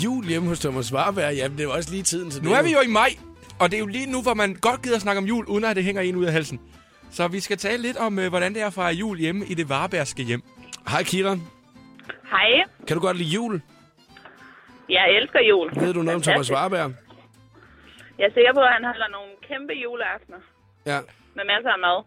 Jul 0.03 0.25
hjemme 0.25 0.47
hos 0.49 0.59
Thomas 0.59 0.93
Warberg. 0.93 1.35
Jamen, 1.35 1.57
det 1.57 1.63
er 1.63 1.67
også 1.67 1.91
lige 1.91 2.03
tiden 2.03 2.31
til 2.31 2.43
Nu 2.43 2.49
det. 2.49 2.57
er 2.57 2.63
vi 2.63 2.71
jo 2.71 2.79
i 2.81 2.87
maj, 2.87 3.15
og 3.59 3.71
det 3.71 3.77
er 3.77 3.79
jo 3.79 3.85
lige 3.87 4.11
nu, 4.11 4.21
hvor 4.21 4.33
man 4.33 4.55
godt 4.61 4.81
gider 4.81 4.99
snakke 4.99 5.17
om 5.19 5.25
jul, 5.25 5.45
uden 5.45 5.63
at 5.63 5.75
det 5.75 5.83
hænger 5.83 6.01
en 6.01 6.15
ud 6.15 6.25
af 6.25 6.33
halsen. 6.33 6.59
Så 7.11 7.27
vi 7.27 7.39
skal 7.39 7.57
tale 7.57 7.81
lidt 7.81 7.97
om, 7.97 8.19
øh, 8.19 8.29
hvordan 8.29 8.53
det 8.53 8.61
er 8.61 8.67
at 8.67 8.73
fejre 8.73 8.93
jul 8.93 9.17
hjemme 9.17 9.45
i 9.45 9.53
det 9.53 9.69
varebærske 9.69 10.23
hjem. 10.23 10.41
Hej, 10.89 11.03
Kira. 11.03 11.29
Hej. 12.29 12.63
Kan 12.87 12.95
du 12.97 13.01
godt 13.01 13.17
lide 13.17 13.29
jul? 13.29 13.61
Jeg 14.89 15.05
elsker 15.17 15.39
jul. 15.49 15.67
Ved 15.75 15.93
du 15.93 16.01
noget 16.01 16.15
om 16.15 16.21
Thomas. 16.21 16.51
Warberg? 16.51 16.91
Jeg 18.19 18.25
er 18.25 18.33
sikker 18.33 18.53
på, 18.53 18.59
at 18.59 18.73
han 18.73 18.83
holder 18.83 19.07
nogle 19.11 19.29
kæmpe 19.47 19.73
juleaftener 19.83 20.37
Ja, 20.85 20.99
med 21.35 21.43
masser 21.53 21.71
af 21.77 21.79
mad. 21.79 21.99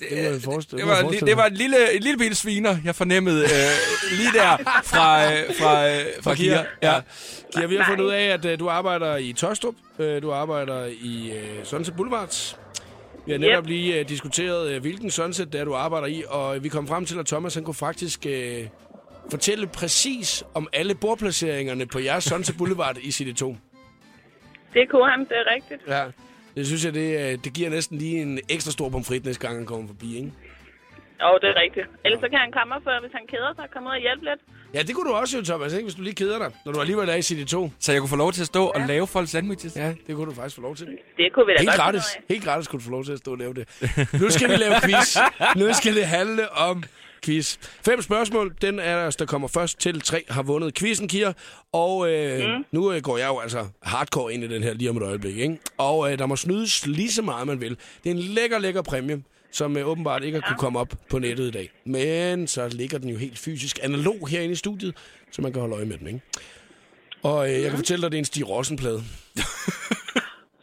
det 0.00 0.08
må 0.12 0.30
jeg 0.32 0.40
forestille 0.44 0.80
Det 0.82 0.88
var, 0.90 1.26
det 1.26 1.36
var 1.36 1.46
en 1.46 1.54
lille, 1.54 1.92
en 1.96 2.02
lille 2.02 2.18
bitte 2.18 2.36
sviner, 2.36 2.76
jeg 2.84 2.94
fornemmede 2.94 3.42
øh, 3.42 3.72
lige 4.18 4.32
der 4.40 4.56
fra, 4.84 5.32
øh, 5.32 5.54
fra, 5.60 5.88
øh, 5.88 6.00
fra 6.22 6.34
Kira. 6.34 6.64
Ja. 6.82 6.94
Kira, 7.54 7.66
vi 7.66 7.76
har 7.76 7.84
fundet 7.88 8.04
ud 8.04 8.10
af, 8.10 8.24
at 8.24 8.44
uh, 8.44 8.58
du 8.58 8.68
arbejder 8.68 9.16
i 9.16 9.32
Tøjstrup. 9.32 9.74
Uh, 9.98 10.22
du 10.22 10.32
arbejder 10.32 10.84
i 10.86 11.32
uh, 11.58 11.64
Sunset 11.64 11.96
Boulevard. 11.96 12.56
Vi 13.26 13.32
har 13.32 13.38
netop 13.38 13.62
Yep. 13.64 13.68
lige 13.68 14.00
uh, 14.00 14.08
diskuteret, 14.08 14.74
uh, 14.76 14.80
hvilken 14.80 15.10
Sunset 15.10 15.52
det 15.52 15.60
er, 15.60 15.64
du 15.64 15.74
arbejder 15.74 16.06
i, 16.06 16.24
og 16.28 16.62
vi 16.64 16.68
kom 16.68 16.88
frem 16.88 17.06
til, 17.06 17.18
at 17.18 17.26
Thomas 17.26 17.54
han 17.54 17.64
kunne 17.64 17.74
faktisk 17.74 18.26
uh, 18.26 18.32
fortælle 19.30 19.66
præcis 19.66 20.44
om 20.54 20.68
alle 20.72 20.94
bordplaceringerne 20.94 21.86
på 21.86 21.98
jeres 21.98 22.24
Sunset 22.24 22.56
Boulevard 22.58 22.96
i 22.96 23.08
CD2. 23.08 23.56
Det 24.74 24.88
kunne 24.90 25.10
han, 25.10 25.20
det 25.20 25.32
er 25.32 25.54
rigtigt. 25.54 25.80
Ja, 25.88 26.04
det 26.56 26.66
synes 26.66 26.84
jeg, 26.84 26.94
det, 26.94 27.32
øh, 27.32 27.38
det 27.44 27.52
giver 27.54 27.70
næsten 27.70 27.98
lige 27.98 28.22
en 28.22 28.38
ekstra 28.48 28.70
stor 28.70 28.88
pomfrit, 28.88 29.24
næste 29.24 29.46
gang 29.46 29.56
han 29.56 29.66
kommer 29.66 29.86
forbi, 29.86 30.16
ikke? 30.16 30.32
Og 31.20 31.38
det 31.42 31.48
er 31.48 31.60
rigtigt. 31.64 31.86
Ellers 32.04 32.20
så 32.20 32.28
kan 32.28 32.38
han 32.38 32.52
komme 32.52 32.74
for, 32.84 33.00
hvis 33.00 33.12
han 33.12 33.26
keder 33.32 33.52
sig, 33.56 33.64
komme 33.72 33.88
ud 33.88 33.94
og 33.94 34.00
hjælpe 34.00 34.24
lidt. 34.24 34.40
Ja, 34.74 34.82
det 34.82 34.94
kunne 34.94 35.08
du 35.10 35.14
også 35.14 35.38
jo, 35.38 35.44
Thomas, 35.44 35.72
ikke? 35.72 35.84
hvis 35.84 35.94
du 35.94 36.02
lige 36.02 36.14
keder 36.14 36.38
dig, 36.38 36.50
når 36.64 36.72
du 36.72 36.80
alligevel 36.80 37.08
er 37.08 37.14
i 37.14 37.24
CD2. 37.28 37.70
Så 37.80 37.92
jeg 37.92 38.00
kunne 38.00 38.08
få 38.08 38.16
lov 38.16 38.32
til 38.32 38.40
at 38.40 38.46
stå 38.46 38.64
og 38.66 38.80
lave 38.80 39.06
folk 39.06 39.28
sandwiches. 39.28 39.76
Ja, 39.76 39.94
det 40.06 40.16
kunne 40.16 40.26
du 40.30 40.34
faktisk 40.34 40.56
få 40.56 40.62
lov 40.62 40.76
til. 40.76 40.86
Det 41.16 41.32
kunne 41.32 41.46
vi 41.46 41.52
da 41.52 41.58
Helt 41.58 41.70
godt 41.70 41.76
gratis. 41.76 42.02
Helt 42.28 42.44
gratis 42.44 42.68
kunne 42.68 42.80
du 42.80 42.84
få 42.84 42.90
lov 42.90 43.04
til 43.04 43.12
at 43.12 43.18
stå 43.18 43.30
og 43.32 43.38
lave 43.38 43.54
det. 43.54 43.64
Nu 44.22 44.30
skal 44.30 44.50
vi 44.50 44.56
lave 44.56 44.74
quiz. 44.84 45.16
Nu 45.56 45.72
skal 45.72 45.94
det 45.94 46.06
handle 46.06 46.52
om 46.52 46.82
quiz. 47.24 47.56
Fem 47.84 48.02
spørgsmål. 48.02 48.54
Den 48.60 48.78
er 48.78 49.02
der, 49.02 49.10
der 49.10 49.26
kommer 49.26 49.48
først 49.48 49.80
til 49.80 50.00
tre, 50.00 50.24
har 50.28 50.42
vundet 50.42 50.74
quizzen, 50.74 51.08
Kira. 51.08 51.32
Og 51.72 52.10
øh, 52.12 52.38
mm. 52.38 52.64
nu 52.72 52.92
øh, 52.92 53.02
går 53.02 53.18
jeg 53.18 53.28
jo 53.28 53.38
altså 53.38 53.66
hardcore 53.82 54.34
ind 54.34 54.44
i 54.44 54.48
den 54.48 54.62
her 54.62 54.74
lige 54.74 54.90
om 54.90 54.96
et 54.96 55.02
øjeblik. 55.02 55.36
Ikke? 55.36 55.58
Og 55.78 56.12
øh, 56.12 56.18
der 56.18 56.26
må 56.26 56.36
snydes 56.36 56.86
lige 56.86 57.12
så 57.12 57.22
meget, 57.22 57.46
man 57.46 57.60
vil. 57.60 57.76
Det 58.04 58.10
er 58.10 58.14
en 58.14 58.18
lækker, 58.18 58.58
lækker 58.58 58.82
præmie, 58.82 59.22
som 59.52 59.76
øh, 59.76 59.88
åbenbart 59.88 60.24
ikke 60.24 60.40
har 60.40 60.48
kunne 60.48 60.58
komme 60.58 60.78
op 60.78 60.94
på 61.10 61.18
nettet 61.18 61.48
i 61.48 61.50
dag. 61.50 61.70
Men 61.86 62.46
så 62.46 62.68
ligger 62.68 62.98
den 62.98 63.08
jo 63.08 63.16
helt 63.16 63.38
fysisk 63.38 63.78
analog 63.82 64.28
herinde 64.28 64.52
i 64.52 64.56
studiet, 64.56 64.96
så 65.30 65.42
man 65.42 65.52
kan 65.52 65.60
holde 65.60 65.74
øje 65.74 65.84
med 65.84 65.98
den. 65.98 66.06
Ikke? 66.06 66.20
Og 67.22 67.48
øh, 67.50 67.60
jeg 67.62 67.70
kan 67.70 67.78
fortælle 67.78 68.00
dig, 68.02 68.06
at 68.06 68.12
det 68.12 68.18
er 68.18 68.20
en 68.20 68.24
Stig 68.24 68.48
Rossen-plade. 68.48 69.02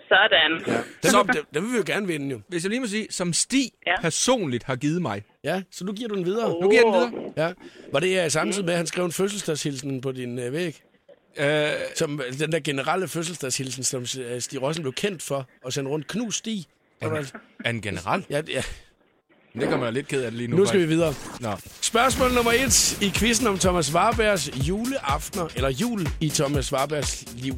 Sådan. 0.09 0.51
Ja. 0.67 0.73
Den, 1.03 1.27
den, 1.35 1.43
den 1.53 1.63
vil 1.63 1.71
vi 1.71 1.77
jo 1.77 1.83
gerne 1.85 2.07
vinde, 2.07 2.29
jo. 2.31 2.41
Hvis 2.47 2.63
jeg 2.63 2.69
lige 2.69 2.79
må 2.79 2.87
sige, 2.87 3.07
som 3.09 3.33
Stig 3.33 3.71
Ja. 3.87 4.01
personligt 4.01 4.63
har 4.63 4.75
givet 4.75 5.01
mig. 5.01 5.23
Ja, 5.43 5.61
så 5.71 5.85
nu 5.85 5.93
giver 5.93 6.09
du 6.09 6.15
den 6.15 6.25
videre. 6.25 6.49
Nu 6.61 6.69
giver 6.69 6.85
jeg 6.85 7.11
den 7.11 7.13
videre. 7.13 7.33
Ja. 7.47 7.53
Var 7.91 7.99
det 7.99 8.25
uh, 8.25 8.31
samtidig 8.31 8.65
med, 8.65 8.73
at 8.73 8.77
han 8.77 8.87
skrev 8.87 9.05
en 9.05 9.11
fødselsdagshilsen 9.11 10.01
på 10.01 10.11
din 10.11 10.39
uh, 10.39 10.53
væg? 10.53 10.81
Øh, 11.37 11.69
Som 11.95 12.21
øh, 12.27 12.39
den 12.39 12.51
der 12.51 12.59
generelle 12.59 13.07
fødselsdagshilsen, 13.07 13.83
som 13.83 14.01
uh, 14.01 14.39
Stig 14.39 14.61
Rossen 14.61 14.83
blev 14.83 14.93
kendt 14.93 15.23
for, 15.23 15.47
og 15.63 15.73
sende 15.73 15.89
rundt 15.89 16.07
knus 16.07 16.35
Stig. 16.35 16.65
Var 17.01 17.31
er 17.65 17.71
den 17.71 17.81
generelt? 17.81 18.25
Ja, 18.29 18.41
ja. 18.47 18.63
Det 19.59 19.69
kommer 19.69 19.85
jeg 19.85 19.93
lidt 19.93 20.07
ked 20.07 20.23
af 20.23 20.31
det 20.31 20.37
lige 20.37 20.47
nu. 20.47 20.57
Nu 20.57 20.65
skal 20.65 20.79
vi 20.79 20.83
faktisk. 20.83 21.29
videre. 21.39 21.51
Nå. 21.51 21.57
Spørgsmål 21.81 22.33
nummer 22.33 22.51
et 22.51 23.01
i 23.01 23.11
quizzen 23.15 23.47
om 23.47 23.59
Thomas 23.59 23.93
Warbergs 23.93 24.67
juleaftener, 24.67 25.47
eller 25.55 25.69
jul 25.69 26.07
i 26.19 26.29
Thomas 26.29 26.73
Warbergs 26.73 27.25
liv. 27.35 27.55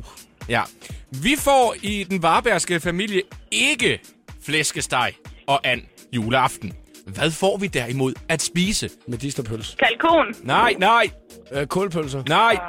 Ja. 0.50 0.62
Vi 1.10 1.36
får 1.40 1.76
i 1.82 2.04
den 2.04 2.22
varbergske 2.22 2.80
familie 2.80 3.22
ikke 3.52 4.00
flæskesteg 4.42 5.14
og 5.48 5.68
and 5.68 5.82
juleaften. 6.14 6.74
Hvad 7.16 7.32
får 7.32 7.58
vi 7.58 7.68
derimod 7.68 8.14
at 8.30 8.42
spise? 8.42 8.90
Medisterpøls. 9.08 9.76
Kalkon. 9.80 10.26
Nej, 10.44 10.76
nej, 10.78 11.10
Øh, 11.52 11.68
kålpølser. 11.68 12.24
nej, 12.28 12.58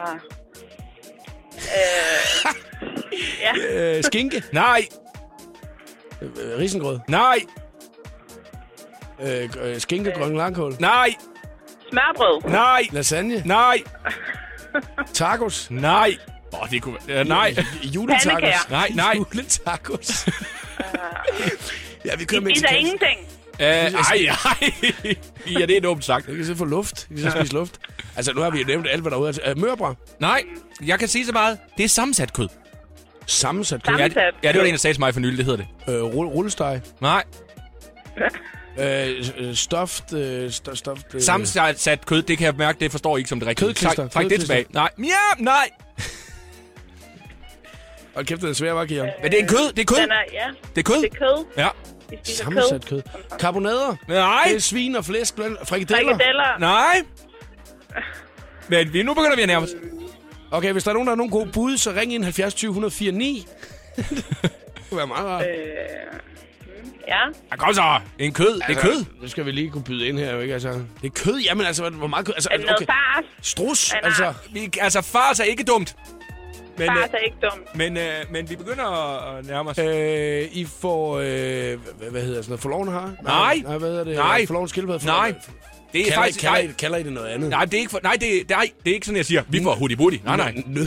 Øh, 3.73 4.05
skinke. 4.05 4.43
nej, 4.53 4.87
Øh, 6.23 6.59
risengrød. 6.59 6.99
nej, 7.09 7.39
Øh, 9.23 9.49
øh, 9.63 9.81
skinke, 9.81 10.11
grøn 10.11 10.37
langkål. 10.37 10.77
nej, 10.81 11.15
Smørbrød. 11.91 12.51
nej, 12.51 12.83
Lasagne. 12.93 13.43
nej, 13.47 13.83
Tacos. 15.15 15.71
nej. 15.71 16.17
Åh, 16.55 16.63
oh, 16.63 16.71
det 16.71 16.83
kunne 16.83 16.97
være... 17.07 17.21
Uh, 17.21 17.27
nej. 17.29 17.55
Juletacos. 17.83 18.71
Nej, 18.71 18.89
nej. 18.95 19.13
Juletacos. 19.17 20.27
ja, 22.05 22.17
vi 22.17 22.25
kører 22.25 22.41
Vi 22.41 22.55
spiser 22.55 22.69
mexicansk. 22.69 22.81
ingenting. 22.81 23.19
Uh, 23.61 23.67
ej, 23.67 23.91
ej. 23.95 24.73
ja, 25.61 25.67
det 25.67 25.77
er 25.77 25.81
dumt 25.81 26.05
sagt. 26.05 26.29
Vi 26.29 26.37
kan 26.37 26.47
så 26.47 26.55
få 26.55 26.65
luft. 26.65 27.07
Vi 27.11 27.21
kan 27.23 27.31
så 27.31 27.39
spise 27.39 27.53
luft. 27.53 27.79
Altså, 28.17 28.33
nu 28.33 28.41
har 28.41 28.51
vi 28.51 28.59
jo 28.61 28.67
nævnt 28.67 28.87
alt, 28.91 29.01
hvad 29.03 29.11
der 29.11 29.17
er 29.17 29.21
ude. 29.21 29.29
af- 29.45 29.51
Øh, 29.51 29.59
mørbra. 29.59 29.95
Nej, 30.21 30.43
jeg 30.87 30.99
kan 30.99 31.09
sige 31.09 31.27
så 31.27 31.33
meget. 31.33 31.59
Det 31.79 31.85
er 31.85 31.89
sammensat 31.89 32.33
kød. 32.33 32.49
Sammensat 33.27 33.83
kød. 33.83 33.95
Ja, 33.95 33.99
Sammensat 33.99 34.35
det, 34.41 34.47
ja, 34.47 34.49
det 34.53 34.57
var 34.59 34.63
det, 34.63 34.69
en, 34.69 34.73
der 34.75 34.79
sagde 34.79 34.95
til 34.95 35.01
mig 35.01 35.15
for 35.15 35.21
nylig. 35.21 35.37
Det 35.39 35.45
hedder 35.45 35.65
det. 35.87 35.95
Øh, 35.95 36.03
rull- 36.03 36.29
rullesteg. 36.35 36.81
Nej. 37.01 37.25
Øh, 38.79 39.25
øh, 39.39 39.55
stoft. 39.55 40.13
Øh, 40.13 40.47
st- 40.49 40.75
stoft 40.75 41.07
øh, 41.15 41.21
Sammensat 41.23 42.07
kød, 42.07 42.23
det 42.23 42.39
kan 42.39 42.45
jeg 42.45 42.55
mærke, 42.57 42.81
det 42.81 42.91
forstår 42.91 43.17
I 43.17 43.21
ikke 43.21 43.29
som 43.29 43.41
det 43.41 43.49
rigtige. 43.49 43.67
Kødklister. 43.67 43.95
Træk, 43.97 44.11
træk 44.11 44.31
det 44.31 44.41
tilbage. 44.41 44.65
Nej. 44.71 44.89
Ja, 44.99 45.43
nej. 45.45 45.71
Og 48.15 48.25
kæft, 48.27 48.41
det 48.43 48.51
er 48.51 48.55
svært, 48.55 48.75
var 48.75 48.85
Kian? 48.85 49.11
Men 49.23 49.31
det 49.33 49.39
er 49.39 49.43
en 49.43 49.49
kød. 49.49 49.73
Det 49.73 49.79
er 49.79 49.85
kød. 49.85 49.97
Den 50.03 50.11
er, 50.11 50.23
ja, 50.33 50.47
Det 50.75 50.79
er 50.79 50.83
kød. 50.83 51.03
det 51.03 51.11
er 51.13 51.17
kød. 51.19 51.45
Ja. 51.57 51.69
Vi 52.13 52.17
spiser 52.25 52.45
Sammensat 52.45 52.85
kød. 52.87 53.03
kød. 53.03 53.39
Karbonader. 53.39 53.97
Nej. 54.09 54.45
Det 54.49 54.57
er 54.57 54.61
svin 54.61 54.97
og 54.97 55.05
flæsk. 55.05 55.35
blandt- 55.35 55.69
Frikadeller. 55.69 56.13
Frikadeller. 56.13 56.59
Nej. 56.59 57.03
Men 58.69 58.93
vi, 58.93 59.03
nu 59.03 59.15
begynder 59.15 59.37
vi 59.37 59.43
at 59.43 59.49
nærme 59.49 59.65
os. 59.67 59.71
Okay, 60.51 60.73
hvis 60.73 60.85
der 60.85 60.91
er 60.91 60.93
nogen, 60.93 61.07
der 61.07 61.11
har 61.11 61.17
nogle 61.17 61.31
gode 61.33 61.51
bud, 61.53 61.77
så 61.77 61.91
ring 61.93 62.15
ind 62.15 62.25
70 62.25 62.55
20 62.55 62.69
104 62.71 63.13
9. 63.13 63.47
det 63.97 64.25
kunne 64.89 64.99
være 64.99 65.07
meget 65.07 65.27
rart. 65.27 65.45
Ja. 67.09 67.19
Ja, 67.51 67.57
kom 67.57 67.75
så. 67.75 68.01
En 68.19 68.33
kød. 68.33 68.61
Det 68.69 68.77
er 68.77 68.81
kød. 68.81 69.05
Nu 69.23 69.29
skal 69.29 69.47
vi 69.47 69.51
lige 69.51 69.71
kunne 69.71 69.85
byde 69.85 70.07
ind 70.09 70.19
her, 70.19 70.33
jo 70.35 70.41
ikke? 70.41 70.55
Altså, 70.55 70.69
det 71.03 71.07
er 71.19 71.23
kød. 71.25 71.39
Jamen 71.39 71.67
altså, 71.67 71.91
hvor 71.91 72.07
meget 72.07 72.27
kød? 72.27 72.35
Altså, 72.35 72.49
noget 72.53 72.71
okay. 72.77 72.87
fars? 72.87 73.25
Strus, 73.43 73.93
altså. 74.03 74.35
Vi, 74.53 74.71
altså, 74.81 75.01
fars 75.03 75.41
er 75.41 75.45
ikke 75.45 75.65
dumt. 75.65 75.97
Men, 76.79 76.87
Fars 76.89 76.99
øh, 77.09 77.15
er 77.15 77.19
ikke 77.19 77.37
dumt. 77.43 77.75
men, 77.77 77.97
øh, 77.97 78.03
men 78.31 78.51
vi 78.51 78.57
begynder 78.57 78.85
at, 79.39 79.47
nærme 79.47 79.71
os. 79.71 79.79
Øh, 79.79 80.49
I 80.53 80.67
får, 80.81 81.19
øh, 81.19 81.25
hvad, 81.25 82.11
hvad 82.11 82.23
hedder 82.23 82.43
sådan 82.43 82.51
noget, 82.51 82.61
forloven 82.61 82.89
har? 82.89 83.13
Nej. 83.23 83.61
Nej, 83.65 83.79
hvad 83.79 83.89
hedder 83.89 84.05
det? 84.05 84.17
Nej. 84.17 84.47
Forloven 84.47 84.69
skildpadde? 84.69 85.07
Nej. 85.07 85.35
Det 85.93 86.01
er 86.01 86.05
Kalder, 86.05 86.17
faktisk... 86.17 86.41
kalder, 86.41 86.53
Nej, 86.63 86.71
I, 86.71 86.73
kalder 86.79 86.99
I 86.99 87.03
det 87.03 87.13
noget 87.13 87.29
andet? 87.29 87.51
nej, 87.51 87.65
det 87.65 87.75
er 87.75 87.79
ikke, 87.79 87.91
for, 87.91 88.01
nej, 88.03 88.17
det, 88.21 88.51
nej, 88.51 88.71
det 88.85 88.91
er 88.91 88.95
ikke 88.95 89.07
sådan, 89.07 89.17
jeg 89.17 89.27
siger. 89.27 89.43
Vi 89.49 89.63
får 89.63 89.75
hudi 89.75 89.97
budi. 89.97 90.21
Nej, 90.25 90.37
nej. 90.37 90.63
Nød, 90.67 90.87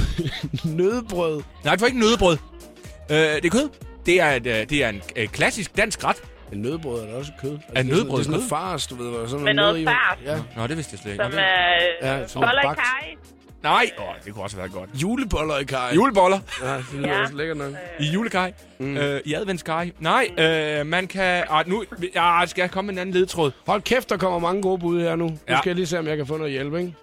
nødbrød. 0.78 1.42
Nej, 1.64 1.76
du 1.76 1.80
får 1.80 1.86
ikke 1.86 2.00
nødebrød. 2.00 2.38
Øh, 3.12 3.18
det 3.18 3.46
er 3.46 3.50
kød. 3.50 3.70
Det 4.06 4.22
er, 4.22 4.32
et, 4.32 4.48
øh, 4.48 4.70
det 4.70 4.84
er 4.84 4.90
en 4.90 5.02
øh, 5.16 5.28
klassisk 5.28 5.78
dansk 5.78 6.04
ret. 6.04 6.16
En 6.54 6.58
nødbrød 6.62 7.02
er 7.02 7.06
da 7.12 7.18
også 7.18 7.32
kød. 7.42 7.52
Altså, 7.52 7.66
Er 7.76 7.82
det 7.82 7.86
nødbrød 7.92 8.12
Det 8.12 8.20
er 8.20 8.24
sådan 8.24 8.32
noget 8.32 8.50
fars, 8.50 8.88
du 8.88 8.96
ved. 8.96 9.28
Sådan 9.28 9.46
Med 9.46 9.54
noget 9.54 9.78
i. 9.80 9.86
fars. 9.86 10.18
Ja. 10.26 10.38
Nå, 10.58 10.68
det 10.68 10.76
vidste 10.78 10.94
jeg 10.94 11.00
slet 11.00 11.12
ikke. 11.12 11.24
Som 11.24 11.34
er 11.34 12.08
Ja, 12.14 12.18
ja, 12.20 12.28
som 12.28 12.42
boller 12.42 12.72
i 12.72 12.76
kaj. 12.76 13.16
Nej, 13.66 13.90
Åh, 13.98 14.04
det 14.26 14.34
kunne 14.34 14.44
også 14.44 14.58
været 14.58 14.72
godt. 14.72 14.90
Juleboller 15.02 15.58
i 15.58 15.64
kaj. 15.64 15.92
Juleboller 15.96 16.40
Ja, 16.64 16.74
det 16.78 16.86
lyder 16.94 17.10
Ja. 17.14 17.22
også 17.22 17.36
lækkert 17.36 17.58
nok. 17.58 17.74
i 18.00 18.06
julekaj. 18.14 18.54
Mm. 18.80 18.98
Øh, 18.98 19.22
I 19.26 19.34
adventskaj. 19.34 19.92
Nej, 20.00 20.30
øh, 20.40 20.86
man 20.86 21.08
kan... 21.08 21.44
Ah, 21.50 21.68
nu 21.70 21.84
ah, 22.16 22.48
skal 22.48 22.62
jeg 22.62 22.72
komme 22.72 22.86
med 22.88 22.94
en 22.94 23.00
anden 23.00 23.16
ledtråd. 23.16 23.52
Hold 23.68 23.82
kæft, 23.82 24.10
der 24.10 24.18
kommer 24.18 24.40
mange 24.40 24.62
gode 24.62 24.80
bud 24.80 25.02
her 25.02 25.16
nu. 25.16 25.26
Nu 25.28 25.38
Ja. 25.50 25.58
skal 25.58 25.70
jeg 25.70 25.76
lige 25.76 25.86
se, 25.88 26.00
om 26.00 26.08
jeg 26.08 26.18
kan 26.18 26.28
få 26.28 26.38
noget 26.38 26.52
hjælp, 26.52 26.76
ikke? 26.76 26.94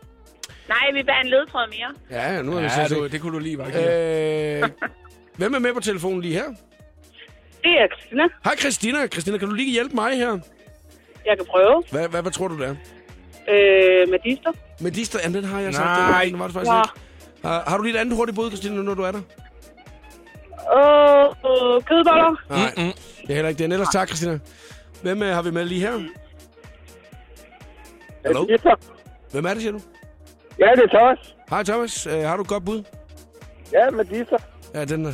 Nej, 0.69 0.79
vi 0.93 1.05
have 1.09 1.25
en 1.25 1.29
ledtråd 1.31 1.69
mere. 1.69 2.21
Ja, 2.23 2.33
ja, 2.35 2.43
nu 2.43 2.53
er 2.53 2.57
vi 2.57 2.63
Ja, 2.63 2.87
så 2.89 2.95
du, 2.95 3.07
det 3.07 3.21
kunne 3.21 3.35
du 3.35 3.39
lige 3.39 3.57
bare 3.57 4.63
Øh, 4.63 4.69
hvem 5.37 5.55
er 5.55 5.59
med 5.59 5.75
på 5.75 5.81
telefonen 5.81 6.21
lige 6.21 6.35
her? 6.35 6.45
Det 7.63 7.71
er 7.71 7.87
Christina. 7.97 8.23
Hej 8.45 8.57
Christina. 8.57 9.07
Christina, 9.07 9.39
kan 9.39 9.49
du 9.49 9.55
lige 9.55 9.73
hjælpe 9.73 9.95
mig 9.95 10.17
her? 10.17 10.39
Jeg 11.27 11.37
kan 11.37 11.47
prøve. 11.51 11.83
Hvad, 11.91 12.09
hvad, 12.09 12.23
hvad 12.23 12.33
tror 12.33 12.49
du, 12.49 12.59
det 12.59 12.67
er? 12.69 12.75
Øh. 13.49 14.09
Medister, 14.83 15.19
jamen 15.23 15.43
den 15.43 15.51
har 15.51 15.61
jeg 15.61 15.75
sagt. 15.75 15.87
Nej. 15.87 16.25
Den 16.25 16.39
var 16.39 16.47
det 16.47 16.55
faktisk 16.55 16.73
Nå. 16.73 16.79
ikke. 16.79 16.89
Har, 17.45 17.65
har 17.67 17.77
du 17.77 17.83
lige 17.83 17.95
et 17.95 18.01
andet 18.01 18.17
hurtigt 18.17 18.37
bud, 18.37 18.51
Christina, 18.51 18.75
nu 18.75 18.83
når 18.83 18.95
du 18.95 19.03
er 19.03 19.13
der? 19.13 19.21
Åh, 20.73 21.27
øh, 21.27 21.83
kødboller. 21.83 22.37
Nej, 22.51 22.73
mm, 22.77 22.93
det 23.23 23.31
er 23.31 23.35
heller 23.35 23.49
ikke 23.49 23.59
det. 23.65 23.73
Ellers 23.73 23.89
tak, 23.89 24.09
Christina. 24.09 24.39
Hvem 25.03 25.23
øh, 25.23 25.35
har 25.35 25.43
vi 25.43 25.51
med 25.51 25.65
lige 25.65 25.81
her? 25.81 25.93
Hallo? 28.25 28.47
Hvem 29.31 29.47
er 29.47 29.55
det, 29.55 29.63
siger 29.63 29.73
du? 29.73 29.81
Ja, 30.59 30.71
det 30.77 30.83
er 30.85 30.99
Thomas. 30.99 31.35
Hej 31.51 31.63
Thomas, 31.63 32.07
øh, 32.07 32.23
har 32.23 32.37
du 32.37 32.43
et 32.43 32.49
godt 32.49 32.65
bud? 32.65 32.83
Ja, 33.73 33.91
Medister. 33.91 34.37
Ja, 34.75 34.85
den 34.85 35.07
er... 35.07 35.13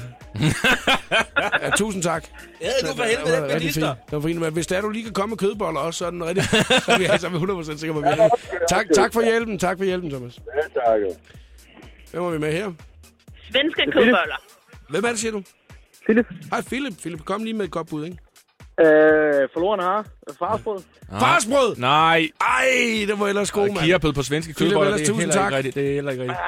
ja, 1.62 1.71
tusind 1.77 2.03
tak. 2.03 2.25
Ja, 2.61 2.67
du 2.83 2.87
for 2.97 3.05
Det 3.05 3.43
var 3.43 3.49
rigtig 3.49 3.75
fint. 3.75 3.85
Det 3.85 4.12
var 4.12 4.21
fint. 4.21 4.41
Men 4.41 4.53
hvis 4.53 4.67
det 4.67 4.79
er, 4.79 4.81
du 4.81 4.88
lige 4.91 5.05
kan 5.05 5.12
komme 5.12 5.31
med 5.31 5.38
kødboller 5.38 5.81
også, 5.81 5.99
så 5.99 6.07
er 6.07 6.11
den 6.11 6.25
rigtig... 6.25 6.45
så 6.85 6.93
er 6.93 6.99
vi, 6.99 7.19
så 7.19 7.27
er 7.27 7.31
vi 7.31 7.73
100% 7.73 7.77
sikre 7.79 7.93
på, 7.93 8.01
at 8.01 8.05
vi 8.05 8.23
er. 8.23 8.29
Tak, 8.69 8.87
tak 8.95 9.12
for 9.12 9.23
hjælpen. 9.23 9.59
Tak 9.59 9.79
for 9.79 9.85
hjælpen, 9.85 10.11
Thomas. 10.11 10.38
Ja, 10.57 10.81
tak. 10.81 11.01
Hvem 12.11 12.23
er 12.23 12.31
vi 12.31 12.38
med 12.38 12.53
her? 12.53 12.73
Svenske 13.53 13.83
kødboller. 13.93 14.43
Hvem 14.88 15.05
er 15.05 15.09
det, 15.09 15.19
siger 15.19 15.33
du? 15.33 15.43
Philip. 16.05 16.27
Hej 16.51 16.62
Philip. 16.62 16.99
Philip, 16.99 17.25
kom 17.25 17.45
lige 17.45 17.55
med 17.55 17.64
et 17.64 17.71
godt 17.71 17.88
bud, 17.88 18.05
ikke? 18.05 18.19
Øh, 18.81 19.49
forloren 19.53 19.81
har. 19.81 20.05
Farsbrød. 20.38 20.83
Farsbrød! 21.21 21.77
Nej. 21.77 22.29
Ej, 22.41 23.07
det 23.09 23.21
var 23.21 23.29
ellers 23.29 23.51
god, 23.51 23.69
mand. 23.69 23.79
Kirpød 23.79 24.12
på 24.12 24.23
svenske 24.23 24.55
kødboller, 24.55 24.97
det 24.97 25.09
er 25.09 25.14
heller 25.14 25.35
tak. 25.35 25.45
ikke 25.47 25.57
rigtigt. 25.57 25.75
Det 25.75 25.91
er 25.91 25.95
heller 25.95 26.11
ikke 26.11 26.23
rigtigt. 26.23 26.41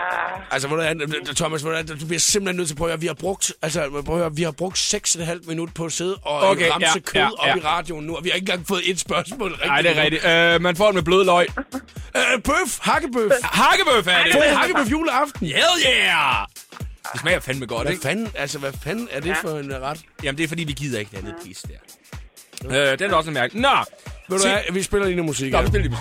Altså, 0.51 0.69
hvor 0.69 0.79
er, 0.79 0.95
Thomas, 1.37 1.63
hvor 1.63 1.73
du 2.01 2.07
bliver 2.07 2.19
simpelthen 2.19 2.57
nødt 2.57 2.69
til 2.69 2.75
at 2.75 2.79
prøve 2.79 2.89
at 2.89 2.93
høre, 2.93 3.01
vi 3.01 3.07
har 3.07 3.15
brugt, 3.15 3.53
altså, 3.63 4.03
prøv 4.07 4.17
at 4.17 4.21
høre, 4.21 4.37
vi 4.37 4.43
har 4.43 4.51
brugt 4.51 4.79
6,5 4.95 5.49
minut 5.49 5.75
på 5.75 5.85
at 5.85 5.93
sidde 5.93 6.17
og 6.23 6.49
Okay, 6.49 6.71
ramse 6.71 6.87
ja, 6.95 7.01
kød 7.01 7.21
ja, 7.21 7.29
op 7.39 7.47
ja. 7.47 7.57
i 7.57 7.61
radioen 7.61 8.05
nu, 8.07 8.17
og 8.17 8.25
vi 8.25 8.29
har 8.29 8.35
ikke 8.35 8.53
engang 8.53 8.69
fået 8.69 8.91
et 8.91 9.01
spørgsmål 9.01 9.51
rigtigt. 9.51 9.67
Nej, 9.67 9.83
det 9.83 9.99
er 9.99 10.03
rigtigt. 10.03 10.25
Øh, 10.25 10.61
man 10.63 10.77
får 10.77 10.87
den 10.87 10.95
med 10.95 11.03
blød 11.03 11.25
løg. 11.25 11.47
Øh, 12.17 12.43
bøf, 12.45 12.79
hakkebøf. 12.81 13.31
Hakkebøf 13.43 14.07
er 14.07 14.25
det. 14.25 14.43
Hakkebøf 14.43 14.91
juleaften. 14.91 15.47
Hell 15.47 15.77
yeah! 15.87 16.47
Det 17.13 17.21
smager 17.21 17.41
fandme 17.41 17.67
godt, 17.67 17.83
Hvad 17.83 17.93
ikke? 17.93 18.03
fanden, 18.03 18.29
altså, 18.35 18.59
hvad 18.59 18.73
fanden 18.73 19.09
er 19.11 19.21
det 19.21 19.37
for 19.43 19.59
en 19.59 19.81
ret? 19.81 20.01
Jamen, 20.25 20.39
det 20.39 20.45
er 20.45 20.49
fordi, 20.49 20.65
vi 20.65 20.73
gider 20.73 20.99
ikke 20.99 21.11
det 21.11 21.19
andet 21.19 21.35
pis 21.45 21.63
der. 21.63 22.93
Øh, 22.93 22.99
den 22.99 23.11
er 23.11 23.15
også 23.15 23.31
en 23.31 23.35
mærke. 23.35 23.61
Nå, 23.61 23.69
Ved 24.29 24.39
du 24.39 24.45
hvad, 24.49 24.73
vi 24.73 24.83
spiller 24.83 25.07
lige 25.07 25.17
noget 25.17 25.27
musik 25.27 25.53
Nå, 25.53 25.59
her. 25.59 25.65
vi 25.65 25.69
spiller 25.71 25.89
lige 25.89 25.99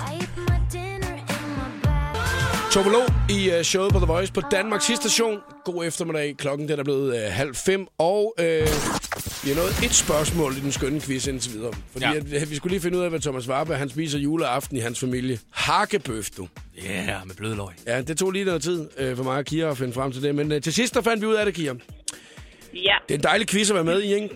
Tove 2.71 2.91
Lo 2.91 3.01
i 3.29 3.51
uh, 3.57 3.61
showet 3.61 3.93
på 3.93 3.99
The 3.99 4.05
Voice 4.05 4.33
på 4.33 4.41
Danmarks 4.51 4.85
station. 4.85 5.37
God 5.65 5.85
eftermiddag. 5.85 6.35
Klokken 6.37 6.69
den 6.69 6.79
er 6.79 6.83
blevet 6.83 7.25
uh, 7.25 7.33
halv 7.33 7.55
fem, 7.55 7.87
og 7.97 8.35
uh, 8.39 8.45
vi 9.43 9.49
har 9.49 9.55
nået 9.55 9.83
et 9.85 9.93
spørgsmål 9.95 10.57
i 10.57 10.59
den 10.59 10.71
skønne 10.71 11.01
quiz 11.01 11.27
indtil 11.27 11.53
videre. 11.53 11.73
Fordi 11.91 12.05
Ja. 12.05 12.11
ja. 12.11 12.41
at, 12.41 12.49
vi 12.49 12.55
skulle 12.55 12.71
lige 12.73 12.81
finde 12.81 12.97
ud 12.97 13.03
af, 13.03 13.09
hvad 13.09 13.19
Thomas 13.19 13.47
Warberg 13.49 13.77
han 13.77 13.89
spiser 13.89 14.19
juleaften 14.19 14.77
i 14.77 14.79
hans 14.79 14.99
familie. 14.99 15.39
Hakkebøf, 15.51 16.29
du. 16.37 16.47
Ja, 16.83 16.91
yeah, 16.91 17.27
med 17.27 17.35
blød 17.35 17.55
løg. 17.55 17.67
Ja, 17.87 18.01
det 18.01 18.17
tog 18.17 18.31
lige 18.31 18.45
noget 18.45 18.61
tid 18.61 18.79
uh, 19.11 19.17
for 19.17 19.23
mig 19.23 19.37
og 19.37 19.45
Kira 19.45 19.69
at 19.69 19.77
finde 19.77 19.93
frem 19.93 20.11
til 20.11 20.23
det. 20.23 20.35
Men 20.35 20.51
uh, 20.51 20.61
til 20.61 20.73
sidst, 20.73 20.93
der 20.93 21.01
fandt 21.01 21.21
vi 21.21 21.27
ud 21.27 21.33
af 21.35 21.45
det, 21.45 21.53
Kira. 21.53 21.73
Det 21.73 21.81
Ja, 22.73 22.95
er 23.09 23.13
en 23.13 23.23
dejlig 23.23 23.47
quiz 23.47 23.69
at 23.69 23.75
være 23.75 23.83
med 23.83 24.01
i, 24.01 24.13
ikke? 24.13 24.29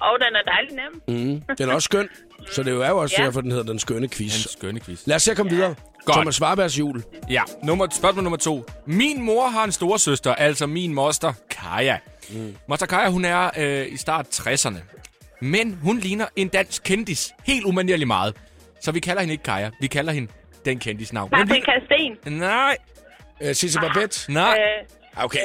og 0.00 0.18
den 0.20 0.36
er 0.36 0.42
dejlig 0.52 0.72
nem. 0.72 1.18
Mm. 1.26 1.42
Den 1.58 1.68
er 1.68 1.74
også 1.74 1.84
skøn. 1.84 2.08
Så 2.50 2.62
det 2.62 2.72
er 2.82 2.88
jo 2.88 2.98
også 2.98 3.16
Ja. 3.18 3.24
derfor, 3.24 3.40
den 3.40 3.50
hedder 3.50 3.64
Den 3.66 3.78
Skønne 3.78 4.08
Quiz. 4.08 4.44
En 4.44 4.50
skønne 4.58 4.80
quiz. 4.80 5.00
Lad 5.06 5.16
os 5.16 5.22
se 5.22 5.30
at 5.30 5.36
komme 5.36 5.52
videre. 5.52 5.74
Godt. 6.04 6.14
Thomas 6.14 6.40
Warbergs 6.42 6.78
jul. 6.78 7.02
Ja, 7.30 7.42
nummer, 7.64 7.86
spørgsmål 7.96 8.22
nummer 8.24 8.36
to. 8.36 8.64
Min 8.86 9.22
mor 9.22 9.48
har 9.48 9.64
en 9.64 9.72
storesøster, 9.72 10.34
altså 10.34 10.66
min 10.66 10.94
moster 10.94 11.32
Kaja. 11.50 11.98
Mm. 12.30 12.56
Moster 12.68 12.86
Kaja, 12.86 13.08
hun 13.10 13.24
er 13.24 13.50
øh, 13.58 13.86
i 13.92 13.96
start 13.96 14.26
60'erne. 14.40 14.76
Men 15.40 15.78
hun 15.82 15.98
ligner 15.98 16.26
en 16.36 16.48
dansk 16.48 16.82
kendis 16.84 17.32
helt 17.44 17.64
umanerligt 17.64 18.06
meget. 18.06 18.34
Så 18.82 18.92
vi 18.92 19.00
kalder 19.00 19.20
hende 19.22 19.32
ikke 19.32 19.44
Kaja. 19.44 19.70
Vi 19.80 19.86
kalder 19.86 20.12
hende 20.12 20.32
den 20.64 20.78
kendis 20.78 21.12
navn. 21.12 21.30
Hun 21.36 21.38
Martin 21.48 21.62
Kasten. 21.64 22.16
ligner- 22.24 22.46
Nej, 22.46 22.76
Uh, 23.44 23.52
Sisse 23.52 23.78
Babette. 23.80 24.32
nej. 24.32 24.58
Øh, 24.80 25.24
Okay, 25.24 25.38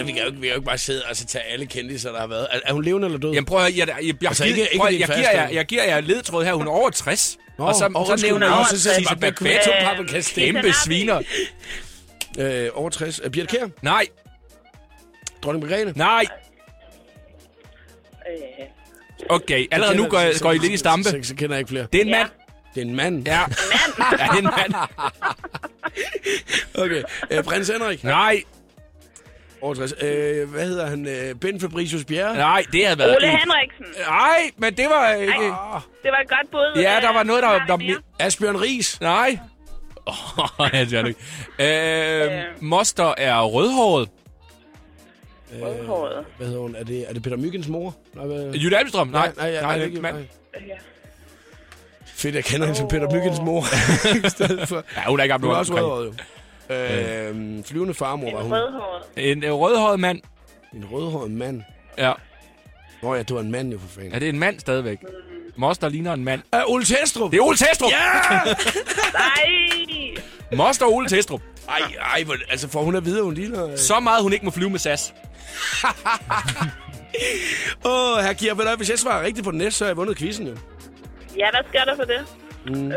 øh, 0.00 0.06
vi, 0.06 0.12
kan 0.12 0.20
jo 0.20 0.26
ikke, 0.26 0.40
vi 0.40 0.46
kan 0.46 0.48
jo 0.48 0.54
ikke 0.54 0.66
bare 0.66 0.78
sidde 0.78 1.02
og 1.10 1.16
så 1.16 1.26
tage 1.26 1.44
alle 1.44 1.66
kendtiser, 1.66 2.12
der 2.12 2.20
har 2.20 2.26
været. 2.26 2.46
Er, 2.50 2.58
er 2.66 2.72
hun 2.72 2.84
levende 2.84 3.06
eller 3.06 3.18
død? 3.18 3.32
Jamen 3.32 3.44
prøv 3.44 3.58
at 3.58 3.64
høre, 3.64 3.72
jeg, 3.78 3.88
jeg, 3.88 3.96
jeg, 4.22 4.28
Altså, 4.28 4.44
jeg, 4.44 4.50
ikke- 4.50 4.60
ikke, 4.62 4.72
ikke 4.72 4.82
prøv, 4.82 4.92
jeg, 4.92 5.06
faste. 5.08 5.20
giver 5.22 5.30
jer, 5.42 5.48
jeg 5.48 5.64
giver 5.66 5.84
jer 5.84 6.00
ledtråd 6.00 6.44
her, 6.44 6.54
hun 6.54 6.66
er 6.66 6.70
over 6.70 6.90
60. 6.90 7.38
Nå, 7.58 7.64
og 7.64 7.74
så, 7.74 7.78
så 8.16 8.26
nævner 8.26 8.46
jeg 8.46 8.54
så 8.68 8.74
også 8.74 8.88
jeg 8.88 8.96
Sisse 8.96 9.16
Babette. 9.16 10.40
Kæmpe 10.40 10.72
sviner. 10.84 11.22
Øh, 12.38 12.68
over 12.74 12.90
60. 12.90 13.20
Uh, 13.20 13.30
Birte 13.30 13.46
Kjær. 13.56 13.66
Nej, 13.82 14.06
Dronning 15.42 15.64
Margrethe. 15.66 15.92
nej. 15.98 16.24
øh, 18.32 18.66
Okay, 19.28 19.66
allerede 19.70 19.96
nu 19.96 20.06
går, 20.08 20.18
jeg- 20.18 20.34
går 20.40 20.52
I 20.52 20.58
lidt 20.58 20.72
i 20.72 20.76
stampe. 20.76 21.08
Så, 21.10 21.18
så 21.22 21.34
kender 21.34 21.54
jeg 21.54 21.58
ikke 21.60 21.68
flere. 21.68 21.86
Det 21.92 21.98
er 22.00 22.02
en 22.04 22.08
Ja. 22.08 22.18
mand. 22.18 22.30
Det 22.74 22.80
er 22.82 22.84
en 22.86 22.94
mand. 22.96 23.26
Ja. 23.26 23.40
ja, 23.40 23.44
det 24.16 24.20
er 24.20 24.38
en 24.38 24.44
mand. 24.44 24.74
Okay. 26.74 27.02
Øh, 27.30 27.44
prins 27.44 27.68
Henrik. 27.68 28.04
Nej, 28.04 28.42
Over 29.62 29.74
60. 29.74 29.92
Øh, 30.02 30.50
hvad 30.50 30.66
hedder 30.66 30.86
han? 30.86 31.06
Øh, 31.08 31.34
ben 31.34 31.60
Fabricius 31.60 32.04
Bjerre. 32.04 32.34
nej, 32.36 32.64
det 32.72 32.86
havde 32.86 32.98
været... 32.98 33.16
Ole 33.16 33.26
en- 33.26 33.38
Henriksen. 33.38 33.84
Nej, 34.08 34.50
men 34.56 34.74
det 34.76 34.86
var 34.90 35.10
ikke... 35.12 35.32
Ej. 35.32 35.80
Det 36.02 36.10
var 36.10 36.18
et 36.24 36.28
godt 36.28 36.50
bud. 36.50 36.82
Ja, 36.82 36.96
Øh, 36.96 37.02
der 37.02 37.12
var 37.12 37.22
noget, 37.22 37.42
der... 37.42 37.50
der, 37.66 37.76
der 37.76 37.94
Asbjørn 38.18 38.56
Ries. 38.56 39.00
nej. 39.00 39.38
Åh, 40.06 40.38
oh, 40.60 40.68
jeg. 40.92 41.14
Øh, 41.58 42.42
Moster 42.60 43.14
er 43.18 43.42
rødhåret. 43.42 44.08
Rødhåret. 45.62 46.24
Hvad 46.36 46.46
hedder 46.46 46.60
hun? 46.62 46.74
Er 46.76 46.84
det, 46.84 47.04
er 47.08 47.12
det 47.12 47.22
Peter 47.22 47.36
Myggens 47.36 47.68
mor? 47.68 47.94
Nej, 48.14 48.26
hvad? 48.26 48.52
Jytte 48.54 48.78
Almstrøm? 48.78 49.08
Nej, 49.08 49.32
nej, 49.36 49.50
nej, 49.52 49.60
nej, 49.62 49.74
det 49.74 49.82
er 49.82 49.86
ikke, 49.86 50.00
mand. 50.00 50.16
nej. 50.16 50.24
Ja. 50.68 50.74
Fedt, 52.06 52.34
jeg 52.34 52.44
kender 52.44 52.66
hende 52.66 52.78
som 52.78 52.88
Peter 52.88 53.10
Myggens 53.10 53.40
mor. 53.40 53.64
I 54.26 54.28
stedet 54.30 54.68
for. 54.68 54.84
Ja, 54.96 55.02
hun 55.08 55.20
er 55.20 55.24
ikke 55.24 55.36
Hun 55.40 55.50
er 55.50 55.54
også 55.54 55.74
rødhåret, 55.74 56.14
jo. 56.70 56.74
Øh, 56.74 57.64
flyvende 57.64 57.94
farmor 57.94 58.30
var 58.32 58.38
En 58.38 58.44
hun. 58.44 58.52
rødhåret. 58.52 59.02
En 59.16 59.44
øh, 59.44 59.52
rødhåret 59.52 60.00
mand. 60.00 60.20
En 60.74 60.84
rødhåret 60.92 61.30
mand. 61.30 61.62
Ja. 61.98 62.12
Nå 63.02 63.14
ja, 63.14 63.22
det 63.22 63.34
var 63.34 63.40
en 63.40 63.50
mand 63.50 63.72
jo 63.72 63.78
for 63.78 63.88
fanden. 63.88 64.12
ja, 64.12 64.18
det 64.18 64.24
er 64.24 64.32
en 64.32 64.38
mand 64.38 64.60
stadigvæk. 64.60 64.98
Moster 65.56 65.88
ligner 65.88 66.12
en 66.12 66.24
mand. 66.24 66.40
Uh, 66.56 66.72
Ole 66.74 66.84
Testrup! 66.84 67.30
Det 67.32 67.38
er 67.38 67.42
Ole 67.42 67.56
Testrup! 67.56 67.90
Ja! 67.90 68.40
Nej! 69.20 70.56
Moster 70.56 70.86
Ole 70.86 71.08
Testrup. 71.08 71.40
Ej, 71.68 71.80
ej, 72.14 72.22
hvor, 72.24 72.36
altså 72.50 72.68
får 72.68 72.82
hun 72.82 72.96
at 72.96 73.04
vide, 73.04 73.18
at 73.18 73.24
hun 73.24 73.34
ligner... 73.34 73.66
øh, 73.72 73.78
Så 73.78 74.00
meget, 74.00 74.22
hun 74.22 74.32
ikke 74.32 74.44
må 74.44 74.50
flyve 74.50 74.70
med 74.70 74.78
SAS. 74.78 75.14
Åh, 77.84 78.16
oh, 78.16 78.24
her 78.24 78.32
Kira, 78.32 78.54
ved 78.54 78.64
du, 78.70 78.76
hvis 78.76 78.90
jeg 78.90 78.98
svarer 78.98 79.24
rigtigt 79.24 79.44
på 79.44 79.50
den 79.50 79.58
næste, 79.58 79.78
så 79.78 79.84
har 79.84 79.88
jeg 79.90 79.96
vundet 79.96 80.16
quizzen 80.16 80.46
jo. 80.46 80.56
Ja, 81.38 81.50
hvad 81.50 81.60
sker 81.68 81.84
der 81.84 81.96
for 81.96 82.04
det? 82.04 82.20
Mm. 82.66 82.92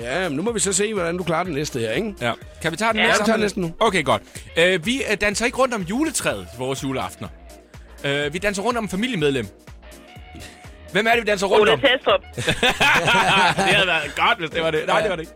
Ja, 0.00 0.28
men 0.28 0.36
nu 0.36 0.42
må 0.42 0.52
vi 0.52 0.60
så 0.60 0.72
se, 0.72 0.94
hvordan 0.94 1.16
du 1.18 1.24
klarer 1.24 1.44
den 1.44 1.52
næste 1.54 1.78
her, 1.80 1.90
ikke? 1.90 2.14
Ja. 2.20 2.32
Kan 2.62 2.72
vi 2.72 2.76
tage 2.76 2.92
den 2.92 3.00
Ja, 3.00 3.06
næste? 3.06 3.22
vi 3.22 3.26
tager 3.26 3.36
den 3.36 3.40
næste 3.42 3.60
nu. 3.60 3.72
Okay, 3.80 4.04
godt. 4.04 4.22
Uh, 4.56 4.86
vi 4.86 5.02
uh, 5.10 5.14
danser 5.20 5.46
ikke 5.46 5.58
rundt 5.58 5.74
om 5.74 5.82
juletræet 5.82 6.46
til 6.50 6.58
vores 6.58 6.82
juleaftener. 6.82 7.28
Uh, 8.04 8.32
vi 8.32 8.38
danser 8.38 8.62
rundt 8.62 8.78
om 8.78 8.88
familiemedlem. 8.88 9.46
Hvem 10.92 11.06
er 11.06 11.10
det, 11.10 11.20
vi 11.20 11.26
danser 11.26 11.46
rundt 11.46 11.62
Ole 11.62 11.72
om? 11.72 11.80
Testrup. 11.80 12.20
det 12.36 12.44
havde 13.74 13.86
været 13.86 14.12
godt, 14.16 14.38
hvis 14.38 14.50
det 14.50 14.62
var 14.62 14.70
det. 14.70 14.86
Nej, 14.86 15.00
det 15.00 15.10
var 15.10 15.16
det 15.16 15.22
ikke. 15.22 15.32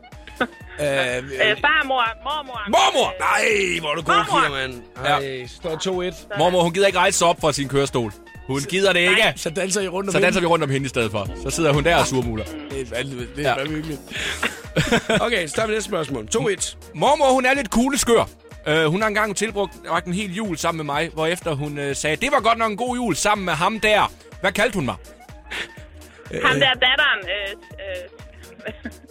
Øh, 0.81 0.87
Øh, 0.87 1.57
farmor. 1.61 2.05
Mormor. 2.25 2.61
Mormor! 2.69 3.15
nej, 3.21 3.81
hvor 3.81 3.91
er 3.91 3.95
du 3.95 4.03
god. 4.03 4.25
Kira, 4.25 4.49
mand. 4.49 4.83
Ej, 5.05 5.47
står 5.47 6.11
2-1. 6.35 6.39
Mormor, 6.39 6.63
hun 6.63 6.73
gider 6.73 6.87
ikke 6.87 6.99
rejse 6.99 7.19
sig 7.19 7.27
op 7.29 7.41
fra 7.41 7.53
sin 7.53 7.69
kørestol. 7.69 8.13
Hun 8.47 8.61
gider 8.61 8.93
det 8.93 9.01
ikke. 9.01 9.33
Så 9.37 9.51
danser 9.51 9.81
I 9.81 9.89
rundt 9.89 10.09
om 10.09 10.13
Så 10.13 10.21
danser 10.21 10.41
vi 10.41 10.47
rundt 10.47 10.65
om 10.65 10.71
hende 10.71 10.85
i 10.87 10.89
stedet 10.89 11.11
for. 11.11 11.29
Så 11.43 11.51
sidder 11.51 11.73
hun 11.73 11.85
der 11.85 11.97
og 11.97 12.07
surmuler. 12.07 12.45
Det 12.71 12.81
er 12.81 12.97
vanvittigt. 12.97 13.37
Det 13.37 13.43
Ja. 13.43 13.55
er 13.55 13.61
ja. 13.61 13.67
hyggeligt. 13.67 14.01
Okay, 15.27 15.47
så 15.47 15.55
tager 15.55 15.67
vi 15.69 15.75
næste 15.75 15.89
spørgsmål. 15.89 16.29
2-1. 16.37 16.77
Mormor, 16.95 17.33
hun 17.33 17.47
er 17.47 17.55
lidt 17.55 17.71
kugleskør. 17.71 18.29
Uh, 18.71 18.85
hun 18.85 19.01
har 19.01 19.09
engang 19.09 19.37
tilbrugt 19.37 19.73
en 20.07 20.13
hel 20.15 20.35
jul 20.35 20.57
sammen 20.59 20.77
med 20.87 20.95
mig, 20.95 21.11
hvor 21.15 21.27
efter 21.27 21.55
hun 21.55 21.79
uh, 21.79 21.97
sagde, 21.97 22.17
det 22.17 22.33
var 22.33 22.41
godt 22.41 22.59
nok 22.59 22.71
en 22.71 22.77
god 22.77 22.97
jul 22.97 23.17
sammen 23.17 23.45
med 23.45 23.53
ham 23.53 23.81
der. 23.81 24.13
Hvad 24.41 24.53
kaldte 24.53 24.75
hun 24.75 24.85
mig? 24.85 24.95
Ham 26.45 26.61
der 26.61 26.73
datteren. 26.75 27.21
Øh, 27.23 27.51
øh, 27.53 28.26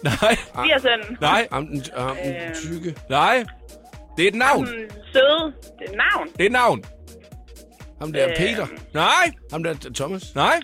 Nej, 0.02 0.36
Svigersønnen. 0.54 1.16
nej, 1.20 1.48
Ham 1.52 1.66
den, 1.66 1.82
ham 1.96 2.16
den 2.24 2.34
Øhm. 2.34 2.54
tykke. 2.54 2.94
nej. 3.10 3.44
Det 4.16 4.24
er 4.24 4.28
et 4.28 4.34
navn. 4.34 4.64
Mm, 4.64 4.96
søde. 5.12 5.52
Det 5.78 5.86
er 5.86 5.90
et 5.90 5.96
navn. 6.14 6.28
Det 6.36 6.40
er 6.40 6.46
et 6.46 6.52
navn. 6.52 6.84
Ham 8.00 8.12
der 8.12 8.28
Øh. 8.28 8.36
Peter. 8.36 8.66
Nej, 8.94 9.30
Ham 9.52 9.62
der 9.64 9.74
Thomas. 9.94 10.34
nej, 10.34 10.60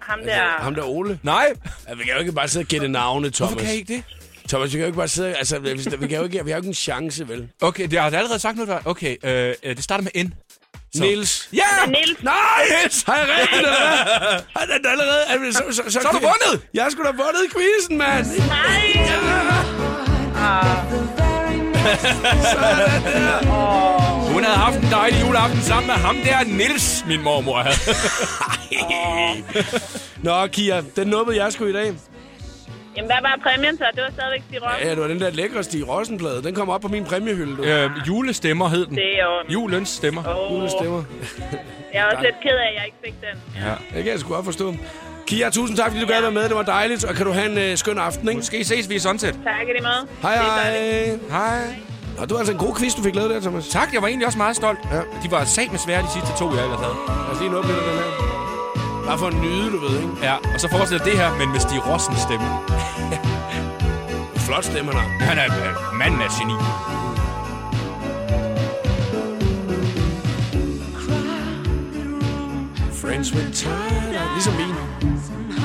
Ham 0.00 0.18
der... 0.24 0.42
Ham 0.42 0.74
der 0.74 0.82
Ole. 0.84 1.18
nej. 1.22 1.46
Ja, 1.88 1.94
vi 1.94 2.04
kan 2.04 2.12
jo 2.14 2.18
ikke 2.20 2.32
bare 2.32 2.48
sidde 2.48 2.62
og 2.64 2.66
gætte 2.68 2.88
navne, 2.88 3.30
Thomas. 3.30 3.52
Hvorfor 3.52 3.66
kan 3.66 3.74
I 3.74 3.78
ikke 3.78 3.94
det? 3.94 4.02
Thomas, 4.48 4.68
vi 4.72 4.72
kan 4.72 4.80
jo 4.80 4.86
ikke 4.86 4.96
bare 4.96 5.08
sidde... 5.08 5.34
Altså, 5.36 5.58
vi, 5.58 5.72
vi, 6.00 6.06
kan 6.06 6.18
jo 6.18 6.24
ikke, 6.24 6.44
vi 6.44 6.50
har 6.50 6.56
jo 6.56 6.60
ikke 6.60 6.68
en 6.68 6.74
chance, 6.74 7.28
vel? 7.28 7.48
Okay, 7.62 7.88
det 7.88 7.98
har 8.00 8.10
jeg 8.10 8.18
allerede 8.18 8.38
sagt 8.38 8.56
noget. 8.56 8.68
der. 8.68 8.78
Okay, 8.84 9.16
øh, 9.24 9.54
øh, 9.62 9.76
det 9.76 9.84
starter 9.84 10.04
med 10.14 10.24
N. 10.24 10.34
Så. 10.96 11.02
Niels. 11.02 11.48
Ja! 11.52 11.86
Niels. 11.86 12.22
Nej! 12.22 12.34
Har 13.06 13.16
jeg 13.16 13.26
rigtigt, 13.40 13.56
eller 13.56 13.70
hvad? 13.70 14.42
Har 14.56 14.66
den 14.66 14.86
allerede... 14.86 15.24
Altså, 15.28 15.62
så, 15.70 15.76
så, 15.76 15.82
så, 15.90 16.00
Så 16.00 16.08
har 16.08 16.18
du 16.18 16.26
vundet! 16.26 16.66
Jeg 16.74 16.82
har 16.82 16.90
sgu 16.90 17.02
da 17.02 17.08
vundet 17.10 17.52
quizzen, 17.54 17.98
mand! 17.98 18.26
Nej! 18.26 19.08
Hun 24.32 24.44
havde 24.44 24.56
haft 24.56 24.76
en 24.78 24.90
dejlig 24.90 25.20
juleaften 25.26 25.62
sammen 25.62 25.86
med 25.86 25.94
ham 25.94 26.16
der, 26.16 26.44
Nils, 26.44 27.04
min 27.06 27.22
mormor 27.22 27.58
havde. 27.62 27.76
Nå, 30.22 30.46
Kia, 30.46 30.82
den 30.96 31.08
nåede 31.08 31.44
jeg 31.44 31.52
sgu 31.52 31.64
i 31.66 31.72
dag. 31.72 31.94
Jamen, 32.96 33.10
hvad 33.10 33.16
var 33.22 33.38
præmien 33.42 33.76
så? 33.78 33.84
Det 33.94 34.02
var 34.02 34.10
stadigvæk 34.10 34.42
Stig 34.48 34.62
Rossen. 34.62 34.86
Ja, 34.86 34.90
det 34.90 35.00
var 35.00 35.08
den 35.08 35.20
der 35.20 35.30
lækre 35.30 35.62
Stig 35.62 35.88
Rosenblad. 35.88 36.42
Den 36.42 36.54
kommer 36.54 36.74
op 36.74 36.80
på 36.80 36.88
min 36.88 37.04
præmiehylde, 37.04 37.56
du. 37.56 37.62
øh, 37.62 37.90
julestemmer 38.08 38.68
hed 38.68 38.86
den. 38.86 38.96
Det 38.96 39.04
er 39.20 39.24
jo... 39.24 39.52
Julens 39.54 39.88
stemmer. 39.88 40.22
Åh, 40.28 40.52
Julestemmer. 40.56 41.02
jeg 41.94 42.00
er 42.00 42.04
også 42.04 42.22
lidt 42.22 42.34
ked 42.42 42.50
af, 42.50 42.68
at 42.68 42.74
jeg 42.76 42.84
ikke 42.86 42.96
fik 43.04 43.14
den. 43.20 43.62
Ja. 43.66 43.70
Det 43.96 44.04
kan 44.04 44.12
jeg 44.12 44.20
sgu 44.20 44.34
godt 44.34 44.44
forstå. 44.44 44.74
Kia, 45.26 45.50
tusind 45.50 45.76
tak, 45.76 45.86
fordi 45.90 46.00
du 46.00 46.06
gad 46.06 46.20
være 46.20 46.30
med. 46.32 46.42
Det 46.48 46.56
var 46.56 46.62
dejligt. 46.62 47.04
Og 47.04 47.14
kan 47.14 47.26
du 47.26 47.32
have 47.32 47.50
en 47.50 47.58
øh, 47.58 47.76
skøn 47.76 47.98
aften, 47.98 48.28
ikke? 48.28 48.38
Måske 48.38 48.64
ses 48.64 48.88
vi 48.88 48.94
i 48.94 48.98
Sunset. 48.98 49.34
Tak 49.44 49.62
i 49.62 49.72
lige 49.72 49.82
måde. 49.82 50.08
Hej, 50.22 50.36
hej. 50.36 51.18
Hej. 51.30 51.74
Og 52.18 52.28
det 52.28 52.32
var 52.32 52.38
altså 52.38 52.52
en 52.52 52.58
god 52.58 52.74
quiz, 52.78 52.94
du 52.94 53.02
fik 53.02 53.14
lavet 53.14 53.30
der, 53.30 53.40
Thomas. 53.40 53.68
Tak, 53.68 53.92
jeg 53.92 54.02
var 54.02 54.08
egentlig 54.08 54.26
også 54.26 54.38
meget 54.38 54.56
stolt. 54.56 54.78
Ja. 54.92 54.96
De 54.98 55.30
var 55.30 55.44
sat 55.44 55.70
med 55.70 55.78
svære, 55.78 56.02
de 56.02 56.08
sidste 56.12 56.30
to, 56.38 56.54
jeg 56.54 56.64
ellers 56.64 56.80
havde. 56.80 56.94
Lad 57.08 57.32
os 57.34 57.40
lige 57.40 57.50
lidt 57.50 57.58
af 57.58 57.64
den 57.64 57.98
her. 57.98 58.37
Bare 59.08 59.18
for 59.18 59.26
at 59.26 59.34
nyde, 59.34 59.70
du 59.72 59.78
ved, 59.78 60.00
ikke? 60.00 60.12
Ja, 60.22 60.34
og 60.54 60.60
så 60.60 60.68
fortsætter 60.70 61.04
det 61.04 61.18
her, 61.18 61.38
men 61.38 61.52
med 61.52 61.60
Stig 61.60 61.86
Rossens 61.86 62.18
stemme. 62.18 62.46
Flot 64.46 64.64
stemme, 64.64 64.92
han 64.92 65.00
har. 65.00 65.08
Han 65.24 65.38
er 65.38 65.44
øh, 65.44 65.98
manden 65.98 66.20
af 66.20 66.30
geni. 66.38 66.56
Friends 73.00 73.34
with 73.34 73.52
time. 73.52 73.74
Ligesom 74.34 74.54
min. 74.54 74.74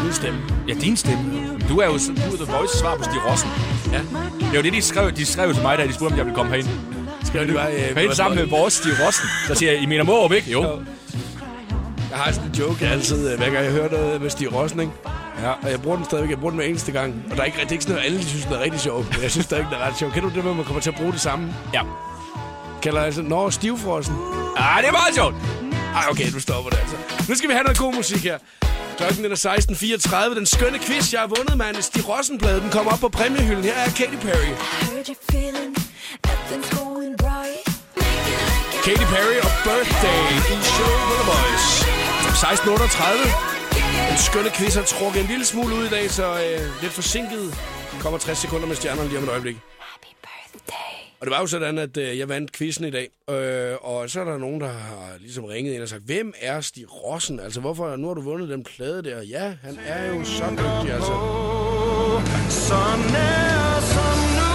Min 0.04 0.14
stemme. 0.14 0.40
Ja, 0.68 0.74
din 0.74 0.98
stemme. 0.98 1.24
Du 1.70 1.78
er 1.80 1.86
jo 1.86 1.94
du 1.94 2.34
er 2.34 2.46
The 2.46 2.54
Voice 2.58 2.78
svar 2.78 2.96
på 2.98 3.04
Stig 3.04 3.22
Rossen. 3.30 3.50
Ja. 3.92 4.02
Det 4.40 4.56
var 4.56 4.62
det, 4.62 4.74
de 4.74 4.82
skrev, 4.82 5.12
de 5.12 5.26
skrev 5.26 5.54
til 5.54 5.64
mig, 5.64 5.78
da 5.78 5.88
de 5.88 5.94
spurgte, 5.94 6.14
om 6.14 6.18
jeg 6.18 6.26
ville 6.26 6.36
komme 6.36 6.52
herind. 6.52 6.68
Skal 7.24 7.50
du 7.50 7.54
bare... 7.54 7.72
Øh, 7.74 8.16
sammen 8.16 8.40
med 8.40 8.46
vores 8.46 8.74
Stig 8.74 8.92
Rossen. 9.06 9.28
Så 9.48 9.56
siger 9.56 9.72
jeg, 9.72 9.82
I 9.82 9.86
mener 9.86 10.04
Mårup, 10.04 10.32
ikke? 10.32 10.52
Jo. 10.52 10.80
Jeg 12.14 12.22
har 12.22 12.32
sådan 12.32 12.50
en 12.50 12.56
joke 12.56 12.88
altid, 12.88 13.32
øh, 13.32 13.38
hver 13.38 13.50
gang 13.50 13.66
jeg 13.66 13.72
hører 13.72 13.90
noget 13.90 14.22
med 14.22 14.30
Stig 14.30 14.54
Rossen, 14.54 14.80
ikke? 14.80 14.94
Ja. 15.42 15.52
Og 15.52 15.70
jeg 15.72 15.82
bruger 15.82 15.98
den 15.98 16.06
stadigvæk. 16.06 16.30
Jeg 16.30 16.40
bruger 16.40 16.52
den 16.52 16.60
hver 16.60 16.68
eneste 16.68 16.92
gang. 16.92 17.24
Og 17.32 17.36
der 17.36 17.42
er 17.42 17.46
ikke, 17.46 17.58
det 17.60 17.68
er 17.68 17.72
ikke 17.72 17.84
sådan 17.84 17.96
noget, 17.96 18.06
alle 18.08 18.20
de 18.20 18.26
synes, 18.26 18.46
det 18.46 18.54
er 18.54 18.60
rigtig 18.60 18.82
sjovt. 18.82 19.10
Men 19.14 19.22
jeg 19.22 19.32
synes 19.32 19.46
stadig, 19.46 19.68
det 19.72 19.78
er 19.78 19.88
ret 19.88 19.98
sjovt. 19.98 20.14
Kender 20.14 20.30
du 20.30 20.36
det 20.36 20.44
med, 20.44 20.52
at 20.52 20.58
man 20.58 20.66
kommer 20.66 20.82
til 20.82 20.90
at 20.90 20.96
bruge 20.96 21.12
det 21.12 21.22
samme? 21.22 21.56
Ja. 21.74 21.82
Kalder 22.82 23.00
jeg 23.00 23.06
altså, 23.06 23.22
Nå, 23.22 23.52
stivfrossen. 23.52 24.16
Ah, 24.58 24.82
det 24.82 24.88
er 24.88 24.92
meget 24.92 25.16
sjovt. 25.16 25.36
Ej, 25.96 26.04
okay, 26.12 26.32
nu 26.34 26.40
stopper 26.40 26.70
det 26.70 26.80
altså. 26.80 26.96
Nu 27.30 27.36
skal 27.36 27.50
vi 27.50 27.54
have 27.54 27.64
noget 27.64 27.78
god 27.78 27.94
musik 27.94 28.24
her. 28.24 28.38
Klokken 28.98 29.24
den 29.24 29.32
er 29.32 29.42
16.34. 30.32 30.36
Den 30.40 30.46
skønne 30.46 30.80
quiz, 30.80 31.14
jeg 31.14 31.20
har 31.20 31.28
vundet, 31.28 31.58
mand. 31.58 31.76
Stig 31.82 32.10
Rossen-plade, 32.10 32.62
den 32.62 32.70
kommer 32.70 32.92
op 32.92 33.00
på 33.00 33.10
præmiehylden. 33.10 33.64
Her 33.64 33.74
er 33.74 33.90
Katy 33.90 34.18
Perry. 34.26 34.52
Katy 38.86 39.06
Perry 39.14 39.38
og 39.48 39.52
Birthday 39.66 40.22
i 40.54 40.56
show 40.76 40.96
Voice. 41.30 41.73
16.38. 42.34 44.10
Den 44.10 44.18
skønne 44.18 44.50
quiz 44.50 44.76
har 44.76 44.84
trukket 44.84 45.22
en 45.22 45.28
lille 45.28 45.46
smule 45.46 45.76
ud 45.76 45.86
i 45.86 45.90
dag, 45.90 46.12
så 46.12 46.26
øh, 46.26 46.60
lidt 46.82 46.92
forsinket. 46.92 47.56
Kommer 48.00 48.20
60 48.20 48.38
sekunder 48.38 48.68
med 48.68 48.76
stjernerne 48.76 49.08
lige 49.10 49.18
om 49.18 49.24
et 49.24 49.30
øjeblik. 49.30 49.58
Happy 49.80 50.08
birthday. 50.22 50.74
Og 51.20 51.26
det 51.26 51.32
var 51.32 51.40
jo 51.40 51.48
sådan, 51.48 51.78
at 51.78 51.98
øh, 51.98 52.18
jeg 52.18 52.30
vandt 52.30 52.52
quizzen 52.52 52.86
i 52.86 52.92
dag. 52.92 53.08
Øh, 53.30 53.76
og 53.82 54.10
så 54.10 54.20
er 54.20 54.24
der 54.26 54.38
nogen, 54.38 54.62
der 54.62 54.68
har 54.68 55.10
ligesom 55.20 55.44
ringet 55.46 55.74
ind 55.74 55.84
og 55.84 55.90
sagt, 55.90 56.04
hvem 56.04 56.34
er 56.42 56.62
Stig 56.62 56.86
Rossen? 57.04 57.40
Altså, 57.40 57.60
hvorfor, 57.60 57.96
nu 57.96 58.08
har 58.08 58.14
du 58.14 58.22
vundet 58.22 58.50
den 58.50 58.64
plade 58.64 59.04
der. 59.04 59.22
Ja, 59.22 59.54
han 59.64 59.80
er 59.86 60.06
jo 60.08 60.24
så 60.26 60.44
dygtig, 60.50 60.94
altså. 60.94 61.14
Så 62.50 62.80
nær 63.14 63.80
som 63.94 64.18
nu 64.40 64.54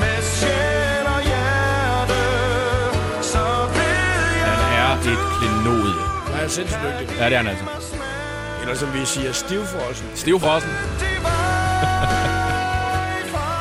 Med 0.00 0.22
sjæl 0.36 1.06
og 1.16 1.22
hjerte 1.30 2.20
Så 3.32 3.44
vil 3.74 3.96
jeg 4.40 4.54
Han 4.56 5.06
er 5.06 5.12
et 5.12 5.18
klenodie. 5.38 6.13
Er 6.44 6.48
sindssygt 6.48 6.80
dygtig. 7.00 7.16
Ja, 7.18 7.24
det 7.24 7.32
er 7.32 7.36
han 7.36 7.46
altså. 7.46 7.64
Eller 8.62 8.74
som 8.74 8.94
vi 8.94 9.04
siger, 9.04 9.32
stivfrossen. 9.32 10.06
Stiv 10.14 10.40
Frossen. 10.40 10.70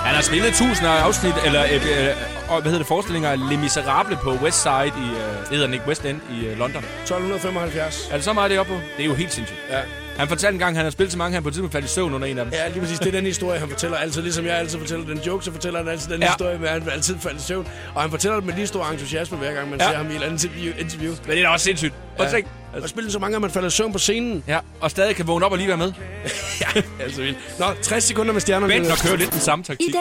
Han 0.07 0.15
har 0.15 0.21
spillet 0.21 0.53
tusinder 0.53 0.91
af 0.91 1.01
afsnit, 1.03 1.33
eller 1.45 1.63
øh, 1.63 2.49
og, 2.49 2.61
hvad 2.61 2.71
hedder 2.71 2.77
det, 2.77 2.87
forestillinger 2.87 3.29
af 3.29 3.49
Les 3.49 3.59
Miserables 3.59 4.19
på 4.23 4.31
West 4.43 4.61
Side 4.61 4.87
i, 4.87 4.89
øh, 4.89 5.49
hedder 5.51 5.65
den 5.65 5.73
ikke 5.73 5.87
West 5.87 6.05
End 6.05 6.19
i 6.31 6.45
øh, 6.45 6.57
London. 6.59 6.83
1275. 7.01 8.07
Er 8.11 8.15
det 8.15 8.23
så 8.23 8.33
meget, 8.33 8.49
det 8.49 8.55
er 8.55 8.59
oppe 8.59 8.73
på? 8.73 8.79
Det 8.97 9.03
er 9.03 9.07
jo 9.07 9.13
helt 9.13 9.33
sindssygt. 9.33 9.59
Ja. 9.69 9.79
Han 10.17 10.27
fortalte 10.27 10.53
en 10.53 10.59
gang, 10.59 10.69
at 10.71 10.75
han 10.75 10.85
har 10.85 10.91
spillet 10.91 11.11
så 11.11 11.17
mange, 11.17 11.27
at 11.29 11.33
han 11.33 11.43
på 11.43 11.49
et 11.49 11.53
tidspunkt 11.53 11.73
faldt 11.73 11.85
i 11.85 11.89
søvn 11.89 12.13
under 12.13 12.27
en 12.27 12.37
af 12.37 12.45
dem. 12.45 12.53
Ja, 12.53 12.67
lige 12.67 12.79
præcis. 12.79 12.99
Det 12.99 13.07
er 13.07 13.11
den 13.11 13.25
historie, 13.25 13.59
han 13.59 13.69
fortæller 13.69 13.97
altid. 13.97 14.21
Ligesom 14.21 14.45
jeg 14.45 14.55
altid 14.57 14.79
fortæller 14.79 15.05
den 15.05 15.17
joke, 15.17 15.45
så 15.45 15.51
fortæller 15.51 15.79
han 15.79 15.87
altid 15.89 16.11
den 16.13 16.19
Ja. 16.21 16.25
ja. 16.25 16.31
historie, 16.31 16.57
med 16.57 16.67
at 16.69 16.81
han 16.83 16.91
altid 16.91 17.15
falder 17.19 17.39
i 17.39 17.41
søvn. 17.41 17.67
Og 17.95 18.01
han 18.01 18.11
fortæller 18.11 18.35
det 18.35 18.45
med 18.45 18.53
lige 18.53 18.67
stor 18.67 18.85
entusiasme, 18.85 19.37
hver 19.37 19.53
gang 19.53 19.69
man 19.69 19.79
Ja. 19.79 19.85
ja. 19.85 19.91
ser 19.91 19.97
ham 19.97 20.05
i 20.05 20.09
et 20.09 20.13
eller 20.15 20.27
andet 20.27 20.43
interview. 20.79 21.13
Men 21.27 21.31
det 21.31 21.39
er 21.39 21.43
da 21.43 21.49
også 21.49 21.63
sindssygt. 21.63 21.93
Prøv 22.17 22.25
at 22.25 22.33
Ja. 22.33 22.37
Tænk. 22.73 22.83
Og 22.83 22.89
spille 22.89 23.11
så 23.11 23.19
mange, 23.19 23.35
at 23.35 23.41
man 23.41 23.51
falder 23.51 23.67
i 23.67 23.71
søvn 23.71 23.91
på 23.91 23.99
scenen. 23.99 24.43
Ja, 24.47 24.59
og 24.81 24.91
stadig 24.91 25.15
kan 25.15 25.27
vågne 25.27 25.45
op 25.45 25.51
og 25.51 25.57
lige 25.57 25.67
være 25.67 25.77
med. 25.77 25.93
ja, 26.61 26.81
altså 26.99 27.21
vildt. 27.21 27.37
Nå, 27.59 27.65
60 27.81 28.03
sekunder 28.03 28.33
med 28.33 28.41
stjernerne. 28.41 28.73
Vent 28.73 28.91
og 28.91 28.97
køre 28.97 29.17
lidt 29.17 29.31
den 29.31 29.39
samme 29.39 29.63
taktik. 29.63 29.95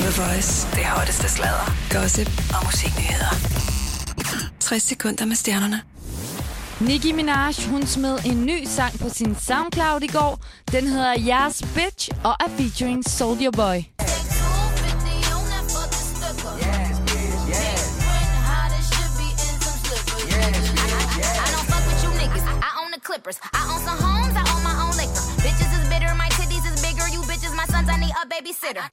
The 0.00 0.22
Voice. 0.22 0.68
Det 0.74 0.84
hotteste 0.84 1.28
sladder, 1.28 1.74
gossip 1.90 2.28
og 2.54 2.64
musiknyheder. 2.64 3.34
60 4.60 4.82
sekunder 4.82 5.24
med 5.24 5.36
stjernerne. 5.36 5.80
Nicki 6.80 7.12
Minaj, 7.12 7.52
hun 7.68 7.86
smed 7.86 8.18
en 8.26 8.46
ny 8.46 8.64
sang 8.64 8.98
på 8.98 9.08
sin 9.08 9.36
SoundCloud 9.40 10.02
i 10.02 10.06
går. 10.06 10.40
Den 10.72 10.86
hedder 10.86 11.14
Yes 11.18 11.62
Bitch 11.74 12.10
og 12.24 12.36
er 12.40 12.48
featuring 12.58 13.10
Soldier 13.10 13.50
Boy. 13.50 13.91
Clippers. 23.12 23.38
I 23.52 23.62
own 23.72 23.80
some 23.88 24.00
homes, 24.08 24.34
I 24.40 24.44
own 24.52 24.62
my 24.70 24.74
own 24.84 24.94
liquor. 25.00 25.22
Bitches 25.44 25.72
is 25.78 25.84
bitter, 25.92 26.14
my 26.22 26.28
titties 26.38 26.64
is 26.70 26.76
bigger. 26.86 27.06
You 27.14 27.20
bitches, 27.30 27.54
my 27.60 27.66
sons, 27.72 27.88
I 27.94 27.96
need 28.04 28.14
a 28.22 28.24
babysitter. 28.32 28.86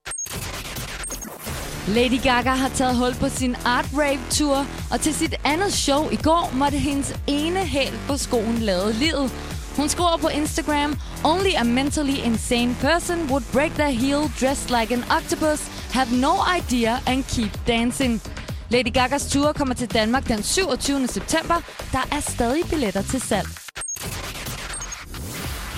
Lady 1.88 2.20
Gaga 2.28 2.50
har 2.50 2.70
taget 2.70 2.96
hul 2.96 3.16
på 3.16 3.30
sin 3.30 3.56
Art 3.66 3.86
Rave 3.94 4.20
Tour, 4.30 4.66
og 4.92 5.02
til 5.02 5.14
sit 5.14 5.36
andet 5.46 5.74
show 5.74 6.10
i 6.12 6.16
går 6.16 6.52
måtte 6.54 6.78
hendes 6.78 7.16
ene 7.28 7.60
hæl 7.60 8.00
på 8.08 8.18
skoen 8.18 8.58
lade 8.58 8.94
livet. 8.94 9.32
Hun 9.78 9.90
skriver 9.90 10.18
på 10.18 10.28
Instagram, 10.28 10.98
Only 11.24 11.54
a 11.58 11.64
mentally 11.64 12.18
insane 12.26 12.76
person 12.82 13.18
would 13.30 13.46
break 13.54 13.72
their 13.72 13.92
heel 13.92 14.32
dressed 14.40 14.70
like 14.80 14.94
an 14.94 15.04
octopus, 15.18 15.62
have 15.94 16.12
no 16.12 16.34
idea 16.58 17.00
and 17.08 17.24
keep 17.24 17.52
dancing. 17.68 18.22
Lady 18.70 18.94
Gagas 18.94 19.26
tour 19.32 19.54
kommer 19.54 19.76
til 19.76 19.94
Danmark 19.94 20.28
den 20.28 20.44
27. 20.44 21.08
september. 21.08 21.56
Der 21.92 22.04
er 22.12 22.20
stadig 22.20 22.64
billetter 22.70 23.02
til 23.02 23.22
salg. 23.22 23.69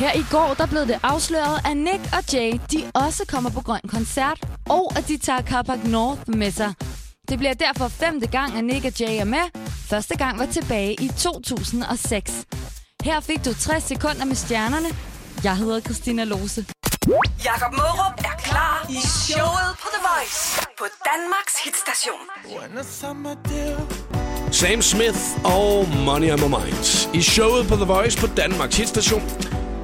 Her 0.01 0.13
i 0.13 0.25
går 0.31 0.53
der 0.57 0.65
blev 0.65 0.87
det 0.87 0.99
afsløret, 1.03 1.61
at 1.65 1.77
Nick 1.77 2.03
og 2.17 2.33
Jay 2.33 2.59
de 2.71 2.91
også 2.93 3.25
kommer 3.27 3.49
på 3.49 3.61
Grøn 3.61 3.81
Koncert, 3.87 4.39
og 4.69 4.93
at 4.97 5.07
de 5.07 5.17
tager 5.17 5.41
Carpac 5.41 5.79
North 5.83 6.21
med 6.27 6.51
sig. 6.51 6.73
Det 7.29 7.37
bliver 7.37 7.53
derfor 7.53 7.87
femte 7.87 8.27
gang, 8.27 8.57
at 8.57 8.63
Nick 8.63 8.85
og 8.85 8.99
Jay 8.99 9.19
er 9.19 9.25
med. 9.25 9.45
Første 9.89 10.17
gang 10.17 10.39
var 10.39 10.45
tilbage 10.45 10.93
i 10.93 11.07
2006. 11.07 12.45
Her 13.03 13.19
fik 13.19 13.45
du 13.45 13.53
60 13.53 13.83
sekunder 13.83 14.25
med 14.25 14.35
stjernerne. 14.35 14.87
Jeg 15.43 15.57
hedder 15.57 15.79
Christina 15.79 16.23
Lose. 16.23 16.65
Jakob 17.45 17.73
Mørup 17.73 18.13
er 18.17 18.37
klar 18.43 18.85
i 18.89 18.99
showet 19.07 19.69
på 19.81 19.87
The 19.93 20.01
Voice 20.09 20.61
på 20.79 20.85
Danmarks 21.09 21.55
hitstation. 21.63 22.25
Sam 24.51 24.81
Smith 24.81 25.17
og 25.43 25.87
Money 26.05 26.31
on 26.31 26.39
My 26.39 26.45
Mind. 26.45 27.09
I 27.13 27.21
showet 27.21 27.67
på 27.67 27.75
The 27.75 27.85
Voice 27.85 28.17
på 28.17 28.27
Danmarks 28.37 28.77
hitstation. 28.77 29.21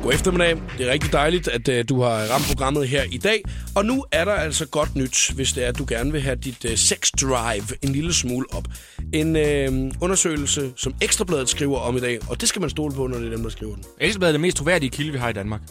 God 0.04 0.14
eftermiddag. 0.14 0.62
Det 0.78 0.88
er 0.88 0.92
rigtig 0.92 1.12
dejligt, 1.12 1.48
at 1.48 1.68
uh, 1.68 1.76
du 1.90 2.02
har 2.02 2.10
ramt 2.10 2.46
programmet 2.48 2.88
her 2.88 3.04
i 3.12 3.18
dag. 3.18 3.44
Og 3.76 3.86
nu 3.86 4.06
er 4.12 4.26
der 4.26 4.32
altså 4.32 4.66
godt 4.66 4.96
nyt, 4.96 5.32
hvis 5.36 5.54
det 5.54 5.64
er, 5.64 5.68
at 5.68 5.78
du 5.78 5.86
gerne 5.88 6.12
vil 6.12 6.22
have 6.22 6.36
dit 6.36 6.66
uh, 6.66 6.72
sex 6.76 7.12
drive 7.22 7.64
en 7.82 7.90
lille 7.90 8.14
smule 8.14 8.46
op. 8.54 8.68
En 9.14 9.36
uh, 9.36 9.92
undersøgelse, 10.02 10.72
som 10.76 10.94
Ekstrabladet 11.02 11.50
skriver 11.50 11.80
om 11.80 11.98
i 11.98 12.00
dag, 12.00 12.20
og 12.30 12.42
det 12.42 12.50
skal 12.50 12.62
man 12.62 12.70
stole 12.70 12.94
på, 12.96 13.08
når 13.08 13.18
det 13.18 13.28
er 13.28 13.32
dem, 13.32 13.44
der 13.44 13.50
skriver 13.50 13.76
den. 13.76 13.84
Ekstrabladet 14.00 14.30
er 14.30 14.34
det 14.34 14.42
mest 14.42 14.58
troværdige 14.58 14.90
kilde, 14.90 15.12
vi 15.12 15.18
har 15.18 15.30
i 15.30 15.34
Danmark. 15.34 15.62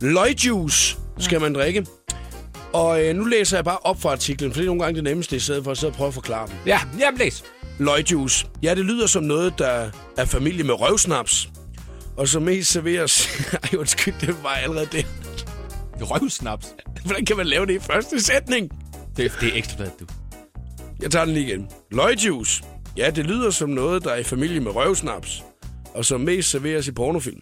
Løgjuice 0.00 0.96
skal 1.18 1.40
man 1.40 1.54
drikke. 1.54 1.86
Og 2.72 3.04
øh, 3.04 3.16
nu 3.16 3.24
læser 3.24 3.56
jeg 3.56 3.64
bare 3.64 3.78
op 3.82 4.02
fra 4.02 4.10
artiklen, 4.10 4.52
for 4.52 4.56
det 4.56 4.64
er 4.64 4.66
nogle 4.66 4.82
gange 4.82 4.96
det 4.96 5.04
nemmeste, 5.04 5.36
i 5.36 5.38
stedet 5.38 5.64
for 5.64 5.70
at 5.70 5.78
sidde 5.78 5.90
og 5.90 5.96
prøve 5.96 6.08
at 6.08 6.14
forklare 6.14 6.46
den. 6.46 6.54
Ja, 6.66 6.80
jamen 7.00 7.18
læs. 7.18 7.44
Løgjuice. 7.78 8.46
Ja, 8.62 8.74
det 8.74 8.84
lyder 8.84 9.06
som 9.06 9.22
noget, 9.22 9.58
der 9.58 9.90
er 10.16 10.24
familie 10.24 10.64
med 10.64 10.74
røvsnaps. 10.80 11.48
Og 12.16 12.28
som 12.28 12.42
mest 12.42 12.70
serveres... 12.70 13.28
Ej, 13.62 13.78
undskyld, 13.78 14.14
det 14.20 14.42
var 14.42 14.48
allerede 14.48 14.88
det. 14.92 15.06
Røvsnaps. 16.00 16.66
Hvordan 17.04 17.24
kan 17.24 17.36
man 17.36 17.46
lave 17.46 17.66
det 17.66 17.74
i 17.74 17.78
første 17.78 18.22
sætning? 18.22 18.70
Det, 19.16 19.32
det 19.40 19.48
er 19.48 19.58
Ekstrabladet, 19.58 20.00
du. 20.00 20.06
Jeg 21.02 21.10
tager 21.10 21.24
den 21.24 21.34
lige 21.34 21.46
igen. 21.46 21.68
Løgjuice. 21.90 22.64
Ja, 22.96 23.10
det 23.10 23.26
lyder 23.26 23.50
som 23.50 23.70
noget, 23.70 24.04
der 24.04 24.10
er 24.10 24.16
i 24.16 24.22
familie 24.22 24.60
med 24.60 24.76
røvsnaps. 24.76 25.42
Og 25.94 26.04
som 26.04 26.20
mest 26.20 26.50
serveres 26.50 26.88
i 26.88 26.92
pornofilm. 26.92 27.40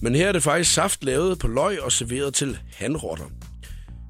Men 0.00 0.14
her 0.14 0.28
er 0.28 0.32
det 0.32 0.42
faktisk 0.42 0.74
saft 0.74 1.04
lavet 1.04 1.38
på 1.38 1.48
løg 1.48 1.82
og 1.82 1.92
serveret 1.92 2.34
til 2.34 2.58
hanrotter. 2.72 3.24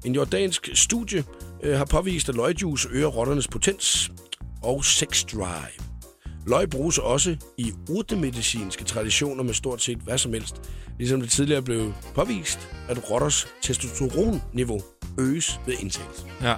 En 0.05 0.15
jordansk 0.15 0.69
studie 0.73 1.23
øh, 1.63 1.77
har 1.77 1.85
påvist, 1.85 2.29
at 2.29 2.35
løgjuice 2.35 2.89
øger 2.91 3.07
rotternes 3.07 3.47
potens 3.47 4.11
og 4.63 4.85
sex 4.85 5.25
drive. 5.25 5.87
Løg 6.47 6.69
bruges 6.69 6.97
også 6.97 7.35
i 7.57 7.73
urtemedicinske 7.89 8.83
traditioner 8.83 9.43
med 9.43 9.53
stort 9.53 9.81
set 9.81 9.97
hvad 9.97 10.17
som 10.17 10.33
helst. 10.33 10.55
Ligesom 10.97 11.21
det 11.21 11.29
tidligere 11.29 11.61
blev 11.61 11.93
påvist, 12.15 12.69
at 12.89 13.11
rotters 13.11 13.47
testosteronniveau 13.61 14.79
øges 15.19 15.59
ved 15.65 15.73
indtagelse. 15.79 16.23
Ja. 16.41 16.55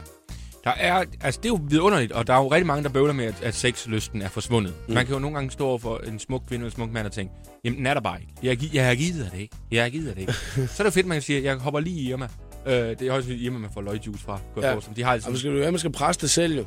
Der 0.63 0.71
er, 0.71 1.03
altså 1.21 1.39
det 1.43 1.45
er 1.49 1.53
jo 1.53 1.59
vidunderligt, 1.69 2.11
og 2.11 2.27
der 2.27 2.33
er 2.33 2.37
jo 2.37 2.47
rigtig 2.51 2.67
mange, 2.67 2.83
der 2.83 2.89
bøvler 2.89 3.13
med, 3.13 3.25
at, 3.25 3.43
at 3.43 3.55
sexlysten 3.55 4.21
er 4.21 4.29
forsvundet. 4.29 4.73
Mm. 4.87 4.93
Man 4.93 5.05
kan 5.05 5.13
jo 5.13 5.19
nogle 5.19 5.35
gange 5.35 5.51
stå 5.51 5.65
over 5.67 5.77
for 5.77 5.97
en 5.97 6.19
smuk 6.19 6.43
kvinde 6.47 6.63
og 6.63 6.67
en 6.67 6.71
smuk 6.71 6.91
mand 6.91 7.05
og 7.05 7.11
tænke, 7.11 7.33
jamen 7.65 7.77
den 7.77 7.85
er 7.85 7.93
der 7.93 8.01
bare 8.01 8.19
ikke. 8.21 8.33
Jeg, 8.43 8.75
jeg 8.75 8.97
givet 8.97 9.15
dig 9.15 9.31
det 9.31 9.39
ikke. 9.39 9.55
Jeg 9.71 9.91
dig 9.91 10.01
det 10.03 10.17
ikke. 10.17 10.33
Så 10.75 10.83
er 10.83 10.83
det 10.83 10.93
fedt, 10.93 11.07
man 11.07 11.15
kan 11.15 11.21
sige, 11.21 11.43
jeg 11.43 11.55
hopper 11.55 11.79
lige 11.79 11.95
i 12.01 12.09
Irma. 12.09 12.27
Øh, 12.67 12.73
det 12.73 13.01
er 13.01 13.11
også 13.11 13.31
Irma, 13.31 13.57
man 13.57 13.69
får 13.73 13.81
løgjuice 13.81 14.23
fra. 14.23 14.39
Kunne 14.53 14.63
jeg 14.63 14.69
Ja. 14.69 14.73
forestille 14.73 14.91
mig. 14.91 14.97
De 14.97 15.03
har 15.03 15.11
altså, 15.13 15.29
man 15.29 15.39
skal, 15.39 15.51
man 15.51 15.79
skal 15.79 15.91
presse 15.91 16.21
det 16.21 16.29
selv 16.29 16.55
jo. 16.57 16.65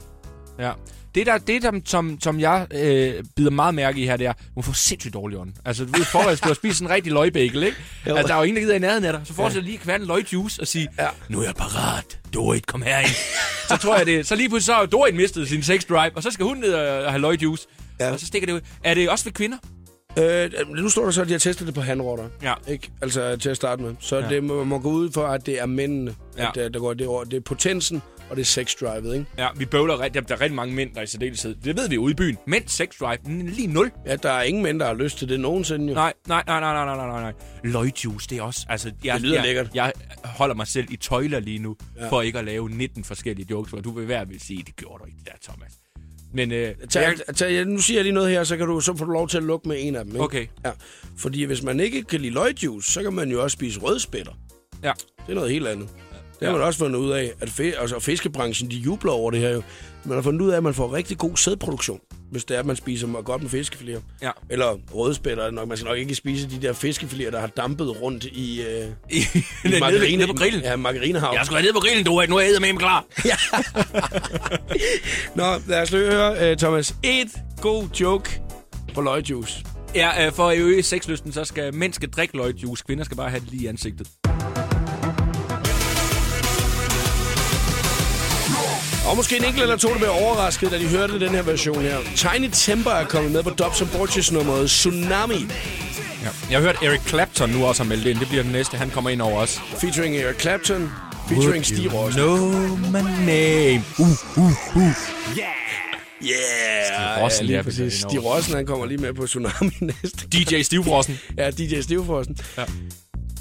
Ja. 0.58 0.72
Det, 1.14 1.26
der, 1.26 1.38
det 1.38 1.62
der, 1.62 1.80
som, 1.84 2.20
som 2.20 2.40
jeg 2.40 2.66
øh, 2.74 3.24
bider 3.36 3.50
meget 3.50 3.74
mærke 3.74 4.00
i 4.00 4.06
her, 4.06 4.16
det 4.16 4.26
er, 4.26 4.32
hun 4.54 4.64
får 4.64 4.72
sindssygt 4.72 5.14
dårlig 5.14 5.38
ånd. 5.38 5.52
Altså, 5.64 5.84
du 5.84 5.92
ved, 5.92 6.04
har 6.04 6.54
spist 6.54 6.78
sådan 6.78 6.90
en 6.90 6.94
rigtig 6.94 7.12
løgbækkel, 7.12 7.62
ikke? 7.62 7.76
Jo. 8.06 8.14
Altså, 8.14 8.26
der 8.28 8.34
er 8.34 8.38
jo 8.38 8.42
ingen, 8.44 8.56
der 8.56 8.62
gider 8.62 8.74
i 8.74 8.78
nærheden 8.78 9.04
af 9.04 9.12
dig. 9.12 9.22
Så 9.24 9.34
forestil 9.34 9.60
dig 9.60 9.66
lige 9.66 9.78
at 9.78 9.84
kværne 9.84 10.04
løgjuice 10.06 10.60
og 10.62 10.66
sige, 10.68 10.88
Ja. 10.98 11.08
nu 11.28 11.40
er 11.40 11.44
jeg 11.44 11.54
parat. 11.54 12.18
Dorit, 12.34 12.66
kom 12.66 12.82
herind. 12.82 13.08
så 13.68 13.76
tror 13.76 13.96
jeg 13.96 14.06
det. 14.06 14.26
Så 14.26 14.34
lige 14.36 14.48
pludselig 14.48 14.66
så 14.66 14.72
har 14.74 14.86
Dorit 14.86 15.14
mistet 15.14 15.48
sin 15.48 15.62
sex 15.62 15.84
drive, 15.88 16.10
og 16.16 16.22
så 16.22 16.30
skal 16.30 16.46
hun 16.46 16.56
ned 16.56 16.74
og 16.74 17.10
have 17.12 17.20
løgjuice. 17.20 17.66
Ja. 18.00 18.10
Og 18.12 18.20
så 18.20 18.26
stikker 18.26 18.46
det 18.46 18.52
ud. 18.54 18.60
Er 18.84 18.94
det 18.94 19.10
også 19.10 19.24
ved 19.24 19.32
kvinder? 19.32 19.58
Øh, 20.18 20.50
nu 20.76 20.88
står 20.88 21.04
der 21.04 21.10
så, 21.10 21.20
at 21.22 21.26
de 21.28 21.32
har 21.32 21.38
testet 21.38 21.66
det 21.66 21.74
på 21.74 21.80
hanrotter. 21.80 22.24
Ja. 22.42 22.54
Ikke? 22.68 22.90
Altså 23.02 23.36
til 23.36 23.48
at 23.50 23.56
starte 23.56 23.82
med. 23.82 23.94
Så 24.00 24.16
Ja. 24.16 24.22
ja. 24.24 24.28
det 24.28 24.44
må, 24.44 24.64
må 24.64 24.78
gå 24.78 24.90
ud 24.90 25.10
for, 25.12 25.26
at 25.26 25.46
det 25.46 25.60
er 25.60 25.66
mændene, 25.66 26.14
Ja. 26.36 26.42
ja. 26.42 26.48
at, 26.48 26.54
der, 26.54 26.68
der 26.68 26.78
går 26.78 26.94
det 26.94 27.06
over. 27.06 27.24
Det 27.24 27.36
er 27.36 27.40
potensen, 27.40 28.02
og 28.32 28.36
det 28.36 28.42
er 28.42 28.46
sex-drivet, 28.46 29.14
ikke? 29.14 29.26
Ja, 29.38 29.48
vi 29.56 29.64
bøvler 29.64 30.00
rigtig. 30.00 30.28
Der 30.28 30.34
er 30.34 30.40
rigtig 30.40 30.54
mange 30.56 30.74
mænd, 30.74 30.92
der 30.94 30.98
er 31.00 31.04
i 31.04 31.06
særdeleshed. 31.06 31.54
Det 31.64 31.76
ved 31.76 31.88
vi 31.88 31.98
ude 31.98 32.10
i 32.10 32.14
byen. 32.14 32.38
Mænd 32.46 32.68
sex 32.68 32.98
drive, 33.00 33.18
n- 33.18 33.54
lige 33.54 33.66
nul. 33.66 33.90
Ja, 34.06 34.16
der 34.16 34.30
er 34.30 34.42
ingen 34.42 34.62
mænd, 34.62 34.80
der 34.80 34.86
har 34.86 34.94
lyst 34.94 35.18
til 35.18 35.28
det 35.28 35.40
nogensinde, 35.40 35.88
jo. 35.88 35.94
Nej, 35.94 36.12
nej, 36.28 36.42
nej, 36.46 36.60
nej, 36.60 36.74
nej, 36.84 36.96
nej, 36.96 37.06
nej, 37.06 37.20
nej. 37.20 37.32
Løgjuice, 37.64 38.28
det 38.30 38.38
er 38.38 38.42
også... 38.42 38.66
Altså, 38.68 38.90
jeg, 39.04 39.14
Det 39.14 39.22
lyder 39.22 39.34
jeg, 39.34 39.44
lækkert. 39.44 39.70
Jeg 39.74 39.92
holder 40.24 40.54
mig 40.54 40.66
selv 40.66 40.86
i 40.90 40.96
tøjler 40.96 41.40
lige 41.40 41.58
nu, 41.58 41.76
ja. 42.00 42.08
For 42.08 42.22
ikke 42.22 42.38
at 42.38 42.44
lave 42.44 42.70
19 42.70 43.04
forskellige 43.04 43.46
jokes, 43.50 43.70
hvor 43.70 43.80
du 43.80 43.90
vil 43.92 44.08
være 44.08 44.28
vil 44.28 44.40
sige, 44.40 44.62
det 44.66 44.76
gjorde 44.76 44.98
du 45.02 45.06
ikke, 45.06 45.18
det 45.18 45.26
der, 45.32 45.52
Thomas. 45.52 45.72
Men 46.34 46.52
øh, 46.52 46.74
Tag, 46.90 47.02
jeg, 47.28 47.36
tag, 47.36 47.64
nu 47.66 47.78
siger 47.78 47.98
jeg 47.98 48.04
lige 48.04 48.14
noget 48.14 48.30
her, 48.30 48.44
så, 48.44 48.56
kan 48.56 48.66
du, 48.66 48.80
så 48.80 48.96
får 48.96 49.04
du 49.04 49.10
lov 49.12 49.28
til 49.28 49.36
at 49.36 49.42
lukke 49.42 49.68
med 49.68 49.76
en 49.80 49.96
af 49.96 50.04
dem, 50.04 50.12
ikke? 50.12 50.24
Okay. 50.24 50.46
Ja. 50.64 50.70
Fordi 51.18 51.42
hvis 51.44 51.62
man 51.62 51.80
ikke 51.80 52.02
kan 52.02 52.20
lide 52.20 52.32
løgjuice, 52.34 52.92
så 52.92 53.02
kan 53.02 53.12
man 53.12 53.30
jo 53.30 53.42
også 53.42 53.54
spise 53.54 53.80
rødspætter. 53.80 54.32
Ja. 54.82 54.92
Det 55.26 55.30
er 55.30 55.34
noget 55.34 55.50
helt 55.50 55.68
andet. 55.68 55.88
Det 56.42 56.50
har 56.50 56.58
man 56.58 56.66
også 56.66 56.78
fundet 56.78 56.98
ud 56.98 57.10
af, 57.10 57.32
at 57.40 57.50
fe, 57.50 57.72
altså 57.78 58.00
fiskebranchen, 58.00 58.70
de 58.70 58.76
jubler 58.76 59.12
over 59.12 59.30
det 59.30 59.40
her 59.40 59.50
jo. 59.50 59.62
Man 60.04 60.14
har 60.14 60.22
fundet 60.22 60.40
ud 60.40 60.50
af, 60.50 60.56
at 60.56 60.62
man 60.62 60.74
får 60.74 60.92
rigtig 60.92 61.18
god 61.18 61.36
sædproduktion, 61.36 62.00
hvis 62.30 62.44
det 62.44 62.54
er, 62.54 62.60
at 62.60 62.66
man 62.66 62.76
spiser 62.76 63.22
godt 63.22 63.42
med 63.42 63.50
fiskefiléer. 63.50 64.00
Ja. 64.22 64.30
Eller 64.50 64.78
rødspætter. 64.94 65.44
er 65.44 65.50
Nok. 65.50 65.68
Man 65.68 65.76
skal 65.76 65.88
nok 65.88 65.98
ikke 65.98 66.14
spise 66.14 66.50
de 66.50 66.62
der 66.62 66.72
fiskefiléer, 66.72 67.30
der 67.30 67.40
har 67.40 67.46
dampet 67.46 68.02
rundt 68.02 68.24
i, 68.24 68.62
øh, 68.62 68.66
I, 69.10 69.18
i 69.64 69.80
margarine, 69.80 70.16
nede 70.16 70.26
på 70.26 70.34
grillen. 70.34 70.62
Ja, 70.62 70.76
margarinehav. 70.76 71.34
Jeg 71.34 71.46
skal 71.46 71.54
være 71.54 71.62
nede 71.62 71.72
på 71.72 71.80
grillen, 71.80 72.04
du 72.04 72.22
Nu 72.28 72.36
er 72.36 72.40
jeg 72.40 72.60
med 72.60 72.78
klar. 72.78 73.04
Nå, 75.38 75.44
lad 75.68 75.82
os 75.82 75.90
lige 75.90 76.10
høre, 76.10 76.52
uh, 76.52 76.56
Thomas. 76.58 76.94
Et 77.02 77.28
god 77.60 77.88
joke 78.00 78.40
på 78.94 79.00
løgjuice. 79.00 79.64
Ja, 79.94 80.26
øh, 80.26 80.32
for 80.32 80.48
at 80.48 80.58
øge 80.58 80.82
sexlysten, 80.82 81.32
så 81.32 81.44
skal 81.44 81.74
mænd 81.74 81.92
skal 81.92 82.10
drikke 82.10 82.36
løgjuice. 82.36 82.84
Kvinder 82.86 83.04
skal 83.04 83.16
bare 83.16 83.30
have 83.30 83.40
det 83.40 83.50
lige 83.50 83.62
i 83.62 83.66
ansigtet. 83.66 84.06
Og 89.10 89.16
måske 89.16 89.36
en 89.36 89.44
enkelt 89.44 89.62
eller 89.62 89.76
to, 89.76 89.88
der 89.88 89.96
bliver 89.96 90.10
overrasket, 90.24 90.70
da 90.70 90.78
de 90.78 90.86
hørte 90.88 91.20
den 91.20 91.28
her 91.30 91.42
version 91.42 91.82
her. 91.82 91.96
Tiny 92.16 92.48
Temper 92.52 92.90
er 92.90 93.04
kommet 93.04 93.32
med 93.32 93.42
på 93.42 93.50
Dobson 93.50 93.88
Borges 93.92 94.32
nummeret 94.32 94.70
Tsunami, 94.70 95.34
Ja. 96.22 96.28
Jeg 96.50 96.58
har 96.58 96.60
hørt 96.60 96.76
Eric 96.82 97.00
Clapton 97.08 97.50
nu 97.50 97.64
også 97.66 97.82
har 97.82 97.88
meldt 97.88 98.06
ind. 98.06 98.18
Det 98.18 98.28
bliver 98.28 98.42
den 98.42 98.52
næste. 98.52 98.76
Han 98.76 98.90
kommer 98.90 99.10
ind 99.10 99.22
over 99.22 99.40
os. 99.40 99.60
featuring 99.80 100.16
Eric 100.16 100.40
Clapton, 100.40 100.90
featuring 101.28 101.66
Steve 101.66 101.92
Ross. 101.92 102.14
know 102.16 102.36
my 102.76 103.26
name. 103.26 103.84
Uh, 103.98 104.08
uh, 104.38 104.76
uh. 104.76 104.82
Yeah! 105.38 105.46
Stig 106.86 107.22
Rossen, 107.22 107.46
ja, 107.46 107.52
lige 107.52 107.62
præcis. 107.62 107.92
Stig 107.94 108.24
Rossen, 108.24 108.54
han 108.54 108.66
kommer 108.66 108.86
lige 108.86 108.98
med 108.98 109.14
på 109.14 109.26
Tsunami 109.26 109.76
næste. 110.02 110.26
DJ 110.32 110.62
Stivfrossen. 110.62 111.18
Ja, 111.38 111.50
DJ 111.50 111.80
Stivfrossen. 111.80 112.36
Ja. 112.58 112.64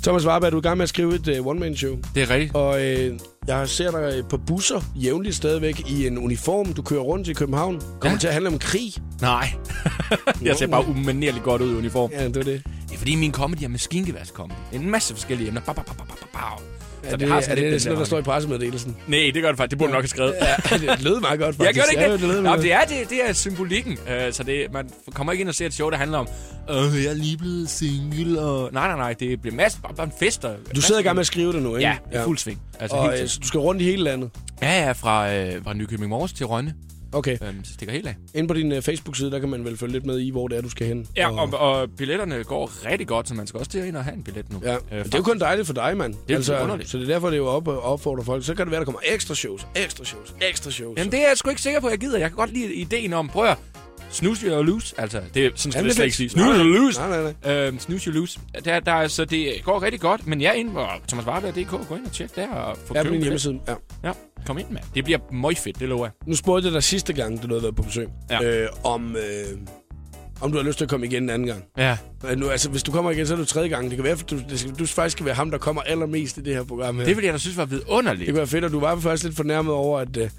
Thomas 0.04 0.26
Warberg, 0.26 0.52
du 0.52 0.58
er 0.58 0.62
i 0.62 0.64
gang 0.64 0.78
med 0.78 0.84
at 0.84 0.90
skrive 0.90 1.16
et 1.16 1.40
uh, 1.40 1.48
one-man-show. 1.48 1.98
Det 2.16 2.24
er 2.24 2.30
rigtigt. 2.30 2.56
Og 2.56 2.86
øh, 2.86 3.20
Jeg 3.48 3.70
ser 3.70 3.92
dig 3.92 4.24
på 4.30 4.38
busser 4.38 4.82
jævnligt 4.96 5.36
stadigvæk 5.36 5.90
i 5.90 6.08
en 6.08 6.18
uniform. 6.18 6.74
Du 6.74 6.82
kører 6.82 7.02
rundt 7.02 7.28
i 7.28 7.34
København. 7.34 7.82
Kommer 8.00 8.12
Ja. 8.12 8.18
til 8.18 8.28
at 8.28 8.34
handle 8.34 8.50
om 8.50 8.60
krig. 8.60 8.94
Nej. 9.22 9.54
jeg 10.44 10.56
ser 10.56 10.68
bare 10.68 10.88
umanerligt 10.88 11.44
godt 11.44 11.62
ud 11.62 11.72
i 11.74 11.78
uniform. 11.78 12.10
Ja, 12.14 12.28
det 12.28 12.38
er 12.38 12.44
det. 12.44 12.64
Det 12.90 12.94
er 12.94 12.98
fordi 12.98 13.16
min 13.16 13.32
comedy 13.32 13.64
er 13.64 13.68
maskingeværscomedy. 13.68 14.58
En 14.74 14.90
masse 14.92 15.14
forskellige 15.14 15.48
emner. 15.48 15.62
Ba, 15.62 15.74
ba, 15.74 15.82
ba, 15.82 15.94
ba, 15.94 16.04
ba, 16.04 16.26
ba. 16.34 16.40
Er 17.04 17.10
Så 17.10 17.18
det, 17.18 17.28
har 17.28 17.38
er 17.38 17.42
sådan 17.42 17.58
det, 17.58 17.64
lidt 17.64 17.74
det 17.74 17.82
sådan 17.82 17.90
den 17.92 17.96
noget, 17.96 18.00
der 18.00 18.06
står 18.06 18.20
i 18.20 18.22
pressemeddelelsen? 18.22 18.98
Nej, 19.08 19.32
det 19.34 19.42
gør 19.42 19.50
det 19.50 19.58
faktisk. 19.58 19.70
Det 19.72 19.78
burde 19.78 19.90
du 19.92 19.94
nok 19.94 20.04
have 20.04 20.08
skrevet. 20.08 20.36
Ja, 20.42 20.78
det 20.78 21.02
lød 21.04 21.20
meget 21.20 21.40
godt, 21.40 21.56
faktisk. 21.56 21.68
Jeg 21.68 21.76
gør 21.76 21.82
det 21.82 21.92
ikke 21.92 22.04
Ja, 22.04 22.12
det. 22.12 22.36
det 22.36 22.44
Nå, 22.44 22.56
det 22.56 22.74
er, 22.74 22.82
det, 22.82 23.10
det 23.10 23.30
er 23.30 23.34
symbolikken. 23.34 23.92
Uh, 23.94 24.32
så 24.32 24.44
det, 24.44 24.66
man 24.74 24.90
kommer 25.14 25.34
ikke 25.34 25.42
ind 25.42 25.50
og 25.50 25.56
ser 25.56 25.66
et 25.66 25.74
show, 25.74 25.90
der 25.90 25.98
handler 25.98 26.18
om, 26.18 26.28
øh, 26.70 26.76
jeg 27.04 27.10
er 27.10 27.14
lige 27.14 27.38
blevet 27.38 27.70
single, 27.70 28.42
og... 28.42 28.70
Nej, 28.74 28.88
nej, 28.88 28.98
nej, 28.98 29.14
det 29.14 29.42
bliver 29.42 29.56
masse, 29.56 29.82
bare, 29.82 29.94
bare 29.94 30.06
en 30.06 30.14
fest. 30.20 30.46
Og, 30.46 30.56
Du 30.76 30.82
sidder 30.82 31.02
i 31.02 31.04
gang 31.04 31.16
med 31.16 31.22
at 31.22 31.28
skrive 31.28 31.54
det 31.54 31.62
nu, 31.64 31.76
ikke? 31.76 31.88
Ja, 31.90 31.96
det 32.12 32.20
er 32.20 32.24
fuld 32.24 32.38
sving. 32.38 32.62
Altså, 32.80 32.98
Og 32.98 33.12
helt 33.12 33.22
øh, 33.24 33.30
du 33.42 33.48
skal 33.48 33.60
rundt 33.60 33.82
i 33.82 33.86
hele 33.86 34.04
landet. 34.04 34.30
Ja, 34.62 34.86
ja, 34.86 34.92
fra, 34.92 35.34
øh, 35.34 35.64
fra 35.64 35.74
Nykøbing 35.74 36.10
Mors 36.10 36.34
til 36.34 36.46
Rønne. 36.46 36.74
Okay. 37.14 37.38
Øhm, 37.48 37.64
så 37.64 37.74
stikker 37.74 37.94
helt 37.94 38.08
af. 38.08 38.16
Inde 38.34 38.48
på 38.48 38.54
din 38.54 38.72
uh, 38.72 38.82
Facebook-side, 38.82 39.32
der 39.32 39.40
kan 39.40 39.50
man 39.50 39.66
vel 39.66 39.78
følge 39.78 39.94
lidt 39.94 40.06
med 40.06 40.20
i, 40.20 40.30
hvor 40.30 40.48
det 40.48 40.58
er, 40.58 40.62
du 40.62 40.70
skal 40.70 40.88
hen. 40.88 41.08
Ja, 41.16 41.42
og, 41.42 41.60
og 41.60 41.90
billetterne 41.98 42.44
går 42.44 42.86
rigtig 42.86 43.08
godt, 43.08 43.28
så 43.28 43.34
man 43.34 43.48
skal 43.48 43.58
også 43.58 43.72
til 43.72 43.80
at 43.80 43.86
ind 43.88 43.98
og 43.98 44.04
have 44.04 44.16
en 44.16 44.24
billet 44.24 44.52
nu. 44.52 44.62
Ja, 44.64 44.76
Øh, 44.92 45.06
det 45.06 45.14
er 45.14 45.18
jo 45.18 45.24
kun 45.24 45.40
dejligt 45.40 45.68
for 45.68 45.74
dig, 45.74 45.98
mand. 45.98 46.16
Det 46.28 46.50
er 46.50 46.62
underligt. 46.64 46.90
Så 46.90 46.98
det 46.98 47.10
er 47.10 47.14
derfor, 47.14 47.28
det 47.28 47.34
er 47.34 47.38
jo 47.38 47.48
op 47.48 47.68
og 47.68 47.82
opfordrer 47.82 48.24
folk. 48.24 48.46
Så 48.46 48.56
kan 48.56 48.66
det 48.66 48.72
være, 48.72 48.80
der 48.80 48.86
kommer 48.86 49.02
ekstra 49.04 49.36
shows, 49.36 49.68
ekstra 49.76 50.06
shows, 50.06 50.36
ekstra 50.50 50.72
shows. 50.72 50.98
Jamen, 50.98 51.12
det 51.12 51.24
er 51.24 51.28
jeg 51.28 51.38
sgu 51.38 51.50
ikke 51.50 51.62
sikker 51.62 51.80
på, 51.80 51.88
at 51.88 51.92
jeg 51.92 52.00
gider. 52.00 52.20
Jeg 52.20 52.30
kan 52.30 52.36
godt 52.36 52.54
lide 52.54 52.74
ideen 52.74 53.14
om, 53.14 53.28
prøv 53.28 53.46
at 53.46 53.58
snooze 54.10 54.58
or 54.58 54.62
lose. 54.64 54.96
Altså, 54.98 55.22
det, 55.34 55.46
er- 55.46 55.50
sådan 55.56 55.72
skal 55.72 55.88
er 55.88 55.94
slet 55.94 56.06
ikke 56.06 56.18
sige. 56.18 56.30
Snooze 56.30 56.50
Nej, 56.50 56.60
or 56.60 56.64
lose. 56.64 57.00
nej, 57.00 57.34
nej, 57.46 57.54
Øhm, 57.68 57.80
snooze 57.80 58.10
you 58.12 58.14
lose. 58.20 58.40
Der, 58.66 58.80
der, 58.80 58.92
er- 58.92 59.08
så 59.08 59.26
det 59.26 59.54
går 59.64 59.82
rigtig 59.82 60.00
godt, 60.02 60.28
men 60.28 60.42
jeg 60.42 60.48
er 60.50 60.54
inde 60.54 60.72
på 60.74 60.86
thomasvarberg.dk. 61.08 61.88
Gå 61.90 61.96
ind 61.96 62.06
og 62.06 62.12
tjek 62.12 62.36
der 62.36 62.48
og 62.50 62.78
få 62.86 62.94
Ja, 62.96 63.02
købt 63.04 63.12
min 63.14 63.22
hjemmeside. 63.22 63.60
Ja. 63.68 63.74
Ja, 64.04 64.12
kom 64.46 64.58
ind, 64.58 64.70
mand. 64.70 64.84
Det 64.96 65.04
bliver 65.04 65.20
møg 65.32 65.58
fedt, 65.58 65.80
det 65.80 65.90
lover 65.90 66.06
jeg. 66.06 66.12
Nu 66.28 66.36
spurgte 66.36 66.66
jeg 66.68 66.74
dig 66.74 66.84
sidste 66.84 67.14
gang, 67.14 67.44
du 67.44 67.48
havde 67.48 67.64
været 67.64 67.76
på 67.76 67.84
besøg, 67.84 68.08
Ja. 68.30 68.44
øh, 68.44 68.70
om, 68.84 69.16
øh, 69.16 69.58
om 70.42 70.52
du 70.52 70.58
har 70.58 70.66
lyst 70.66 70.78
til 70.78 70.86
at 70.86 70.90
komme 70.90 71.06
igen 71.06 71.24
en 71.24 71.30
anden 71.30 71.48
gang. 71.48 71.64
Ja. 71.78 71.98
Men 72.24 72.38
nu, 72.38 72.50
altså, 72.50 72.70
hvis 72.70 72.84
du 72.84 72.92
kommer 72.92 73.12
igen, 73.12 73.28
så 73.28 73.34
er 73.34 73.38
det 73.38 73.44
jo 73.44 73.48
tredje 73.48 73.70
gang. 73.70 73.90
Det 73.90 73.96
kan 73.98 74.04
være, 74.04 74.16
du, 74.16 74.40
det 74.50 74.60
skal, 74.60 74.72
du 74.80 74.86
faktisk 74.86 75.16
skal 75.18 75.26
være 75.26 75.36
ham, 75.36 75.52
der 75.52 75.58
kommer 75.58 75.82
allermest 75.82 76.38
i 76.38 76.42
det 76.42 76.54
her 76.56 76.64
program 76.64 76.98
her. 76.98 77.06
Det 77.06 77.16
ville 77.16 77.26
jeg 77.26 77.34
da 77.34 77.38
synes 77.40 77.58
var 77.58 77.66
vidunderligt. 77.66 78.20
det 78.20 78.28
kunne 78.30 78.38
være 78.38 78.48
fedt, 78.48 78.66
og 78.66 78.72
du 78.72 78.80
var 78.80 78.96
faktisk 79.00 79.24
lidt 79.24 79.36
fornærmet 79.36 79.74
over, 79.74 80.00
at, 80.00 80.18
øh, 80.18 80.30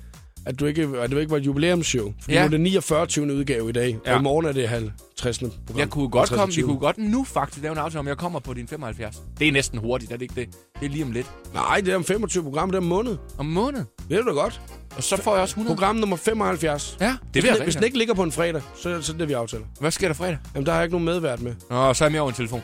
at, 0.47 0.61
du 0.61 0.67
ikke, 0.67 0.89
at 1.01 1.11
det 1.11 1.19
ikke 1.21 1.31
var 1.31 1.37
et 1.37 1.47
jubilæumsshow. 1.47 2.13
For 2.23 2.33
Ja. 2.33 2.39
nu 2.41 2.45
er 2.45 2.49
det 2.51 2.61
49. 2.61 3.03
udgave 3.33 3.69
i 3.69 3.73
dag, 3.73 3.99
Ja. 4.07 4.15
og 4.15 4.21
i 4.21 4.23
morgen 4.23 4.47
er 4.47 4.53
det 4.53 4.69
50. 4.69 5.39
program. 5.39 5.79
Jeg 5.79 5.91
kunne 5.91 6.09
godt 6.09 6.29
50. 6.29 6.39
komme, 6.41 6.55
vi 6.55 6.63
kunne 6.63 6.79
godt 6.79 6.99
nu 6.99 7.25
faktisk 7.25 7.63
lave 7.63 7.73
en 7.73 7.79
aftale 7.79 8.01
om, 8.01 8.09
jeg 8.09 8.17
kommer 8.17 8.39
på 8.41 8.55
din 8.55 8.69
75. 8.69 9.23
Det 9.39 9.49
er 9.49 9.53
næsten 9.53 9.79
hurtigt, 9.79 10.13
er 10.13 10.17
det 10.17 10.23
ikke 10.23 10.35
det? 10.35 10.49
Det 10.81 10.87
er 10.87 10.91
lige 10.91 11.05
om 11.05 11.13
lidt. 11.13 11.31
Nej, 11.55 11.81
det 11.85 11.93
er 11.93 11.97
om 11.97 12.05
25 12.05 12.43
program, 12.43 12.71
det 12.71 12.75
er 12.77 12.81
om 12.81 12.87
måned. 12.87 13.17
Om 13.39 13.47
måned. 13.47 13.85
Ved 14.09 14.23
du 14.23 14.29
da 14.29 14.33
godt. 14.35 14.61
Og 14.97 15.03
så 15.03 15.17
får 15.23 15.33
jeg 15.35 15.43
også 15.43 15.53
100. 15.53 15.77
Program 15.77 15.97
nummer 15.97 16.17
75. 16.17 16.97
Ja, 17.01 17.07
det 17.35 17.43
Hvis, 17.43 17.53
den, 17.57 17.63
hvis 17.65 17.75
den 17.75 17.85
ikke 17.85 17.99
ligger 17.99 18.15
på 18.15 18.23
en 18.23 18.33
fredag, 18.33 18.63
så, 18.77 19.03
så 19.03 19.13
er 19.13 19.17
det, 19.17 19.29
vi 19.29 19.33
aftaler. 19.33 19.65
Hvad 19.81 19.91
sker 19.91 20.07
der 20.09 20.15
fredag? 20.15 20.39
Jamen, 20.55 20.67
der 20.67 20.73
har 20.73 20.79
jeg 20.79 20.85
ikke 20.85 20.95
nogen 20.95 21.05
medvært 21.05 21.41
med. 21.43 21.55
Nå, 21.71 21.95
så 21.95 22.05
er 22.05 22.09
jeg 22.09 22.13
mere 22.13 22.21
over 22.23 22.31
en 22.31 22.37
telefon. 22.37 22.63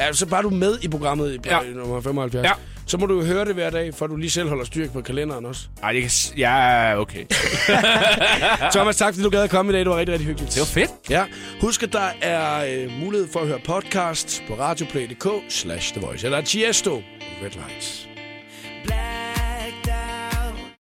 Ja, 0.00 0.12
så 0.12 0.26
bare 0.26 0.42
du 0.42 0.50
med 0.50 0.78
i 0.82 0.88
programmet 0.88 1.34
i 1.34 1.38
Ja. 1.46 1.58
nummer 1.74 2.00
75. 2.00 2.44
Ja. 2.44 2.52
Så 2.86 2.98
må 2.98 3.06
du 3.06 3.14
jo 3.20 3.24
høre 3.26 3.44
det 3.44 3.54
hver 3.54 3.70
dag, 3.70 3.94
for 3.94 4.06
du 4.06 4.16
lige 4.16 4.30
selv 4.30 4.48
holder 4.48 4.64
styr 4.64 4.88
på 4.90 5.00
kalenderen 5.00 5.46
også. 5.46 5.62
Ej, 5.82 5.92
det 5.92 6.00
kan... 6.00 6.10
s- 6.10 6.34
Ja, 6.36 7.00
okay. 7.00 7.24
Thomas, 8.74 8.96
tak 8.96 9.14
fordi 9.14 9.24
du 9.24 9.30
gad 9.30 9.42
at 9.42 9.50
komme 9.50 9.72
i 9.72 9.74
dag. 9.74 9.80
Det 9.80 9.90
var 9.90 9.96
rigtig, 9.98 10.12
rigtig 10.12 10.26
hyggeligt. 10.26 10.54
Det 10.54 10.60
var 10.60 10.66
fedt. 10.66 10.90
Ja. 11.10 11.24
Husk, 11.60 11.82
at 11.82 11.92
der 11.92 12.08
er 12.22 12.64
øh, 12.84 12.90
mulighed 13.04 13.28
for 13.32 13.40
at 13.40 13.46
høre 13.46 13.58
podcast 13.66 14.42
på 14.48 14.54
radioplay.dk 14.54 15.26
slash 15.48 15.92
The 15.94 16.00
Voice. 16.06 16.26
Eller 16.26 16.40
Tiesto 16.40 17.02
Red 17.44 17.50
Lights. 17.50 18.08